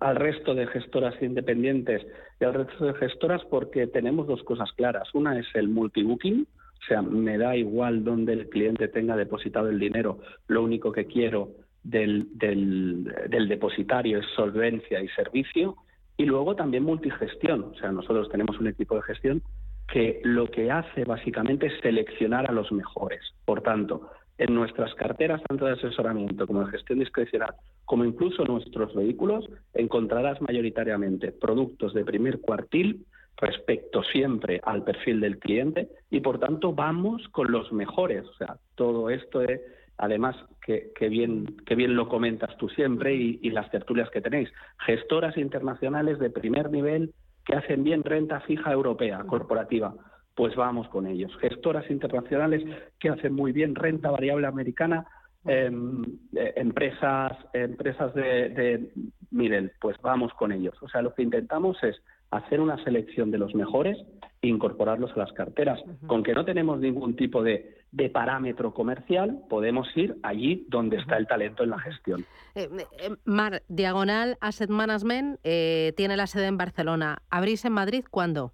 al 0.00 0.16
resto 0.16 0.54
de 0.54 0.66
gestoras 0.66 1.14
independientes 1.22 2.06
y 2.40 2.44
al 2.44 2.54
resto 2.54 2.86
de 2.86 2.94
gestoras 2.94 3.42
porque 3.50 3.86
tenemos 3.86 4.26
dos 4.26 4.42
cosas 4.42 4.70
claras. 4.72 5.08
Una 5.14 5.38
es 5.38 5.46
el 5.54 5.68
multibooking, 5.68 6.46
o 6.86 6.88
sea, 6.88 7.02
me 7.02 7.36
da 7.36 7.56
igual 7.56 8.04
donde 8.04 8.32
el 8.32 8.48
cliente 8.48 8.86
tenga 8.86 9.16
depositado 9.16 9.68
el 9.68 9.80
dinero, 9.80 10.20
lo 10.46 10.62
único 10.62 10.92
que 10.92 11.06
quiero 11.06 11.50
del, 11.82 12.28
del, 12.38 13.48
depositario 13.48 14.20
es 14.20 14.26
solvencia 14.36 15.02
y 15.02 15.08
servicio. 15.08 15.76
Y 16.16 16.24
luego 16.24 16.54
también 16.54 16.84
multigestión. 16.84 17.64
O 17.64 17.74
sea, 17.74 17.90
nosotros 17.90 18.28
tenemos 18.30 18.58
un 18.60 18.68
equipo 18.68 18.94
de 18.94 19.02
gestión 19.02 19.42
que 19.92 20.20
lo 20.22 20.48
que 20.48 20.70
hace 20.70 21.04
básicamente 21.04 21.66
es 21.66 21.80
seleccionar 21.82 22.48
a 22.48 22.54
los 22.54 22.70
mejores. 22.70 23.20
Por 23.44 23.62
tanto, 23.62 24.10
en 24.38 24.54
nuestras 24.54 24.94
carteras, 24.94 25.42
tanto 25.48 25.66
de 25.66 25.72
asesoramiento 25.72 26.46
como 26.46 26.64
de 26.64 26.70
gestión 26.70 27.00
discrecional, 27.00 27.54
como 27.84 28.04
incluso 28.04 28.44
nuestros 28.44 28.94
vehículos, 28.94 29.44
encontrarás 29.74 30.40
mayoritariamente 30.40 31.32
productos 31.32 31.94
de 31.94 32.04
primer 32.04 32.40
cuartil 32.40 33.04
respecto 33.36 34.02
siempre 34.02 34.60
al 34.64 34.82
perfil 34.82 35.20
del 35.20 35.38
cliente 35.38 35.88
y 36.10 36.20
por 36.20 36.38
tanto 36.38 36.72
vamos 36.72 37.28
con 37.28 37.52
los 37.52 37.72
mejores. 37.72 38.24
O 38.26 38.34
sea, 38.34 38.56
todo 38.74 39.10
esto 39.10 39.42
es 39.42 39.60
además 39.98 40.36
que, 40.64 40.92
bien, 41.08 41.56
que 41.64 41.74
bien 41.74 41.94
lo 41.94 42.08
comentas 42.08 42.56
tú 42.56 42.68
siempre 42.68 43.14
y, 43.14 43.50
las 43.50 43.70
tertulias 43.70 44.10
que 44.10 44.20
tenéis. 44.20 44.50
Gestoras 44.84 45.36
internacionales 45.36 46.18
de 46.18 46.30
primer 46.30 46.70
nivel 46.70 47.14
que 47.44 47.54
hacen 47.54 47.84
bien 47.84 48.02
renta 48.02 48.40
fija 48.40 48.72
europea, 48.72 49.24
corporativa, 49.26 49.94
pues 50.34 50.54
vamos 50.56 50.88
con 50.88 51.06
ellos. 51.06 51.34
Gestoras 51.40 51.88
internacionales 51.90 52.62
que 52.98 53.08
hacen 53.08 53.32
muy 53.32 53.52
bien 53.52 53.74
renta 53.74 54.10
variable 54.10 54.48
americana, 54.48 55.06
em, 55.44 56.02
eh, 56.34 56.52
empresas, 56.56 57.32
empresas 57.52 58.12
de, 58.14 58.48
de 58.50 59.70
pues 59.80 59.96
vamos 60.02 60.32
con 60.34 60.50
ellos. 60.50 60.74
O 60.82 60.88
sea, 60.88 61.02
lo 61.02 61.14
que 61.14 61.22
intentamos 61.22 61.82
es 61.84 62.02
hacer 62.36 62.60
una 62.60 62.82
selección 62.84 63.30
de 63.30 63.38
los 63.38 63.54
mejores 63.54 63.98
e 64.42 64.48
incorporarlos 64.48 65.12
a 65.12 65.18
las 65.20 65.32
carteras. 65.32 65.80
Con 66.06 66.22
que 66.22 66.34
no 66.34 66.44
tenemos 66.44 66.78
ningún 66.78 67.16
tipo 67.16 67.42
de, 67.42 67.74
parámetro 68.12 68.74
comercial, 68.74 69.40
podemos 69.48 69.88
ir 69.96 70.16
allí 70.22 70.66
donde 70.68 70.98
está 70.98 71.16
el 71.16 71.26
talento 71.26 71.62
en 71.62 71.70
la 71.70 71.78
gestión. 71.78 72.26
Eh, 72.54 72.68
eh, 72.98 73.10
Mar, 73.24 73.62
Diagonal 73.68 74.36
Asset 74.40 74.68
Management 74.68 75.40
eh, 75.44 75.94
tiene 75.96 76.16
la 76.16 76.26
sede 76.26 76.46
en 76.46 76.58
Barcelona. 76.58 77.18
¿Abrís 77.30 77.64
en 77.64 77.72
Madrid 77.72 78.04
cuándo? 78.10 78.52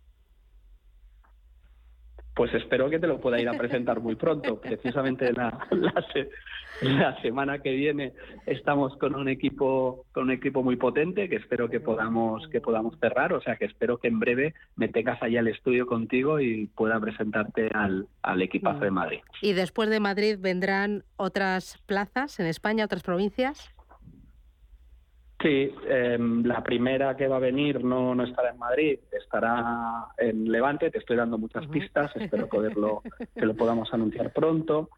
Pues 2.35 2.53
espero 2.55 2.89
que 2.89 2.99
te 2.99 3.07
lo 3.07 3.21
pueda 3.21 3.41
ir 3.41 3.49
a 3.49 3.59
presentar 3.59 4.01
muy 4.01 4.15
pronto. 4.15 4.61
Precisamente 4.61 5.33
la, 5.33 5.67
la, 6.81 7.21
semana 7.21 7.59
que 7.59 7.73
viene 7.73 8.13
estamos 8.47 8.97
con 8.97 9.15
un 9.15 9.29
equipo 9.29 10.07
con 10.13 10.25
un 10.25 10.31
equipo 10.31 10.63
muy 10.63 10.77
potente 10.77 11.29
que 11.29 11.37
espero 11.37 11.69
que 11.69 11.81
podamos 11.81 12.49
que 12.49 12.61
podamos 12.61 12.99
cerrar. 12.99 13.33
O 13.33 13.41
sea 13.41 13.57
que 13.57 13.67
espero 13.67 13.99
que 13.99 14.09
en 14.09 14.19
breve 14.19 14.55
me 14.77 14.89
tengas 14.89 15.23
allá 15.23 15.41
al 15.41 15.49
estudio 15.49 15.87
contigo 15.87 16.41
y 16.41 16.69
pueda 16.69 16.99
presentarte 17.01 17.69
al, 17.75 18.07
al 18.23 18.43
equipazo 18.43 18.81
de 18.81 18.91
Madrid. 18.91 19.21
Y 19.43 19.53
después 19.53 19.91
de 19.91 20.01
Madrid 20.01 20.37
vendrán 20.41 21.05
otras 21.17 21.79
plazas 21.87 22.41
en 22.41 22.47
España, 22.47 22.85
otras 22.85 23.03
provincias. 23.03 23.72
Sí, 25.43 25.75
em, 25.89 26.45
la 26.45 26.63
primera 26.63 27.17
que 27.17 27.27
va 27.27 27.37
a 27.37 27.41
venir 27.41 27.83
no, 27.83 28.15
no 28.15 28.23
estará 28.23 28.51
en 28.51 28.59
Madrid, 28.59 29.01
estará 29.11 30.07
en 30.17 30.51
Levante. 30.51 30.91
Te 30.91 30.99
estoy 30.99 31.17
dando 31.17 31.37
muchas 31.37 31.67
pistas, 31.67 32.15
espero 32.15 32.47
poderlo, 32.49 33.03
que 33.35 33.45
lo 33.45 33.55
podamos 33.55 33.93
anunciar 33.93 34.33
pronto. 34.33 34.91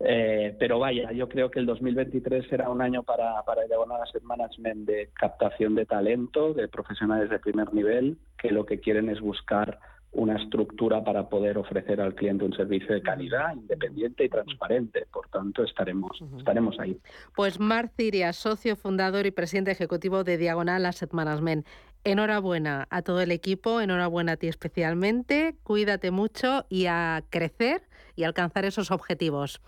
Eh, 0.00 0.54
pero 0.58 0.78
vaya, 0.78 1.10
yo 1.12 1.28
creo 1.28 1.50
que 1.50 1.58
el 1.58 1.66
2023 1.66 2.46
será 2.48 2.68
un 2.68 2.82
año 2.82 3.02
para, 3.02 3.42
para 3.44 3.62
el 3.62 3.68
Diagonal 3.68 4.02
Asset 4.02 4.22
Management 4.22 4.86
de 4.86 5.08
captación 5.14 5.74
de 5.74 5.86
talento, 5.86 6.52
de 6.52 6.68
profesionales 6.68 7.30
de 7.30 7.38
primer 7.38 7.72
nivel, 7.72 8.18
que 8.36 8.50
lo 8.50 8.66
que 8.66 8.80
quieren 8.80 9.08
es 9.08 9.20
buscar 9.20 9.78
una 10.12 10.36
estructura 10.36 11.04
para 11.04 11.28
poder 11.28 11.58
ofrecer 11.58 12.00
al 12.00 12.14
cliente 12.14 12.44
un 12.44 12.54
servicio 12.54 12.94
de 12.94 13.02
calidad, 13.02 13.54
independiente 13.54 14.24
y 14.24 14.28
transparente. 14.28 15.06
Por 15.12 15.28
tanto, 15.28 15.62
estaremos, 15.62 16.18
estaremos 16.38 16.78
ahí. 16.80 16.98
Pues 17.36 17.60
Mar 17.60 17.90
Ciria, 17.96 18.32
socio 18.32 18.76
fundador 18.76 19.26
y 19.26 19.30
presidente 19.30 19.70
ejecutivo 19.70 20.24
de 20.24 20.38
Diagonal 20.38 20.86
Asset 20.86 21.12
Management. 21.12 21.66
Enhorabuena 22.04 22.86
a 22.90 23.02
todo 23.02 23.20
el 23.20 23.32
equipo, 23.32 23.80
enhorabuena 23.80 24.32
a 24.32 24.36
ti 24.36 24.46
especialmente, 24.46 25.56
cuídate 25.62 26.10
mucho 26.10 26.64
y 26.68 26.86
a 26.86 27.24
crecer 27.28 27.87
y 28.18 28.24
alcanzar 28.24 28.64
esos 28.64 28.90
objetivos. 28.90 29.60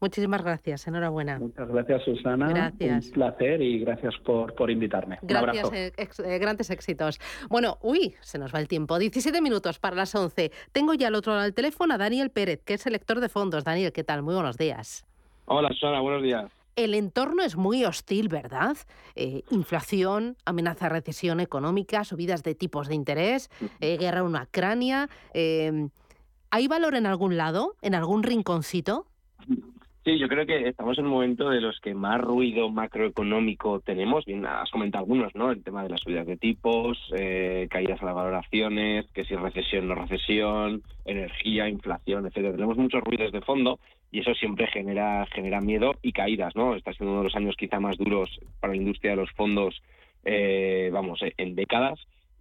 Muchísimas 0.00 0.42
gracias, 0.44 0.86
enhorabuena. 0.86 1.40
Muchas 1.40 1.68
gracias, 1.68 2.04
Susana. 2.04 2.48
Gracias. 2.48 3.06
Un 3.06 3.12
placer 3.12 3.60
y 3.60 3.80
gracias 3.80 4.14
por, 4.24 4.54
por 4.54 4.70
invitarme. 4.70 5.18
Gracias, 5.22 5.72
eh, 5.72 5.92
eh, 5.96 6.38
grandes 6.38 6.70
éxitos. 6.70 7.18
Bueno, 7.50 7.78
uy, 7.82 8.14
se 8.20 8.38
nos 8.38 8.54
va 8.54 8.60
el 8.60 8.68
tiempo. 8.68 8.96
17 9.00 9.42
minutos 9.42 9.80
para 9.80 9.96
las 9.96 10.14
11. 10.14 10.52
Tengo 10.70 10.94
ya 10.94 11.08
al 11.08 11.16
otro 11.16 11.32
lado 11.32 11.42
del 11.42 11.54
teléfono 11.54 11.94
a 11.94 11.98
Daniel 11.98 12.30
Pérez, 12.30 12.62
que 12.64 12.74
es 12.74 12.86
el 12.86 12.92
lector 12.92 13.18
de 13.18 13.28
fondos. 13.28 13.64
Daniel, 13.64 13.92
¿qué 13.92 14.04
tal? 14.04 14.22
Muy 14.22 14.34
buenos 14.34 14.56
días. 14.56 15.04
Hola, 15.46 15.70
Susana, 15.70 16.00
buenos 16.00 16.22
días. 16.22 16.44
El 16.76 16.94
entorno 16.94 17.42
es 17.42 17.56
muy 17.56 17.84
hostil, 17.86 18.28
¿verdad? 18.28 18.76
Eh, 19.16 19.42
inflación, 19.50 20.36
amenaza 20.44 20.84
de 20.84 20.90
recesión 20.90 21.40
económica, 21.40 22.04
subidas 22.04 22.44
de 22.44 22.54
tipos 22.54 22.86
de 22.86 22.94
interés, 22.94 23.50
guerra 23.80 24.20
en 24.20 24.36
Ucrania. 24.36 25.08
¿Hay 26.50 26.68
valor 26.68 26.94
en 26.94 27.06
algún 27.06 27.36
lado, 27.36 27.74
en 27.82 27.94
algún 27.94 28.22
rinconcito? 28.22 29.06
Sí, 30.06 30.18
yo 30.20 30.28
creo 30.28 30.46
que 30.46 30.68
estamos 30.68 30.96
en 30.98 31.06
un 31.06 31.10
momento 31.10 31.50
de 31.50 31.60
los 31.60 31.80
que 31.80 31.92
más 31.92 32.20
ruido 32.20 32.70
macroeconómico 32.70 33.80
tenemos. 33.80 34.24
Bien, 34.24 34.46
has 34.46 34.70
comentado 34.70 35.02
algunos, 35.02 35.34
¿no? 35.34 35.50
El 35.50 35.64
tema 35.64 35.82
de 35.82 35.88
las 35.88 36.00
subidas 36.00 36.28
de 36.28 36.36
tipos, 36.36 36.96
eh, 37.18 37.66
caídas 37.68 38.00
a 38.00 38.04
las 38.06 38.14
valoraciones, 38.14 39.06
que 39.12 39.24
si 39.24 39.34
recesión, 39.34 39.88
no 39.88 39.96
recesión, 39.96 40.82
energía, 41.04 41.68
inflación, 41.68 42.24
etcétera. 42.24 42.52
Tenemos 42.52 42.76
muchos 42.76 43.02
ruidos 43.02 43.32
de 43.32 43.40
fondo 43.40 43.80
y 44.12 44.20
eso 44.20 44.32
siempre 44.34 44.68
genera 44.68 45.26
genera 45.34 45.60
miedo 45.60 45.96
y 46.02 46.12
caídas, 46.12 46.54
¿no? 46.54 46.76
Está 46.76 46.92
siendo 46.92 47.10
uno 47.10 47.22
de 47.22 47.28
los 47.28 47.34
años 47.34 47.56
quizá 47.58 47.80
más 47.80 47.98
duros 47.98 48.30
para 48.60 48.74
la 48.74 48.78
industria 48.78 49.10
de 49.10 49.16
los 49.16 49.32
fondos, 49.32 49.82
eh, 50.24 50.88
vamos, 50.92 51.18
en 51.36 51.56
décadas 51.56 51.98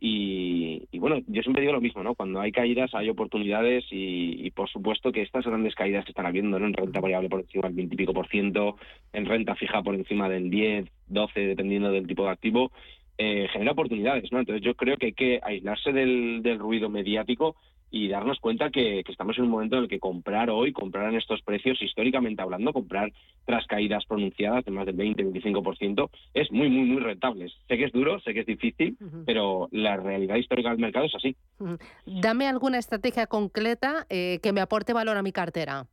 y, 0.07 0.99
bueno, 0.99 1.17
yo 1.25 1.41
siempre 1.41 1.61
digo 1.61 1.73
lo 1.73 1.81
mismo, 1.81 2.03
¿no? 2.03 2.13
Cuando 2.13 2.39
hay 2.39 2.51
caídas 2.51 2.93
hay 2.93 3.09
oportunidades 3.09 3.85
y, 3.89 4.51
por 4.51 4.69
supuesto 4.69 5.11
que 5.11 5.23
estas 5.23 5.45
grandes 5.45 5.73
caídas 5.73 6.05
que 6.05 6.11
están 6.11 6.27
habiendo, 6.27 6.59
¿no? 6.59 6.67
En 6.67 6.73
renta 6.73 6.99
variable 6.99 7.27
por 7.27 7.39
encima 7.39 7.67
del 7.67 7.75
20 7.75 7.95
y 7.95 7.97
pico 7.97 8.13
por 8.13 8.27
ciento, 8.27 8.77
en 9.13 9.25
renta 9.25 9.55
fija 9.55 9.81
por 9.81 9.95
encima 9.95 10.29
del 10.29 10.51
10, 10.51 10.85
12, 11.07 11.39
dependiendo 11.39 11.91
del 11.91 12.05
tipo 12.05 12.23
de 12.25 12.29
activo, 12.29 12.71
eh, 13.17 13.47
genera 13.51 13.71
oportunidades, 13.71 14.31
¿no? 14.31 14.39
Entonces 14.39 14.63
yo 14.63 14.75
creo 14.75 14.97
que 14.97 15.07
hay 15.07 15.13
que 15.13 15.39
aislarse 15.41 15.91
del, 15.91 16.43
del 16.43 16.59
ruido 16.59 16.87
mediático 16.87 17.55
y 17.91 18.07
darnos 18.07 18.39
cuenta 18.39 18.69
que, 18.69 19.03
estamos 19.07 19.37
en 19.37 19.45
un 19.45 19.51
momento 19.51 19.77
en 19.77 19.83
el 19.83 19.89
que 19.89 19.99
comprar 19.99 20.49
hoy, 20.49 20.73
comprar 20.73 21.09
en 21.09 21.17
estos 21.17 21.41
precios, 21.41 21.81
históricamente 21.81 22.41
hablando, 22.41 22.73
comprar 22.73 23.11
tras 23.45 23.65
caídas 23.67 24.05
pronunciadas 24.05 24.65
de 24.65 24.71
más 24.71 24.85
del 24.85 24.97
20-25%, 24.97 26.09
es 26.33 26.51
muy, 26.51 26.69
muy, 26.69 26.85
muy 26.85 27.01
rentable. 27.01 27.49
Sé 27.67 27.77
que 27.77 27.85
es 27.85 27.91
duro, 27.91 28.19
sé 28.19 28.33
que 28.33 28.41
es 28.41 28.45
difícil, 28.45 28.97
pero 29.25 29.69
la 29.71 29.97
realidad 29.97 30.35
histórica 30.35 30.69
del 30.69 30.79
mercado 30.79 31.05
es 31.05 31.15
así. 31.15 31.35
Dame 32.05 32.47
alguna 32.47 32.79
estrategia 32.79 33.27
concreta 33.27 34.05
eh, 34.09 34.39
que 34.41 34.51
me 34.51 34.61
aporte 34.61 34.93
valor 34.93 35.17
a 35.17 35.23
mi 35.23 35.31
cartera. 35.31 35.85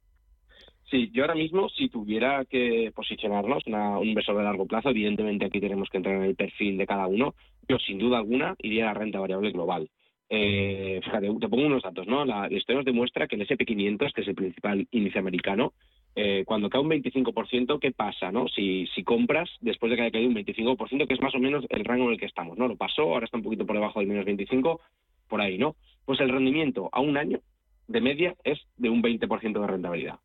Sí, 0.92 1.10
yo 1.10 1.22
ahora 1.22 1.34
mismo, 1.34 1.70
si 1.70 1.88
tuviera 1.88 2.44
que 2.44 2.92
posicionarnos, 2.94 3.62
un 3.66 4.06
inversor 4.06 4.36
de 4.36 4.42
largo 4.42 4.66
plazo, 4.66 4.90
evidentemente 4.90 5.46
aquí 5.46 5.58
tenemos 5.58 5.88
que 5.88 5.96
entrar 5.96 6.16
en 6.16 6.24
el 6.24 6.34
perfil 6.36 6.76
de 6.76 6.86
cada 6.86 7.06
uno, 7.06 7.34
yo 7.66 7.78
sin 7.78 7.98
duda 7.98 8.18
alguna 8.18 8.54
iría 8.58 8.84
a 8.84 8.86
la 8.88 9.00
renta 9.00 9.18
variable 9.18 9.52
global. 9.52 9.88
Eh, 10.34 10.98
fíjate, 11.04 11.26
te 11.26 11.48
pongo 11.50 11.66
unos 11.66 11.82
datos, 11.82 12.06
¿no? 12.06 12.24
La, 12.24 12.46
historia 12.50 12.76
nos 12.76 12.86
demuestra 12.86 13.28
que 13.28 13.36
el 13.36 13.46
SP500, 13.46 14.14
que 14.14 14.22
es 14.22 14.28
el 14.28 14.34
principal 14.34 14.88
índice 14.90 15.18
americano, 15.18 15.74
eh, 16.16 16.44
cuando 16.46 16.70
cae 16.70 16.80
un 16.80 16.88
25%, 16.88 17.78
¿qué 17.78 17.92
pasa, 17.92 18.32
no? 18.32 18.48
Si, 18.48 18.86
si 18.94 19.04
compras 19.04 19.50
después 19.60 19.90
de 19.90 19.96
que 19.96 20.02
haya 20.04 20.10
caído 20.10 20.30
un 20.30 20.34
25%, 20.34 21.06
que 21.06 21.12
es 21.12 21.20
más 21.20 21.34
o 21.34 21.38
menos 21.38 21.66
el 21.68 21.84
rango 21.84 22.06
en 22.06 22.12
el 22.12 22.18
que 22.18 22.24
estamos, 22.24 22.56
¿no? 22.56 22.66
Lo 22.66 22.76
pasó, 22.76 23.02
ahora 23.02 23.26
está 23.26 23.36
un 23.36 23.42
poquito 23.42 23.66
por 23.66 23.76
debajo 23.76 23.98
del 23.98 24.08
menos 24.08 24.24
25, 24.24 24.80
por 25.28 25.42
ahí, 25.42 25.58
¿no? 25.58 25.76
Pues 26.06 26.18
el 26.20 26.30
rendimiento 26.30 26.88
a 26.92 27.02
un 27.02 27.18
año 27.18 27.40
de 27.88 28.00
media 28.00 28.34
es 28.42 28.58
de 28.78 28.88
un 28.88 29.02
20% 29.02 29.60
de 29.60 29.66
rentabilidad. 29.66 30.18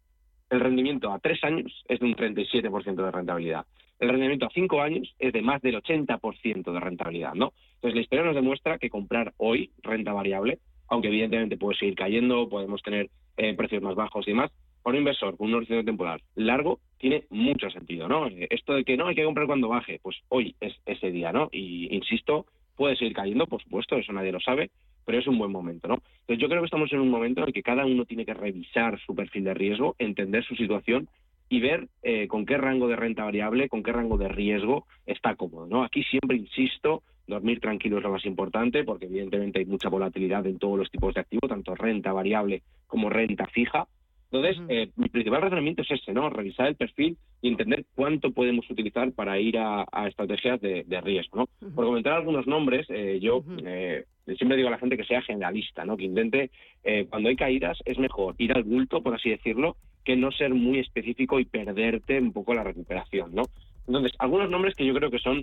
El 0.50 0.62
rendimiento 0.62 1.12
a 1.12 1.20
tres 1.20 1.44
años 1.44 1.84
es 1.90 2.00
de 2.00 2.06
un 2.06 2.16
37% 2.16 2.96
de 2.96 3.12
rentabilidad 3.12 3.66
el 4.00 4.10
rendimiento 4.10 4.46
a 4.46 4.50
cinco 4.50 4.82
años 4.82 5.14
es 5.18 5.34
de 5.34 5.42
más 5.42 5.62
del 5.62 5.82
80% 5.82 6.72
de 6.72 6.80
rentabilidad, 6.80 7.34
¿no? 7.34 7.54
Entonces, 7.78 7.96
la 7.96 8.02
historia 8.02 8.26
nos 8.26 8.36
demuestra 8.36 8.78
que 8.78 8.90
comprar 8.90 9.34
hoy 9.38 9.72
renta 9.84 10.14
variable, 10.14 10.60
aunque 10.90 11.10
evidentemente 11.10 11.58
puede 11.58 11.78
seguir 11.78 11.96
cayendo, 11.96 12.50
podemos 12.50 12.82
tener 12.82 13.10
eh, 13.38 13.54
precios 13.54 13.84
más 13.84 13.96
bajos 13.96 14.28
y 14.28 14.32
demás, 14.32 14.52
para 14.82 14.96
un 14.96 15.00
inversor 15.00 15.38
con 15.38 15.50
un 15.50 15.56
horizonte 15.56 15.84
temporal 15.84 16.22
largo, 16.36 16.80
tiene 16.98 17.26
mucho 17.30 17.70
sentido, 17.70 18.08
¿no? 18.08 18.28
Eh, 18.28 18.48
esto 18.50 18.74
de 18.74 18.84
que 18.84 18.98
no 18.98 19.08
hay 19.08 19.16
que 19.16 19.26
comprar 19.26 19.46
cuando 19.46 19.68
baje, 19.68 20.00
pues 20.02 20.18
hoy 20.30 20.56
es 20.60 20.74
ese 20.86 21.12
día, 21.12 21.32
¿no? 21.32 21.50
Y 21.52 21.94
insisto, 21.96 22.46
puede 22.76 22.96
seguir 22.96 23.14
cayendo, 23.14 23.48
por 23.48 23.62
supuesto, 23.62 23.96
eso 23.98 24.14
nadie 24.14 24.32
lo 24.32 24.40
sabe, 24.40 24.72
pero 25.06 25.20
es 25.20 25.28
un 25.28 25.38
buen 25.38 25.52
momento, 25.52 25.88
¿no? 25.88 25.96
Entonces 26.22 26.40
yo 26.40 26.48
creo 26.48 26.62
que 26.62 26.66
estamos 26.66 26.92
en 26.94 27.00
un 27.00 27.10
momento 27.10 27.42
en 27.42 27.48
el 27.48 27.54
que 27.54 27.64
cada 27.64 27.86
uno 27.86 28.06
tiene 28.06 28.26
que 28.26 28.34
revisar 28.34 29.00
su 29.02 29.14
perfil 29.14 29.44
de 29.44 29.54
riesgo, 29.54 29.96
entender 30.00 30.44
su 30.44 30.56
situación 30.56 31.08
y 31.50 31.60
ver 31.60 31.88
eh, 32.04 32.28
con 32.28 32.46
qué 32.46 32.58
rango 32.58 32.88
de 32.88 32.96
renta 32.96 33.24
variable, 33.24 33.70
con 33.70 33.84
qué 33.84 33.92
rango 33.92 34.18
de 34.18 34.28
riesgo 34.28 34.86
está 35.06 35.36
cómodo, 35.36 35.68
¿no? 35.68 35.84
Aquí 35.84 36.04
siempre 36.04 36.38
insisto, 36.38 37.04
dormir 37.28 37.60
tranquilo 37.60 37.98
es 37.98 38.04
lo 38.04 38.12
más 38.12 38.26
importante, 38.26 38.84
porque 38.84 39.06
evidentemente 39.06 39.60
hay 39.60 39.66
mucha 39.66 39.90
volatilidad 39.90 40.46
en 40.48 40.58
todos 40.58 40.78
los 40.78 40.90
tipos 40.90 41.14
de 41.14 41.22
activos, 41.22 41.50
tanto 41.50 41.76
renta 41.76 42.14
variable 42.14 42.64
como 42.88 43.10
renta 43.10 43.46
fija, 43.48 43.88
entonces, 44.32 44.62
eh, 44.68 44.90
mi 44.98 45.08
principal 45.08 45.42
razonamiento 45.42 45.84
es 45.84 45.92
ese, 45.92 46.14
¿no? 46.14 46.30
Revisar 46.30 46.68
el 46.68 46.76
perfil 46.76 47.18
y 47.42 47.48
entender 47.48 47.86
cuánto 47.96 48.32
podemos 48.32 48.70
utilizar 48.70 49.12
para 49.14 49.40
ir 49.40 49.58
a, 49.58 49.86
estrategias 50.08 50.60
de, 50.60 51.02
riesgo, 51.02 51.38
¿no? 51.38 51.70
Por 51.74 51.86
comentar 51.86 52.14
algunos 52.14 52.46
nombres, 52.46 52.86
eh, 52.90 53.20
yo 53.22 53.44
eh, 53.66 54.04
siempre 54.38 54.58
digo 54.58 54.68
a 54.68 54.72
la 54.72 54.80
gente 54.80 54.98
que 54.98 55.06
sea 55.06 55.22
generalista, 55.22 55.86
¿no? 55.86 55.96
Que 55.96 56.06
intente, 56.06 56.52
cuando 57.10 57.30
hay 57.30 57.36
caídas, 57.36 57.78
es 57.86 57.98
mejor 58.00 58.36
ir 58.38 58.54
al 58.54 58.64
bulto, 58.64 59.02
por 59.02 59.16
así 59.16 59.30
decirlo, 59.30 59.78
que 60.04 60.16
no 60.16 60.32
ser 60.32 60.54
muy 60.54 60.80
específico 60.80 61.40
y 61.40 61.46
perderte 61.46 62.20
un 62.20 62.34
poco 62.34 62.54
la 62.54 62.64
recuperación, 62.64 63.34
¿no? 63.34 63.44
Entonces, 63.88 64.12
algunos 64.20 64.50
nombres 64.50 64.76
que 64.76 64.86
yo 64.86 64.94
creo 64.94 65.10
que 65.10 65.20
son 65.20 65.42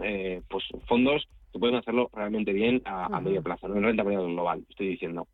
pues 0.49 0.65
fondos 0.87 1.27
que 1.53 1.59
pueden 1.59 1.77
hacerlo 1.77 2.11
realmente 2.13 2.53
bien 2.53 2.83
a, 2.85 3.21
medio 3.21 3.43
plazo, 3.43 3.69
¿no? 3.69 3.77
En 3.77 3.85
renta 3.85 4.03
variable 4.03 4.33
global, 4.33 4.65
estoy 4.69 4.89
diciendo. 4.89 5.27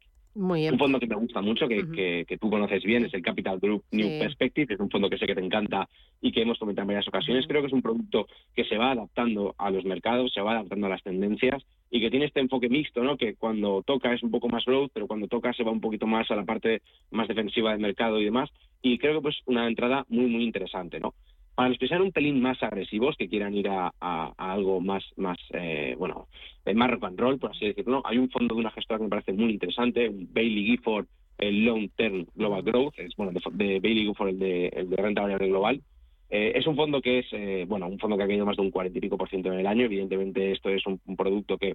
Un 0.74 0.78
fondo 0.78 1.00
que 1.00 1.08
me 1.08 1.16
gusta 1.16 1.40
mucho, 1.40 1.66
que, 1.66 2.24
que, 2.26 2.38
tú 2.38 2.50
conoces 2.50 2.84
bien, 2.84 3.04
es 3.04 3.14
el 3.14 3.22
Capital 3.22 3.58
Group 3.58 3.84
New 3.90 4.20
Perspective. 4.20 4.74
Es 4.74 4.80
un 4.80 4.88
fondo 4.88 5.10
que 5.10 5.18
sé 5.18 5.26
que 5.26 5.34
te 5.34 5.44
encanta 5.44 5.88
y 6.20 6.30
que 6.30 6.42
hemos 6.42 6.58
comentado 6.58 6.84
en 6.84 6.88
varias 6.88 7.08
ocasiones. 7.08 7.46
Creo 7.48 7.62
que 7.62 7.66
es 7.66 7.72
un 7.72 7.82
producto 7.82 8.28
que 8.54 8.64
se 8.64 8.76
va 8.76 8.92
adaptando 8.92 9.54
a 9.58 9.70
los 9.70 9.84
mercados, 9.84 10.32
se 10.32 10.40
va 10.40 10.52
adaptando 10.52 10.86
a 10.86 10.90
las 10.90 11.02
tendencias 11.02 11.64
y 11.90 12.00
que 12.00 12.10
tiene 12.10 12.26
este 12.26 12.38
enfoque 12.38 12.68
mixto, 12.68 13.02
¿no? 13.02 13.16
Que 13.16 13.34
cuando 13.34 13.82
toca 13.82 14.12
es 14.12 14.22
un 14.22 14.30
poco 14.30 14.48
más 14.48 14.64
growth, 14.64 14.92
pero 14.94 15.08
cuando 15.08 15.26
toca 15.26 15.52
se 15.52 15.64
va 15.64 15.72
un 15.72 15.80
poquito 15.80 16.06
más 16.06 16.30
a 16.30 16.36
la 16.36 16.44
parte 16.44 16.82
más 17.10 17.26
defensiva 17.26 17.72
del 17.72 17.80
mercado 17.80 18.20
y 18.20 18.24
demás. 18.24 18.50
Y 18.82 18.98
creo 18.98 19.14
que 19.14 19.22
pues 19.22 19.38
una 19.46 19.66
entrada 19.66 20.06
muy, 20.08 20.26
muy 20.26 20.44
interesante, 20.44 21.00
¿no? 21.00 21.12
Para 21.54 21.68
los 21.68 21.78
que 21.78 21.88
sean 21.88 22.02
un 22.02 22.12
pelín 22.12 22.40
más 22.40 22.62
agresivos, 22.62 23.16
que 23.16 23.28
quieran 23.28 23.54
ir 23.54 23.68
a, 23.68 23.92
algo 24.36 24.80
más, 24.80 25.04
más 25.16 25.38
eh, 25.52 25.94
bueno, 25.98 26.28
más 26.74 26.90
rock 26.90 27.04
and 27.04 27.20
roll, 27.20 27.38
por 27.38 27.50
así 27.50 27.66
decirlo, 27.66 28.02
hay 28.04 28.18
un 28.18 28.30
fondo 28.30 28.54
de 28.54 28.60
una 28.60 28.70
gestora 28.70 28.98
que 28.98 29.04
me 29.04 29.10
parece 29.10 29.32
muy 29.32 29.50
interesante, 29.50 30.08
un 30.08 30.28
Bailey 30.32 30.64
Gifford, 30.66 31.06
el 31.38 31.64
Long 31.64 31.90
Term 31.96 32.26
Global 32.34 32.62
Growth, 32.62 32.98
es 32.98 33.16
bueno, 33.16 33.32
de, 33.32 33.80
Bailey 33.80 34.06
Gifford, 34.06 34.28
el 34.28 34.38
de, 34.38 34.66
el 34.68 34.90
de 34.90 34.96
renta 34.96 35.22
variable 35.22 35.48
global. 35.48 35.82
Eh, 36.30 36.52
es 36.54 36.66
un 36.66 36.76
fondo 36.76 37.02
que 37.02 37.18
es, 37.20 37.26
eh, 37.32 37.64
bueno, 37.68 37.88
un 37.88 37.98
fondo 37.98 38.16
que 38.16 38.22
ha 38.22 38.28
caído 38.28 38.46
más 38.46 38.56
de 38.56 38.62
un 38.62 38.70
40 38.70 38.96
y 38.96 39.00
pico 39.00 39.18
por 39.18 39.28
ciento 39.28 39.52
en 39.52 39.58
el 39.58 39.66
año. 39.66 39.84
Evidentemente, 39.84 40.52
esto 40.52 40.68
es 40.68 40.86
un, 40.86 41.00
producto 41.16 41.58
que 41.58 41.74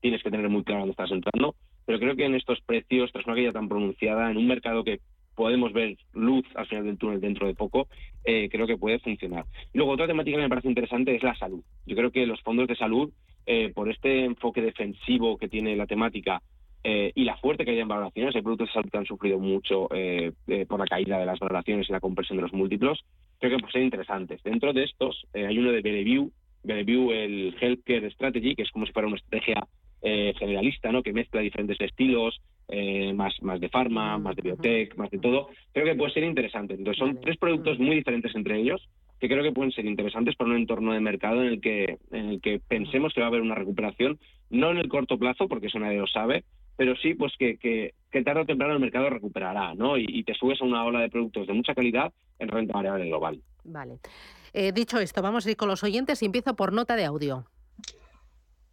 tienes 0.00 0.22
que 0.22 0.30
tener 0.30 0.48
muy 0.48 0.64
claro 0.64 0.80
dónde 0.80 0.92
estás 0.92 1.12
entrando. 1.12 1.54
Pero 1.86 2.00
creo 2.00 2.16
que 2.16 2.24
en 2.24 2.34
estos 2.34 2.60
precios, 2.62 3.12
tras 3.12 3.26
una 3.26 3.36
caída 3.36 3.52
tan 3.52 3.68
pronunciada, 3.68 4.30
en 4.30 4.38
un 4.38 4.48
mercado 4.48 4.82
que 4.82 4.98
podemos 5.34 5.72
ver 5.72 5.96
luz 6.12 6.44
al 6.54 6.66
final 6.66 6.84
del 6.84 6.98
túnel 6.98 7.20
dentro 7.20 7.46
de 7.46 7.54
poco, 7.54 7.88
eh, 8.24 8.48
creo 8.50 8.66
que 8.66 8.76
puede 8.76 8.98
funcionar. 8.98 9.44
luego 9.72 9.92
otra 9.92 10.06
temática 10.06 10.36
que 10.36 10.42
me 10.42 10.48
parece 10.48 10.68
interesante 10.68 11.14
es 11.14 11.22
la 11.22 11.34
salud. 11.36 11.62
Yo 11.86 11.96
creo 11.96 12.10
que 12.10 12.26
los 12.26 12.40
fondos 12.42 12.68
de 12.68 12.76
salud, 12.76 13.10
eh, 13.46 13.72
por 13.74 13.90
este 13.90 14.24
enfoque 14.24 14.60
defensivo 14.60 15.36
que 15.36 15.48
tiene 15.48 15.74
la 15.76 15.86
temática 15.86 16.42
eh, 16.84 17.12
y 17.14 17.24
la 17.24 17.36
fuerte 17.36 17.68
hay 17.68 17.78
en 17.78 17.88
valoraciones, 17.88 18.34
hay 18.34 18.42
productos 18.42 18.68
de 18.68 18.74
salud 18.74 18.90
que 18.90 18.98
han 18.98 19.06
sufrido 19.06 19.38
mucho 19.38 19.88
por 20.68 20.80
la 20.80 20.86
caída 20.86 21.18
de 21.18 21.26
las 21.26 21.38
valoraciones 21.38 21.88
y 21.88 21.92
la 21.92 22.00
compresión 22.00 22.36
de 22.36 22.42
los 22.42 22.52
múltiplos, 22.52 23.04
creo 23.38 23.56
que 23.56 23.62
pueden 23.62 23.72
ser 23.72 23.82
interesantes. 23.82 24.42
Dentro 24.42 24.72
de 24.72 24.84
estos 24.84 25.26
hay 25.32 25.58
uno 25.58 25.70
de 25.70 25.80
Bellevue, 25.80 26.30
Bellevue 26.64 27.24
el 27.24 27.56
Healthcare 27.60 28.10
Strategy, 28.10 28.54
que 28.54 28.62
es 28.62 28.70
como 28.70 28.86
si 28.86 28.92
fuera 28.92 29.08
una 29.08 29.16
estrategia 29.16 29.64
generalista, 30.02 30.90
¿no? 30.90 31.02
que 31.02 31.12
mezcla 31.12 31.40
diferentes 31.40 31.80
estilos, 31.80 32.40
eh, 32.68 33.12
más, 33.12 33.34
más 33.42 33.60
de 33.60 33.68
farma, 33.68 34.18
más 34.18 34.34
de 34.34 34.42
biotech, 34.42 34.96
más 34.96 35.10
de 35.10 35.18
todo, 35.18 35.48
creo 35.72 35.84
que 35.84 35.94
puede 35.94 36.12
ser 36.12 36.24
interesante. 36.24 36.74
Entonces 36.74 36.98
son 36.98 37.20
tres 37.20 37.36
productos 37.36 37.78
muy 37.78 37.96
diferentes 37.96 38.34
entre 38.34 38.58
ellos 38.58 38.88
que 39.20 39.28
creo 39.28 39.44
que 39.44 39.52
pueden 39.52 39.70
ser 39.70 39.86
interesantes 39.86 40.34
para 40.34 40.50
un 40.50 40.56
entorno 40.56 40.92
de 40.92 40.98
mercado 40.98 41.42
en 41.42 41.48
el 41.48 41.60
que 41.60 41.98
en 42.10 42.30
el 42.30 42.40
que 42.40 42.58
pensemos 42.58 43.14
que 43.14 43.20
va 43.20 43.26
a 43.26 43.28
haber 43.28 43.40
una 43.40 43.54
recuperación, 43.54 44.18
no 44.50 44.72
en 44.72 44.78
el 44.78 44.88
corto 44.88 45.16
plazo, 45.16 45.46
porque 45.46 45.68
eso 45.68 45.78
nadie 45.78 45.98
lo 45.98 46.08
sabe, 46.08 46.44
pero 46.76 46.96
sí 46.96 47.14
pues 47.14 47.32
que, 47.38 47.56
que, 47.56 47.92
tarde 48.24 48.40
o 48.40 48.46
temprano 48.46 48.74
el 48.74 48.80
mercado 48.80 49.10
recuperará, 49.10 49.74
¿no? 49.74 49.96
Y, 49.96 50.24
te 50.24 50.34
subes 50.34 50.60
a 50.60 50.64
una 50.64 50.84
ola 50.84 51.00
de 51.00 51.08
productos 51.08 51.46
de 51.46 51.52
mucha 51.52 51.72
calidad 51.72 52.12
en 52.40 52.48
renta 52.48 52.74
variable 52.74 53.06
global. 53.06 53.40
Vale. 53.62 53.98
Eh, 54.54 54.72
dicho 54.72 54.98
esto, 54.98 55.22
vamos 55.22 55.46
a 55.46 55.50
ir 55.50 55.56
con 55.56 55.68
los 55.68 55.84
oyentes 55.84 56.20
y 56.22 56.26
empiezo 56.26 56.56
por 56.56 56.72
nota 56.72 56.96
de 56.96 57.04
audio. 57.04 57.44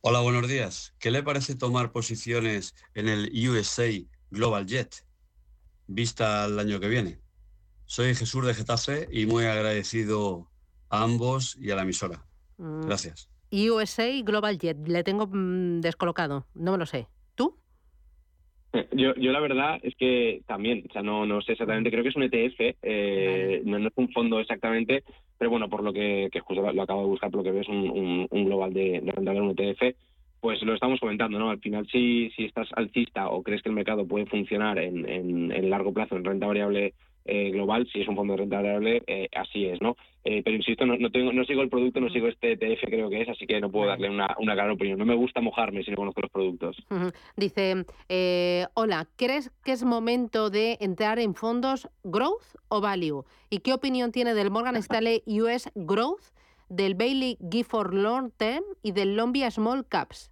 Hola, 0.01 0.21
buenos 0.21 0.47
días. 0.47 0.95
¿Qué 0.97 1.11
le 1.11 1.23
parece 1.23 1.55
tomar 1.55 1.91
posiciones 1.91 2.73
en 2.93 3.09
el 3.09 3.29
USA 3.49 3.89
Global 4.31 4.65
Jet 4.65 5.05
vista 5.87 6.45
al 6.45 6.57
año 6.57 6.79
que 6.79 6.87
viene? 6.87 7.19
Soy 7.83 8.15
Jesús 8.15 8.45
de 8.45 8.53
Getafe 8.53 9.09
y 9.11 9.25
muy 9.25 9.43
agradecido 9.43 10.49
a 10.87 11.03
ambos 11.03 11.57
y 11.59 11.71
a 11.71 11.75
la 11.75 11.81
emisora. 11.81 12.25
Mm. 12.55 12.85
Gracias. 12.85 13.29
USA 13.51 14.07
Global 14.23 14.57
Jet, 14.57 14.77
le 14.87 15.03
tengo 15.03 15.27
mm, 15.27 15.81
descolocado, 15.81 16.47
no 16.53 16.71
me 16.71 16.77
lo 16.77 16.85
sé. 16.85 17.09
¿Tú? 18.71 18.79
Yo, 18.91 19.15
yo 19.15 19.31
la 19.31 19.39
verdad 19.39 19.79
es 19.81 19.95
que 19.95 20.41
también, 20.45 20.83
o 20.89 20.93
sea, 20.93 21.01
no, 21.01 21.25
no 21.25 21.41
sé 21.41 21.53
exactamente, 21.53 21.89
creo 21.89 22.03
que 22.03 22.09
es 22.09 22.15
un 22.15 22.23
ETF, 22.23 22.77
eh, 22.83 23.61
no, 23.65 23.77
es 23.77 23.93
un 23.95 24.11
fondo 24.11 24.39
exactamente, 24.39 25.03
pero 25.37 25.49
bueno, 25.49 25.69
por 25.69 25.83
lo 25.83 25.91
que, 25.91 26.29
justo 26.43 26.61
lo, 26.61 26.81
acabo 26.81 27.01
de 27.01 27.07
buscar, 27.07 27.31
por 27.31 27.39
lo 27.39 27.43
que 27.43 27.51
veo 27.51 27.61
es 27.61 27.67
un, 27.67 28.27
global 28.45 28.73
de, 28.73 29.01
de 29.01 29.11
rentabilidad, 29.11 29.49
un 29.49 29.55
ETF, 29.57 29.95
pues 30.39 30.61
lo 30.61 30.73
estamos 30.73 30.99
comentando, 30.99 31.37
¿no? 31.39 31.49
Al 31.49 31.59
final, 31.59 31.87
si, 31.87 32.29
si 32.31 32.45
estás 32.45 32.69
alcista 32.75 33.29
o 33.29 33.43
crees 33.43 33.61
que 33.61 33.69
el 33.69 33.75
mercado 33.75 34.07
puede 34.07 34.25
funcionar 34.25 34.79
en, 34.79 35.07
en, 35.09 35.51
en 35.51 35.69
largo 35.69 35.91
plazo 35.91 36.15
en 36.15 36.23
renta 36.23 36.47
variable 36.47 36.93
eh, 37.29 37.51
global, 37.51 37.87
si 37.91 38.01
es 38.01 38.07
un 38.07 38.15
fondo 38.15 38.33
de 38.33 38.37
renta 38.37 38.57
variable, 38.57 39.03
eh, 39.07 39.29
así 39.35 39.65
es, 39.65 39.81
¿no? 39.81 39.95
Eh, 40.23 40.41
pero 40.43 40.55
insisto, 40.57 40.85
no, 40.85 40.97
no, 40.97 41.11
tengo, 41.11 41.31
no 41.31 41.45
sigo 41.45 41.61
el 41.61 41.69
producto, 41.69 41.99
no 41.99 42.09
sigo 42.09 42.27
este 42.27 42.53
ETF, 42.53 42.81
creo 42.85 43.09
que 43.09 43.21
es, 43.21 43.29
así 43.29 43.45
que 43.45 43.59
no 43.61 43.71
puedo 43.71 43.87
darle 43.87 44.09
una, 44.09 44.35
una 44.39 44.55
gran 44.55 44.71
opinión. 44.71 44.97
No 44.97 45.05
me 45.05 45.15
gusta 45.15 45.39
mojarme 45.39 45.83
si 45.83 45.91
no 45.91 45.97
conozco 45.97 46.21
los 46.21 46.31
productos. 46.31 46.77
Dice, 47.37 47.85
hola, 48.73 49.07
¿crees 49.15 49.51
que 49.63 49.71
es 49.71 49.83
momento 49.83 50.49
de 50.49 50.77
entrar 50.81 51.19
en 51.19 51.35
fondos 51.35 51.87
growth 52.03 52.55
o 52.67 52.81
value? 52.81 53.23
¿Y 53.49 53.59
qué 53.59 53.73
opinión 53.73 54.11
tiene 54.11 54.33
del 54.33 54.51
Morgan 54.51 54.75
Stanley 54.77 55.21
US 55.27 55.71
Growth, 55.75 56.33
del 56.69 56.95
Bailey 56.95 57.37
Gifford 57.51 57.93
Long 57.93 58.31
Term 58.37 58.63
y 58.83 58.91
del 58.91 59.15
Lombia 59.15 59.49
Small 59.51 59.87
Caps? 59.87 60.31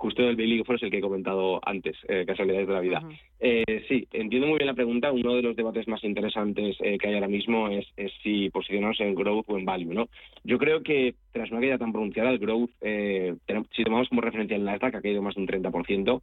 justo 0.00 0.22
el 0.22 0.34
Bailey 0.34 0.58
Gifford 0.58 0.76
es 0.76 0.82
el 0.84 0.90
que 0.90 0.98
he 0.98 1.02
comentado 1.02 1.60
antes, 1.62 1.94
eh, 2.08 2.24
casualidades 2.26 2.66
de 2.66 2.72
la 2.72 2.80
vida. 2.80 3.02
Eh, 3.42 3.84
sí, 3.88 4.06
entiendo 4.12 4.46
muy 4.46 4.58
bien 4.58 4.66
la 4.66 4.74
pregunta. 4.74 5.10
Uno 5.10 5.34
de 5.34 5.42
los 5.42 5.56
debates 5.56 5.88
más 5.88 6.04
interesantes 6.04 6.76
eh, 6.80 6.98
que 6.98 7.08
hay 7.08 7.14
ahora 7.14 7.28
mismo 7.28 7.68
es, 7.68 7.86
si 8.22 8.50
posicionarnos 8.50 9.00
en 9.00 9.14
growth 9.14 9.46
o 9.48 9.56
en 9.56 9.64
value, 9.64 9.94
¿no? 9.94 10.08
Yo 10.44 10.58
creo 10.58 10.82
que 10.82 11.14
tras 11.32 11.50
una 11.50 11.60
caída 11.60 11.78
tan 11.78 11.92
pronunciada, 11.92 12.30
el 12.30 12.38
growth, 12.38 12.70
si 12.80 13.84
tomamos 13.84 14.08
como 14.10 14.20
referencia 14.20 14.56
el 14.56 14.64
Nasdaq, 14.64 14.94
ha 14.94 15.00
caído 15.00 15.22
más 15.22 15.34
de 15.34 15.40
un 15.40 15.48
30%, 15.48 16.22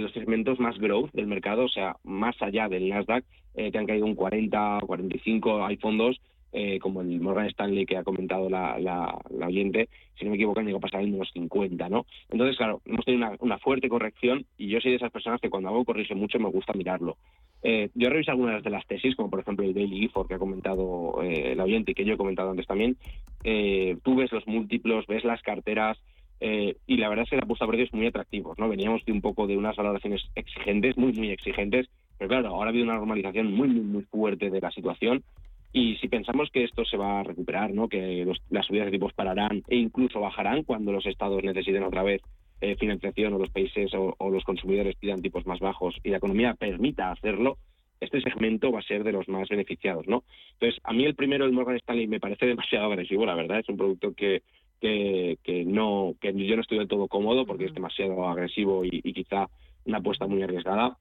los 0.00 0.12
segmentos 0.12 0.58
más 0.58 0.76
growth 0.78 1.12
del 1.12 1.28
mercado, 1.28 1.64
o 1.64 1.68
sea, 1.68 1.96
más 2.02 2.34
allá 2.42 2.68
del 2.68 2.88
Nasdaq, 2.88 3.24
que 3.54 3.78
han 3.78 3.86
caído 3.86 4.06
un 4.06 4.16
40, 4.16 4.80
45, 4.84 5.64
hay 5.64 5.76
fondos 5.76 6.20
eh, 6.50 6.78
como 6.78 7.02
el 7.02 7.20
Morgan 7.20 7.46
Stanley 7.46 7.84
que 7.84 7.98
ha 7.98 8.04
comentado 8.04 8.48
la, 8.48 8.78
la, 8.78 9.46
oyente, 9.46 9.88
si 10.18 10.24
no 10.24 10.30
me 10.30 10.36
equivoco, 10.36 10.60
llegó 10.62 10.78
a 10.78 10.80
pasar 10.80 11.02
en 11.02 11.14
unos 11.14 11.30
50, 11.32 11.88
¿no? 11.90 12.06
Entonces, 12.30 12.56
claro, 12.56 12.80
hemos 12.86 13.04
tenido 13.04 13.36
una, 13.40 13.58
fuerte 13.58 13.88
corrección 13.88 14.46
y 14.56 14.68
yo 14.68 14.80
soy 14.80 14.92
de 14.92 14.96
esas 14.96 15.12
personas 15.12 15.40
que 15.40 15.50
cuando 15.50 15.68
algo 15.68 15.84
corrige 15.84 16.14
mucho 16.14 16.38
me 16.38 16.48
gusta 16.48 16.72
mirarlo. 16.72 17.18
Eh, 17.62 17.90
yo 17.94 18.06
he 18.06 18.10
revisado 18.10 18.36
algunas 18.36 18.62
de 18.62 18.70
las 18.70 18.86
tesis, 18.86 19.14
como 19.14 19.28
por 19.28 19.40
ejemplo 19.40 19.64
el 19.66 19.74
Daily 19.74 19.98
Gifford 19.98 20.28
que 20.28 20.34
ha 20.34 20.38
comentado 20.38 21.20
eh, 21.22 21.54
la 21.54 21.64
oyente 21.64 21.92
y 21.92 21.94
que 21.94 22.04
yo 22.04 22.14
he 22.14 22.18
comentado 22.18 22.50
antes 22.50 22.66
también. 22.66 22.96
tú 24.02 24.16
ves 24.16 24.32
los 24.32 24.46
múltiplos, 24.46 25.06
ves 25.06 25.24
las 25.24 25.42
carteras, 25.42 25.98
y 26.40 26.96
la 26.96 27.08
verdad 27.08 27.24
es 27.24 27.30
que 27.30 27.36
la 27.36 27.46
puesta 27.46 27.64
a 27.64 27.68
precios 27.68 27.92
muy 27.92 28.06
atractivos, 28.06 28.58
¿no? 28.58 28.68
Veníamos 28.68 29.04
de 29.04 29.12
un 29.12 29.20
poco 29.20 29.46
de 29.46 29.56
unas 29.56 29.76
valoraciones 29.76 30.22
exigentes, 30.36 30.96
muy, 30.96 31.12
muy 31.12 31.30
exigentes, 31.30 31.88
pero 32.16 32.28
claro, 32.28 32.48
ahora 32.48 32.68
ha 32.68 32.70
habido 32.70 32.84
una 32.84 32.94
normalización 32.94 33.52
muy, 33.52 33.68
muy, 33.68 33.82
muy 33.82 34.02
fuerte 34.04 34.48
de 34.48 34.60
la 34.60 34.70
situación 34.70 35.22
y 35.72 35.96
si 35.96 36.08
pensamos 36.08 36.50
que 36.50 36.64
esto 36.64 36.84
se 36.84 36.96
va 36.96 37.20
a 37.20 37.24
recuperar, 37.24 37.72
¿no? 37.72 37.88
que 37.88 38.26
las 38.50 38.66
subidas 38.66 38.86
de 38.86 38.92
tipos 38.92 39.12
pararán 39.12 39.62
e 39.68 39.76
incluso 39.76 40.20
bajarán 40.20 40.62
cuando 40.64 40.92
los 40.92 41.06
estados 41.06 41.42
necesiten 41.42 41.82
otra 41.82 42.02
vez 42.02 42.22
eh, 42.60 42.74
financiación 42.76 43.34
o 43.34 43.38
los 43.38 43.50
países 43.50 43.92
o, 43.94 44.30
los 44.30 44.44
consumidores 44.44 44.96
pidan 44.96 45.22
tipos 45.22 45.46
más 45.46 45.60
bajos 45.60 45.94
y 46.02 46.10
la 46.10 46.16
economía 46.16 46.54
permita 46.54 47.12
hacerlo, 47.12 47.58
este 48.00 48.20
segmento 48.20 48.72
va 48.72 48.80
a 48.80 48.82
ser 48.82 49.04
de 49.04 49.12
los 49.12 49.28
más 49.28 49.48
beneficiados, 49.48 50.08
¿no? 50.08 50.24
Entonces, 50.54 50.80
a 50.84 50.92
mí 50.92 51.04
el 51.04 51.14
primero, 51.14 51.44
el 51.44 51.52
Morgan 51.52 51.76
Stanley, 51.76 52.06
me 52.06 52.20
parece 52.20 52.46
demasiado 52.46 52.86
agresivo, 52.86 53.26
la 53.26 53.34
verdad. 53.34 53.60
Es 53.60 53.68
un 53.68 53.76
producto 53.76 54.12
que, 54.12 54.42
que, 54.80 55.38
que 55.42 55.64
no 55.64 56.14
que 56.20 56.32
yo 56.32 56.56
no 56.56 56.62
estoy 56.62 56.78
del 56.78 56.88
todo 56.88 57.08
cómodo 57.08 57.46
porque 57.46 57.66
es 57.66 57.74
demasiado 57.74 58.28
agresivo 58.28 58.84
y, 58.84 59.02
quizá 59.12 59.46
una 59.84 59.98
apuesta 59.98 60.26
muy 60.26 60.42
arriesgada. 60.42 60.96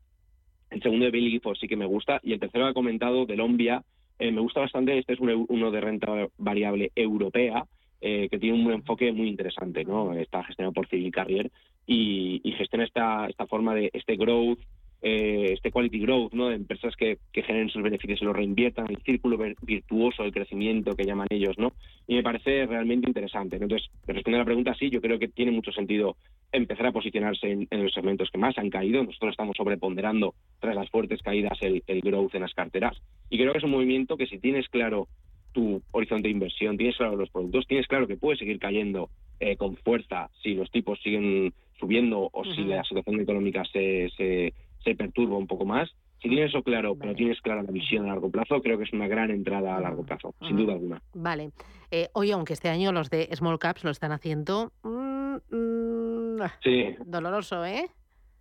El 0.70 0.82
segundo 0.82 1.06
de 1.06 1.12
Billy 1.12 1.32
Gifford 1.32 1.58
sí 1.58 1.68
que 1.68 1.76
me 1.76 1.86
gusta. 1.86 2.20
Y 2.24 2.34
el 2.34 2.40
tercero 2.40 2.66
que 2.66 2.72
ha 2.72 2.74
comentado, 2.74 3.26
de 3.26 3.36
Lombia, 3.36 3.84
eh, 4.20 4.32
me 4.32 4.42
gusta 4.42 4.62
bastante, 4.62 4.98
este 4.98 5.14
es 5.14 5.20
uno 5.20 5.72
de 5.72 5.82
renta 5.82 6.28
variable 6.38 6.92
europea, 6.96 7.66
eh, 8.02 8.28
que 8.30 8.40
tiene 8.40 8.64
un 8.64 8.72
enfoque 8.72 9.12
muy 9.12 9.28
interesante, 9.28 9.84
¿no? 9.84 10.14
Está 10.14 10.44
gestionado 10.44 10.74
por 10.74 10.88
Civil 10.88 11.12
Carrier 11.12 11.52
y, 11.86 12.42
y 12.44 12.52
gestiona 12.54 12.86
esta, 12.86 13.28
esta 13.28 13.48
forma 13.48 13.74
de 13.74 13.90
este 13.94 14.16
growth, 14.16 14.60
eh, 15.02 15.52
este 15.54 15.72
quality 15.72 16.00
growth, 16.00 16.34
¿no? 16.34 16.50
De 16.50 16.56
empresas 16.56 16.96
que, 16.96 17.20
que, 17.32 17.44
generen 17.44 17.70
sus 17.70 17.84
beneficios 17.84 18.22
y 18.22 18.26
los 18.26 18.36
reinviertan, 18.36 18.88
el 18.90 18.98
círculo 19.04 19.38
virtuoso 19.62 20.24
del 20.24 20.32
crecimiento 20.32 20.96
que 20.96 21.06
llaman 21.06 21.28
ellos, 21.30 21.58
¿no? 21.58 21.74
Y 22.08 22.16
me 22.16 22.24
parece 22.24 22.66
realmente 22.66 23.08
interesante. 23.08 23.58
Entonces, 23.58 23.90
respondiendo 24.08 24.38
a 24.38 24.40
la 24.40 24.46
pregunta, 24.46 24.74
sí, 24.74 24.90
yo 24.90 25.02
creo 25.02 25.20
que 25.20 25.28
tiene 25.28 25.52
mucho 25.52 25.72
sentido 25.72 26.18
empezar 26.52 26.88
a 26.88 26.92
posicionarse 26.92 27.52
en, 27.70 27.84
los 27.84 27.94
segmentos 27.94 28.30
que 28.32 28.40
más 28.40 28.58
han 28.58 28.70
caído. 28.70 29.04
Nosotros 29.04 29.32
estamos 29.32 29.56
sobreponderando 29.56 30.34
tras 30.60 30.76
las 30.76 30.90
fuertes 30.90 31.22
caídas 31.22 31.58
el, 31.62 31.84
el 31.86 32.02
growth 32.02 32.34
en 32.34 32.42
las 32.42 32.54
carteras. 32.54 32.98
Y 33.30 33.38
creo 33.38 33.52
que 33.52 33.60
es 33.60 33.64
un 33.64 33.72
movimiento 33.72 34.18
que 34.18 34.28
si 34.28 34.40
tienes 34.40 34.68
claro 34.70 35.08
tu 35.52 35.82
horizonte 35.92 36.28
de 36.28 36.34
inversión, 36.34 36.78
tienes 36.78 36.98
claro 36.98 37.16
los 37.16 37.30
productos, 37.30 37.68
tienes 37.68 37.88
claro 37.88 38.08
que 38.08 38.18
puede 38.18 38.38
seguir 38.38 38.60
cayendo 38.60 39.10
eh, 39.40 39.58
con 39.58 39.76
fuerza 39.78 40.30
si 40.42 40.56
los 40.56 40.72
tipos 40.72 41.00
siguen 41.02 41.54
subiendo 41.80 42.30
o 42.32 42.44
si 42.44 42.64
la 42.64 42.84
situación 42.84 43.22
económica 43.22 43.64
se, 43.66 44.10
se 44.18 44.54
se 44.88 44.96
perturba 44.96 45.38
un 45.38 45.48
poco 45.48 45.66
más. 45.66 45.90
Si 46.22 46.30
tienes 46.30 46.50
eso 46.50 46.64
claro, 46.64 46.96
pero 46.96 47.14
tienes 47.14 47.40
clara 47.42 47.62
la 47.62 47.72
visión 47.72 48.06
a 48.06 48.10
largo 48.10 48.32
plazo, 48.32 48.62
creo 48.62 48.78
que 48.78 48.86
es 48.86 48.94
una 48.94 49.08
gran 49.08 49.30
entrada 49.30 49.76
a 49.76 49.82
largo 49.82 50.04
plazo, 50.04 50.34
sin 50.48 50.56
duda 50.56 50.74
alguna. 50.74 51.02
Vale. 51.14 51.52
Eh, 51.92 52.08
oye, 52.14 52.34
aunque 52.34 52.54
este 52.54 52.70
año 52.70 52.92
los 52.92 53.10
de 53.10 53.30
Small 53.36 53.60
Caps 53.60 53.84
lo 53.84 53.92
están 53.92 54.12
haciendo... 54.14 54.72
Mm, 54.84 55.36
mm, 55.52 56.42
sí. 56.64 56.96
Doloroso, 57.06 57.66
¿eh? 57.66 57.86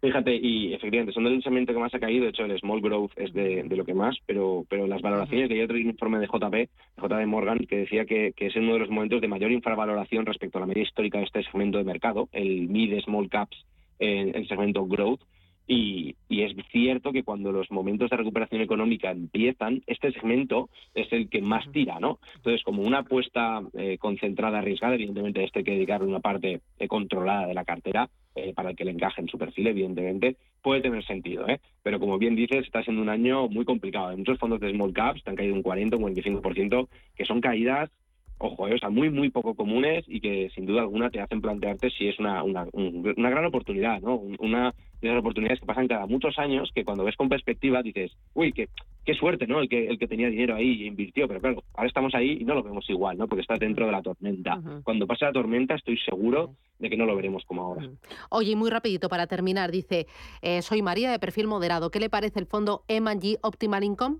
Fíjate, 0.00 0.36
y 0.36 0.72
efectivamente, 0.72 1.12
son 1.12 1.24
del 1.24 1.42
segmento 1.42 1.72
que 1.72 1.80
más 1.80 1.94
ha 1.94 1.98
caído, 1.98 2.24
de 2.24 2.30
hecho 2.30 2.44
el 2.44 2.58
small 2.60 2.80
growth 2.80 3.12
es 3.16 3.32
de, 3.32 3.64
lo 3.68 3.84
que 3.84 3.94
más, 3.94 4.16
pero, 4.24 4.64
pero 4.68 4.86
las 4.86 5.02
valoraciones, 5.02 5.48
que 5.48 5.54
hay 5.54 5.62
otro 5.62 5.78
informe 5.78 6.18
de 6.18 6.26
JP, 6.26 6.70
JP 7.02 7.26
Morgan, 7.26 7.58
que 7.66 7.78
decía 7.78 8.04
que, 8.04 8.32
que, 8.36 8.46
es 8.46 8.56
uno 8.56 8.74
de 8.74 8.80
los 8.80 8.90
momentos 8.90 9.20
de 9.20 9.28
mayor 9.28 9.50
infravaloración 9.50 10.24
respecto 10.24 10.58
a 10.58 10.60
la 10.60 10.66
media 10.66 10.82
histórica 10.84 11.18
de 11.18 11.24
este 11.24 11.42
segmento 11.44 11.78
de 11.78 11.84
mercado, 11.84 12.28
el 12.32 12.68
mid 12.68 12.98
small 13.00 13.28
caps 13.28 13.56
en 13.98 14.34
el 14.34 14.46
segmento 14.46 14.86
growth, 14.86 15.20
y, 15.66 16.14
es 16.28 16.54
cierto 16.70 17.12
que 17.12 17.24
cuando 17.24 17.50
los 17.50 17.70
momentos 17.70 18.10
de 18.10 18.16
recuperación 18.16 18.60
económica 18.60 19.10
empiezan, 19.10 19.82
este 19.86 20.12
segmento 20.12 20.68
es 20.94 21.12
el 21.12 21.28
que 21.28 21.42
más 21.42 21.70
tira, 21.72 21.98
¿no? 21.98 22.18
Entonces, 22.36 22.62
como 22.62 22.82
una 22.82 22.98
apuesta 22.98 23.62
eh, 23.74 23.98
concentrada, 23.98 24.58
arriesgada, 24.58 24.94
evidentemente 24.94 25.42
este 25.42 25.60
hay 25.60 25.64
que 25.64 25.72
dedicarle 25.72 26.06
una 26.06 26.20
parte 26.20 26.60
eh, 26.78 26.88
controlada 26.88 27.46
de 27.46 27.54
la 27.54 27.64
cartera 27.64 28.08
eh, 28.36 28.52
para 28.54 28.74
que 28.74 28.84
le 28.84 28.92
encaje 28.92 29.20
en 29.20 29.28
su 29.28 29.38
perfil, 29.38 29.66
evidentemente, 29.66 30.36
puede 30.62 30.82
tener 30.82 31.04
sentido, 31.04 31.48
¿eh? 31.48 31.60
Pero 31.82 31.98
como 31.98 32.18
bien 32.18 32.36
dices, 32.36 32.64
está 32.64 32.82
siendo 32.82 33.02
un 33.02 33.08
año 33.08 33.48
muy 33.48 33.64
complicado. 33.64 34.08
Hay 34.08 34.16
muchos 34.16 34.38
fondos 34.38 34.60
de 34.60 34.70
small 34.70 34.92
caps 34.92 35.22
han 35.26 35.36
caído 35.36 35.54
un 35.54 35.62
40, 35.62 35.96
un 35.96 36.14
45%, 36.14 36.88
que 37.16 37.24
son 37.24 37.40
caídas 37.40 37.90
ojo, 38.38 38.68
eh, 38.68 38.74
o 38.74 38.78
sea, 38.78 38.90
muy, 38.90 39.10
muy 39.10 39.30
poco 39.30 39.54
comunes 39.54 40.04
y 40.06 40.20
que 40.20 40.50
sin 40.54 40.66
duda 40.66 40.82
alguna 40.82 41.10
te 41.10 41.20
hacen 41.20 41.40
plantearte 41.40 41.90
si 41.90 42.08
es 42.08 42.18
una, 42.18 42.42
una, 42.42 42.66
una 42.72 43.30
gran 43.30 43.46
oportunidad, 43.46 44.00
¿no? 44.00 44.16
Una 44.38 44.74
de 45.00 45.08
esas 45.08 45.20
oportunidades 45.20 45.60
que 45.60 45.66
pasan 45.66 45.88
cada 45.88 46.06
muchos 46.06 46.38
años 46.38 46.70
que 46.74 46.84
cuando 46.84 47.04
ves 47.04 47.16
con 47.16 47.28
perspectiva 47.28 47.82
dices, 47.82 48.12
uy, 48.34 48.52
qué, 48.52 48.68
qué 49.04 49.14
suerte, 49.14 49.46
¿no? 49.46 49.60
El 49.60 49.68
que, 49.68 49.86
el 49.86 49.98
que 49.98 50.08
tenía 50.08 50.28
dinero 50.28 50.54
ahí 50.54 50.82
y 50.82 50.86
invirtió, 50.86 51.28
pero 51.28 51.40
claro, 51.40 51.62
ahora 51.74 51.88
estamos 51.88 52.14
ahí 52.14 52.38
y 52.40 52.44
no 52.44 52.54
lo 52.54 52.62
vemos 52.62 52.88
igual, 52.88 53.18
¿no? 53.18 53.28
Porque 53.28 53.42
estás 53.42 53.58
dentro 53.58 53.86
de 53.86 53.92
la 53.92 54.02
tormenta. 54.02 54.60
Cuando 54.82 55.06
pase 55.06 55.24
la 55.24 55.32
tormenta 55.32 55.74
estoy 55.74 55.98
seguro 55.98 56.54
de 56.78 56.90
que 56.90 56.96
no 56.96 57.06
lo 57.06 57.16
veremos 57.16 57.44
como 57.44 57.62
ahora. 57.62 57.88
Oye, 58.30 58.56
muy 58.56 58.70
rapidito 58.70 59.08
para 59.08 59.26
terminar, 59.26 59.70
dice, 59.70 60.06
eh, 60.42 60.62
soy 60.62 60.82
María 60.82 61.10
de 61.10 61.18
perfil 61.18 61.46
moderado, 61.46 61.90
¿qué 61.90 62.00
le 62.00 62.10
parece 62.10 62.40
el 62.40 62.46
fondo 62.46 62.82
M&G 62.88 63.38
Optimal 63.42 63.84
Income? 63.84 64.18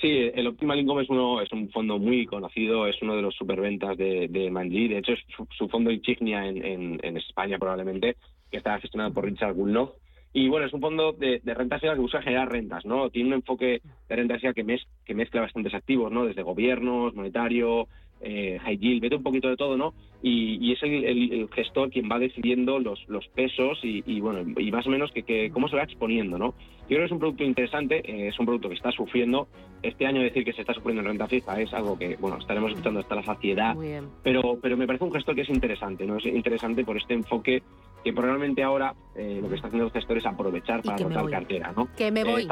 Sí, 0.00 0.30
el 0.32 0.46
Optimal 0.46 0.78
Income 0.78 1.02
es, 1.02 1.10
uno, 1.10 1.40
es 1.40 1.50
un 1.50 1.70
fondo 1.70 1.98
muy 1.98 2.24
conocido, 2.24 2.86
es 2.86 3.00
uno 3.02 3.16
de 3.16 3.22
los 3.22 3.34
superventas 3.34 3.96
de, 3.96 4.28
de 4.28 4.48
Manji. 4.48 4.86
De 4.86 4.98
hecho, 4.98 5.12
es 5.12 5.20
su, 5.56 5.68
fondo 5.68 5.90
insignia 5.90 6.46
en, 6.46 7.00
en, 7.02 7.16
España 7.16 7.58
probablemente, 7.58 8.16
que 8.50 8.58
está 8.58 8.78
gestionado 8.80 9.12
por 9.12 9.24
Richard 9.24 9.54
Gulnoff. 9.54 9.90
Y 10.32 10.48
bueno, 10.48 10.66
es 10.66 10.72
un 10.72 10.80
fondo 10.80 11.12
de, 11.12 11.40
de 11.42 11.54
renta 11.54 11.80
que 11.80 11.94
busca 11.94 12.22
generar 12.22 12.50
rentas, 12.50 12.84
¿no? 12.84 13.08
Tiene 13.10 13.28
un 13.28 13.34
enfoque 13.36 13.80
de 14.08 14.16
renta 14.16 14.36
que, 14.38 14.64
mez, 14.64 14.82
que 15.04 15.14
mezcla 15.14 15.40
bastantes 15.40 15.74
activos, 15.74 16.12
¿no? 16.12 16.26
Desde 16.26 16.42
gobiernos, 16.42 17.14
monetario, 17.14 17.88
eh, 18.20 18.58
high 18.62 18.78
yield, 18.78 19.00
vete 19.00 19.16
un 19.16 19.22
poquito 19.22 19.48
de 19.48 19.56
todo, 19.56 19.76
¿no? 19.76 19.94
Y, 20.22 20.72
es 20.72 20.82
el, 20.82 21.48
gestor 21.54 21.90
quien 21.90 22.10
va 22.10 22.18
decidiendo 22.18 22.78
los, 22.80 23.08
los 23.08 23.26
pesos 23.28 23.78
y, 23.82 24.20
bueno, 24.20 24.44
y 24.60 24.70
más 24.72 24.86
o 24.86 24.90
menos 24.90 25.12
que, 25.12 25.50
cómo 25.50 25.68
se 25.68 25.76
va 25.76 25.84
exponiendo, 25.84 26.38
¿no? 26.38 26.54
Yo 26.82 26.96
creo 26.96 27.00
que 27.00 27.06
es 27.06 27.12
un 27.12 27.18
producto 27.20 27.44
interesante, 27.44 27.98
eh, 28.04 28.28
es 28.28 28.38
un 28.38 28.46
producto 28.46 28.68
que 28.68 28.74
está 28.74 28.90
sufriendo. 28.90 29.46
Este 29.82 30.06
año 30.06 30.22
decir 30.22 30.44
que 30.44 30.52
se 30.52 30.62
está 30.62 30.74
sufriendo 30.74 31.02
en 31.02 31.08
renta 31.08 31.28
fija 31.28 31.60
es 31.60 31.72
algo 31.72 31.96
que, 31.96 32.16
bueno, 32.16 32.38
estaremos 32.38 32.72
escuchando 32.72 33.00
hasta 33.00 33.14
la 33.14 33.22
saciedad, 33.22 33.76
pero, 34.24 34.58
pero 34.60 34.76
me 34.76 34.86
parece 34.86 35.04
un 35.04 35.12
gestor 35.12 35.36
que 35.36 35.42
es 35.42 35.50
interesante, 35.50 36.04
¿no? 36.04 36.16
Es 36.16 36.26
interesante 36.26 36.84
por 36.84 36.96
este 36.96 37.14
enfoque 37.14 37.62
que 38.04 38.12
probablemente 38.12 38.62
ahora 38.62 38.94
eh, 39.14 39.40
lo 39.42 39.48
que 39.48 39.56
está 39.56 39.68
haciendo 39.68 39.86
el 39.86 39.92
gestor 39.92 40.18
es 40.18 40.26
aprovechar 40.26 40.82
para 40.82 40.96
rotar 40.98 41.30
cartera, 41.30 41.72
¿no? 41.76 41.88
Que 41.96 42.10
me 42.10 42.24
voy. 42.24 42.46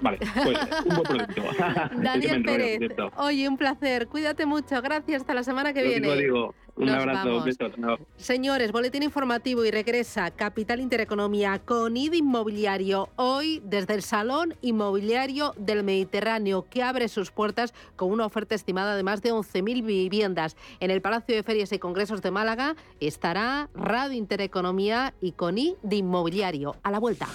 Vale, 0.00 0.18
pues 0.18 0.58
un 0.84 0.96
buen 0.96 1.02
producto. 1.02 1.42
Daniel 2.02 2.42
Pérez, 2.42 2.80
oye, 3.16 3.48
un 3.48 3.56
placer. 3.56 4.06
Cuídate 4.08 4.46
mucho. 4.46 4.80
Gracias. 4.82 5.22
Hasta 5.22 5.34
la 5.34 5.42
semana 5.42 5.72
que 5.72 5.82
viene. 5.82 6.16
Digo, 6.16 6.54
un 6.76 6.90
abrazo. 6.90 7.44
Señores, 8.16 8.70
boletín 8.70 9.02
informativo 9.02 9.64
y 9.64 9.70
regresa 9.70 10.30
Capital 10.30 10.80
Intereconomía 10.80 11.58
con 11.58 11.96
ID 11.96 12.14
Inmobiliario. 12.14 13.08
Hoy 13.16 13.62
desde 13.64 13.94
el 13.94 14.02
Salón 14.02 14.54
Inmobiliario 14.60 15.54
del 15.56 15.84
Mediterráneo, 15.84 16.66
que 16.68 16.82
abre 16.82 17.08
sus 17.08 17.30
puertas 17.30 17.72
con 17.96 18.10
una 18.10 18.26
oferta 18.26 18.54
estimada 18.54 18.94
de 18.94 19.02
más 19.02 19.22
de 19.22 19.32
11.000 19.32 19.86
viviendas. 19.86 20.56
En 20.80 20.90
el 20.90 21.00
Palacio 21.00 21.34
de 21.34 21.42
Ferias 21.42 21.72
y 21.72 21.78
Congresos 21.78 22.20
de 22.20 22.30
Málaga 22.30 22.76
estará 23.00 23.70
Radio 23.74 24.18
Intereconomía 24.18 25.14
y 25.22 25.32
con 25.32 25.56
ID 25.56 25.76
Inmobiliario. 25.90 26.76
A 26.82 26.90
la 26.90 26.98
vuelta. 26.98 27.26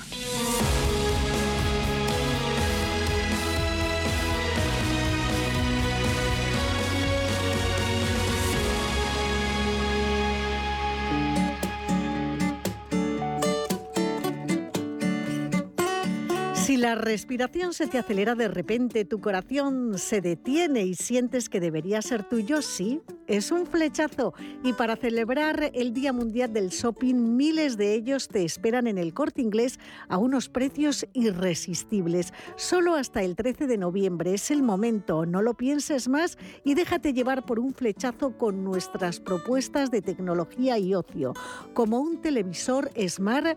La 16.81 16.95
respiración 16.95 17.73
se 17.73 17.85
te 17.85 17.99
acelera 17.99 18.33
de 18.33 18.47
repente, 18.47 19.05
tu 19.05 19.21
corazón 19.21 19.99
se 19.99 20.19
detiene 20.19 20.83
y 20.83 20.95
sientes 20.95 21.47
que 21.47 21.59
debería 21.59 22.01
ser 22.01 22.23
tuyo, 22.23 22.63
sí, 22.63 23.01
es 23.27 23.51
un 23.51 23.67
flechazo. 23.67 24.33
Y 24.63 24.73
para 24.73 24.95
celebrar 24.95 25.69
el 25.75 25.93
Día 25.93 26.11
Mundial 26.11 26.51
del 26.53 26.69
Shopping, 26.69 27.37
miles 27.37 27.77
de 27.77 27.93
ellos 27.93 28.27
te 28.29 28.43
esperan 28.43 28.87
en 28.87 28.97
el 28.97 29.13
corte 29.13 29.43
inglés 29.43 29.79
a 30.09 30.17
unos 30.17 30.49
precios 30.49 31.05
irresistibles. 31.13 32.33
Solo 32.55 32.95
hasta 32.95 33.21
el 33.21 33.35
13 33.35 33.67
de 33.67 33.77
noviembre 33.77 34.33
es 34.33 34.49
el 34.49 34.63
momento, 34.63 35.27
no 35.27 35.43
lo 35.43 35.53
pienses 35.53 36.07
más 36.07 36.39
y 36.63 36.73
déjate 36.73 37.13
llevar 37.13 37.45
por 37.45 37.59
un 37.59 37.75
flechazo 37.75 38.35
con 38.39 38.63
nuestras 38.63 39.19
propuestas 39.19 39.91
de 39.91 40.01
tecnología 40.01 40.79
y 40.79 40.95
ocio, 40.95 41.33
como 41.75 41.99
un 41.99 42.21
televisor 42.21 42.89
Smart 43.07 43.55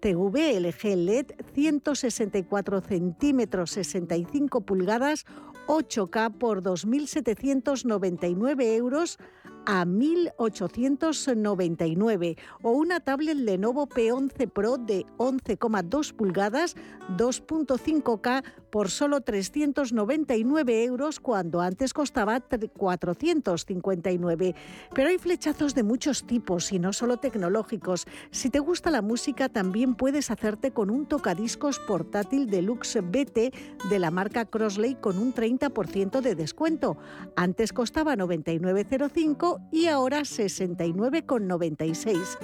TV 0.00 0.60
LG 0.60 0.96
LED 0.96 1.26
164 1.54 2.80
centímetros 2.80 3.70
65 3.70 4.60
pulgadas 4.60 5.24
8K 5.66 6.38
por 6.38 6.62
2.799 6.62 8.76
euros 8.76 9.18
a 9.66 9.84
1.899 9.84 12.38
o 12.62 12.70
una 12.70 13.00
tablet 13.00 13.36
Lenovo 13.36 13.86
P11 13.88 14.50
Pro 14.50 14.78
de 14.78 15.04
11,2 15.18 16.14
pulgadas 16.14 16.76
2.5K 17.16 18.44
por 18.70 18.90
solo 18.90 19.20
399 19.20 20.84
euros 20.84 21.20
cuando 21.20 21.60
antes 21.60 21.92
costaba 21.92 22.40
459. 22.40 24.54
Pero 24.94 25.08
hay 25.08 25.18
flechazos 25.18 25.74
de 25.74 25.82
muchos 25.82 26.26
tipos 26.26 26.72
y 26.72 26.78
no 26.78 26.92
solo 26.92 27.16
tecnológicos. 27.16 28.06
Si 28.30 28.50
te 28.50 28.58
gusta 28.58 28.90
la 28.90 29.02
música 29.02 29.48
también 29.48 29.94
puedes 29.94 30.30
hacerte 30.30 30.72
con 30.72 30.90
un 30.90 31.06
tocadiscos 31.06 31.78
portátil 31.78 32.50
Deluxe 32.50 33.00
BT 33.00 33.54
de 33.90 33.98
la 33.98 34.10
marca 34.10 34.44
Crossley 34.44 34.94
con 34.94 35.18
un 35.18 35.32
30% 35.32 36.20
de 36.20 36.34
descuento. 36.34 36.98
Antes 37.34 37.72
costaba 37.72 38.16
99,05 38.16 39.55
y 39.70 39.86
ahora 39.86 40.20
69,96. 40.20 42.38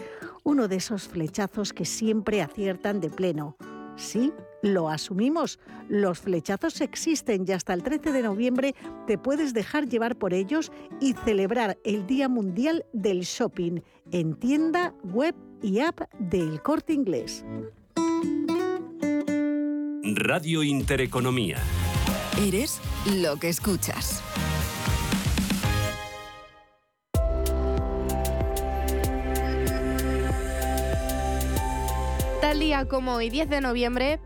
Uno 0.44 0.68
de 0.68 0.76
esos 0.76 1.08
flechazos 1.08 1.72
que 1.72 1.84
siempre 1.84 2.42
aciertan 2.42 3.00
de 3.00 3.10
pleno. 3.10 3.56
Sí, 3.96 4.32
lo 4.62 4.88
asumimos. 4.88 5.58
Los 5.88 6.20
flechazos 6.20 6.80
existen 6.80 7.44
y 7.46 7.52
hasta 7.52 7.74
el 7.74 7.82
13 7.82 8.12
de 8.12 8.22
noviembre 8.22 8.74
te 9.06 9.18
puedes 9.18 9.52
dejar 9.52 9.88
llevar 9.88 10.16
por 10.16 10.34
ellos 10.34 10.72
y 11.00 11.12
celebrar 11.12 11.78
el 11.84 12.06
Día 12.06 12.28
Mundial 12.28 12.84
del 12.92 13.20
Shopping 13.20 13.80
en 14.10 14.34
tienda, 14.34 14.94
web 15.04 15.34
y 15.62 15.80
app 15.80 16.00
del 16.18 16.62
Corte 16.62 16.92
Inglés. 16.92 17.44
Radio 20.04 20.62
Intereconomía. 20.62 21.58
Eres 22.38 22.80
lo 23.20 23.36
que 23.36 23.48
escuchas. 23.48 24.22
Tal 32.52 32.60
día 32.60 32.84
como 32.86 33.14
hoy, 33.14 33.30
10 33.30 33.48
de 33.48 33.62
noviembre, 33.62 34.20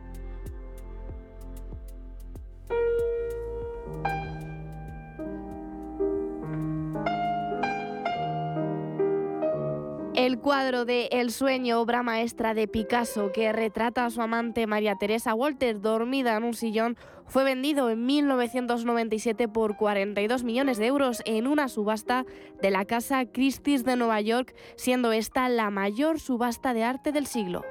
El 10.16 10.41
cuadro 10.41 10.85
de 10.85 11.07
El 11.12 11.31
sueño, 11.31 11.81
obra 11.81 12.03
maestra 12.03 12.53
de 12.53 12.66
Picasso, 12.66 13.31
que 13.31 13.53
retrata 13.53 14.05
a 14.05 14.11
su 14.11 14.20
amante 14.20 14.66
María 14.66 14.97
Teresa 14.97 15.33
Walter 15.33 15.81
dormida 15.81 16.37
en 16.37 16.43
un 16.43 16.55
sillón, 16.55 16.97
fue 17.27 17.45
vendido 17.45 17.91
en 17.91 18.07
1997 18.07 19.47
por 19.47 19.77
42 19.77 20.43
millones 20.43 20.79
de 20.79 20.87
euros 20.87 21.22
en 21.27 21.47
una 21.47 21.68
subasta 21.68 22.27
de 22.61 22.72
la 22.72 22.87
Casa 22.87 23.27
Christie's 23.27 23.85
de 23.85 23.95
Nueva 23.95 24.20
York, 24.20 24.53
siendo 24.74 25.12
esta 25.12 25.49
la 25.49 25.70
mayor 25.70 26.18
subasta 26.18 26.74
de 26.74 26.83
arte 26.83 27.12
del 27.12 27.29
siglo. 27.29 27.62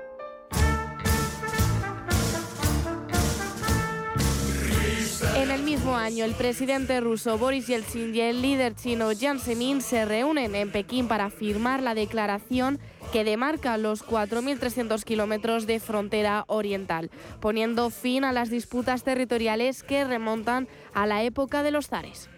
Mismo 5.85 5.97
año, 5.99 6.25
el 6.25 6.33
presidente 6.33 6.99
ruso 6.99 7.37
Boris 7.37 7.67
Yeltsin 7.67 8.15
y 8.15 8.19
el 8.19 8.41
líder 8.41 8.73
chino 8.73 9.11
Jiang 9.11 9.39
Zemin 9.39 9.81
se 9.83 10.03
reúnen 10.03 10.55
en 10.55 10.71
Pekín 10.71 11.07
para 11.07 11.29
firmar 11.29 11.83
la 11.83 11.93
declaración 11.93 12.79
que 13.13 13.23
demarca 13.23 13.77
los 13.77 14.03
4.300 14.03 15.03
kilómetros 15.03 15.67
de 15.67 15.79
frontera 15.79 16.43
oriental, 16.47 17.11
poniendo 17.39 17.91
fin 17.91 18.23
a 18.23 18.31
las 18.31 18.49
disputas 18.49 19.03
territoriales 19.03 19.83
que 19.83 20.03
remontan 20.05 20.67
a 20.95 21.05
la 21.05 21.21
época 21.21 21.61
de 21.61 21.69
los 21.69 21.85
zares. 21.85 22.29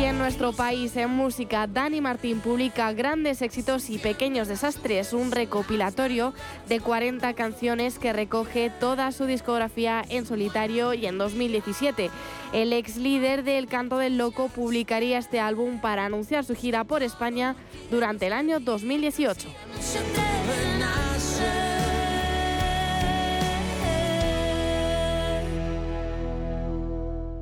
Y 0.00 0.04
en 0.04 0.16
nuestro 0.16 0.54
país, 0.54 0.96
en 0.96 1.10
música, 1.10 1.66
Dani 1.66 2.00
Martín 2.00 2.40
publica 2.40 2.90
grandes 2.94 3.42
éxitos 3.42 3.90
y 3.90 3.98
pequeños 3.98 4.48
desastres, 4.48 5.12
un 5.12 5.30
recopilatorio 5.30 6.32
de 6.70 6.80
40 6.80 7.34
canciones 7.34 7.98
que 7.98 8.14
recoge 8.14 8.70
toda 8.70 9.12
su 9.12 9.26
discografía 9.26 10.02
en 10.08 10.24
solitario 10.24 10.94
y 10.94 11.04
en 11.04 11.18
2017. 11.18 12.08
El 12.54 12.72
ex 12.72 12.96
líder 12.96 13.44
del 13.44 13.66
Canto 13.66 13.98
del 13.98 14.16
Loco 14.16 14.48
publicaría 14.48 15.18
este 15.18 15.38
álbum 15.38 15.82
para 15.82 16.06
anunciar 16.06 16.46
su 16.46 16.54
gira 16.54 16.84
por 16.84 17.02
España 17.02 17.54
durante 17.90 18.28
el 18.28 18.32
año 18.32 18.58
2018. 18.58 19.48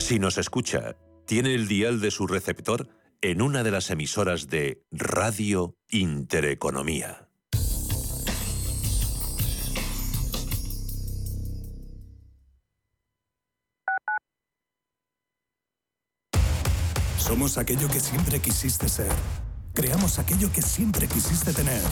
Si 0.00 0.18
nos 0.18 0.38
escucha 0.38 0.96
tiene 1.28 1.54
el 1.54 1.68
dial 1.68 2.00
de 2.00 2.10
su 2.10 2.26
receptor 2.26 2.88
en 3.20 3.42
una 3.42 3.62
de 3.62 3.70
las 3.70 3.90
emisoras 3.90 4.48
de 4.48 4.82
Radio 4.90 5.76
Intereconomía. 5.90 7.28
Somos 17.18 17.58
aquello 17.58 17.88
que 17.88 18.00
siempre 18.00 18.40
quisiste 18.40 18.88
ser. 18.88 19.12
Creamos 19.74 20.18
aquello 20.18 20.50
que 20.50 20.62
siempre 20.62 21.06
quisiste 21.08 21.52
tener. 21.52 21.82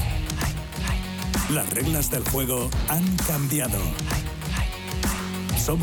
Las 1.50 1.68
reglas 1.74 2.10
del 2.10 2.26
juego 2.30 2.70
han 2.88 3.04
cambiado. 3.18 3.78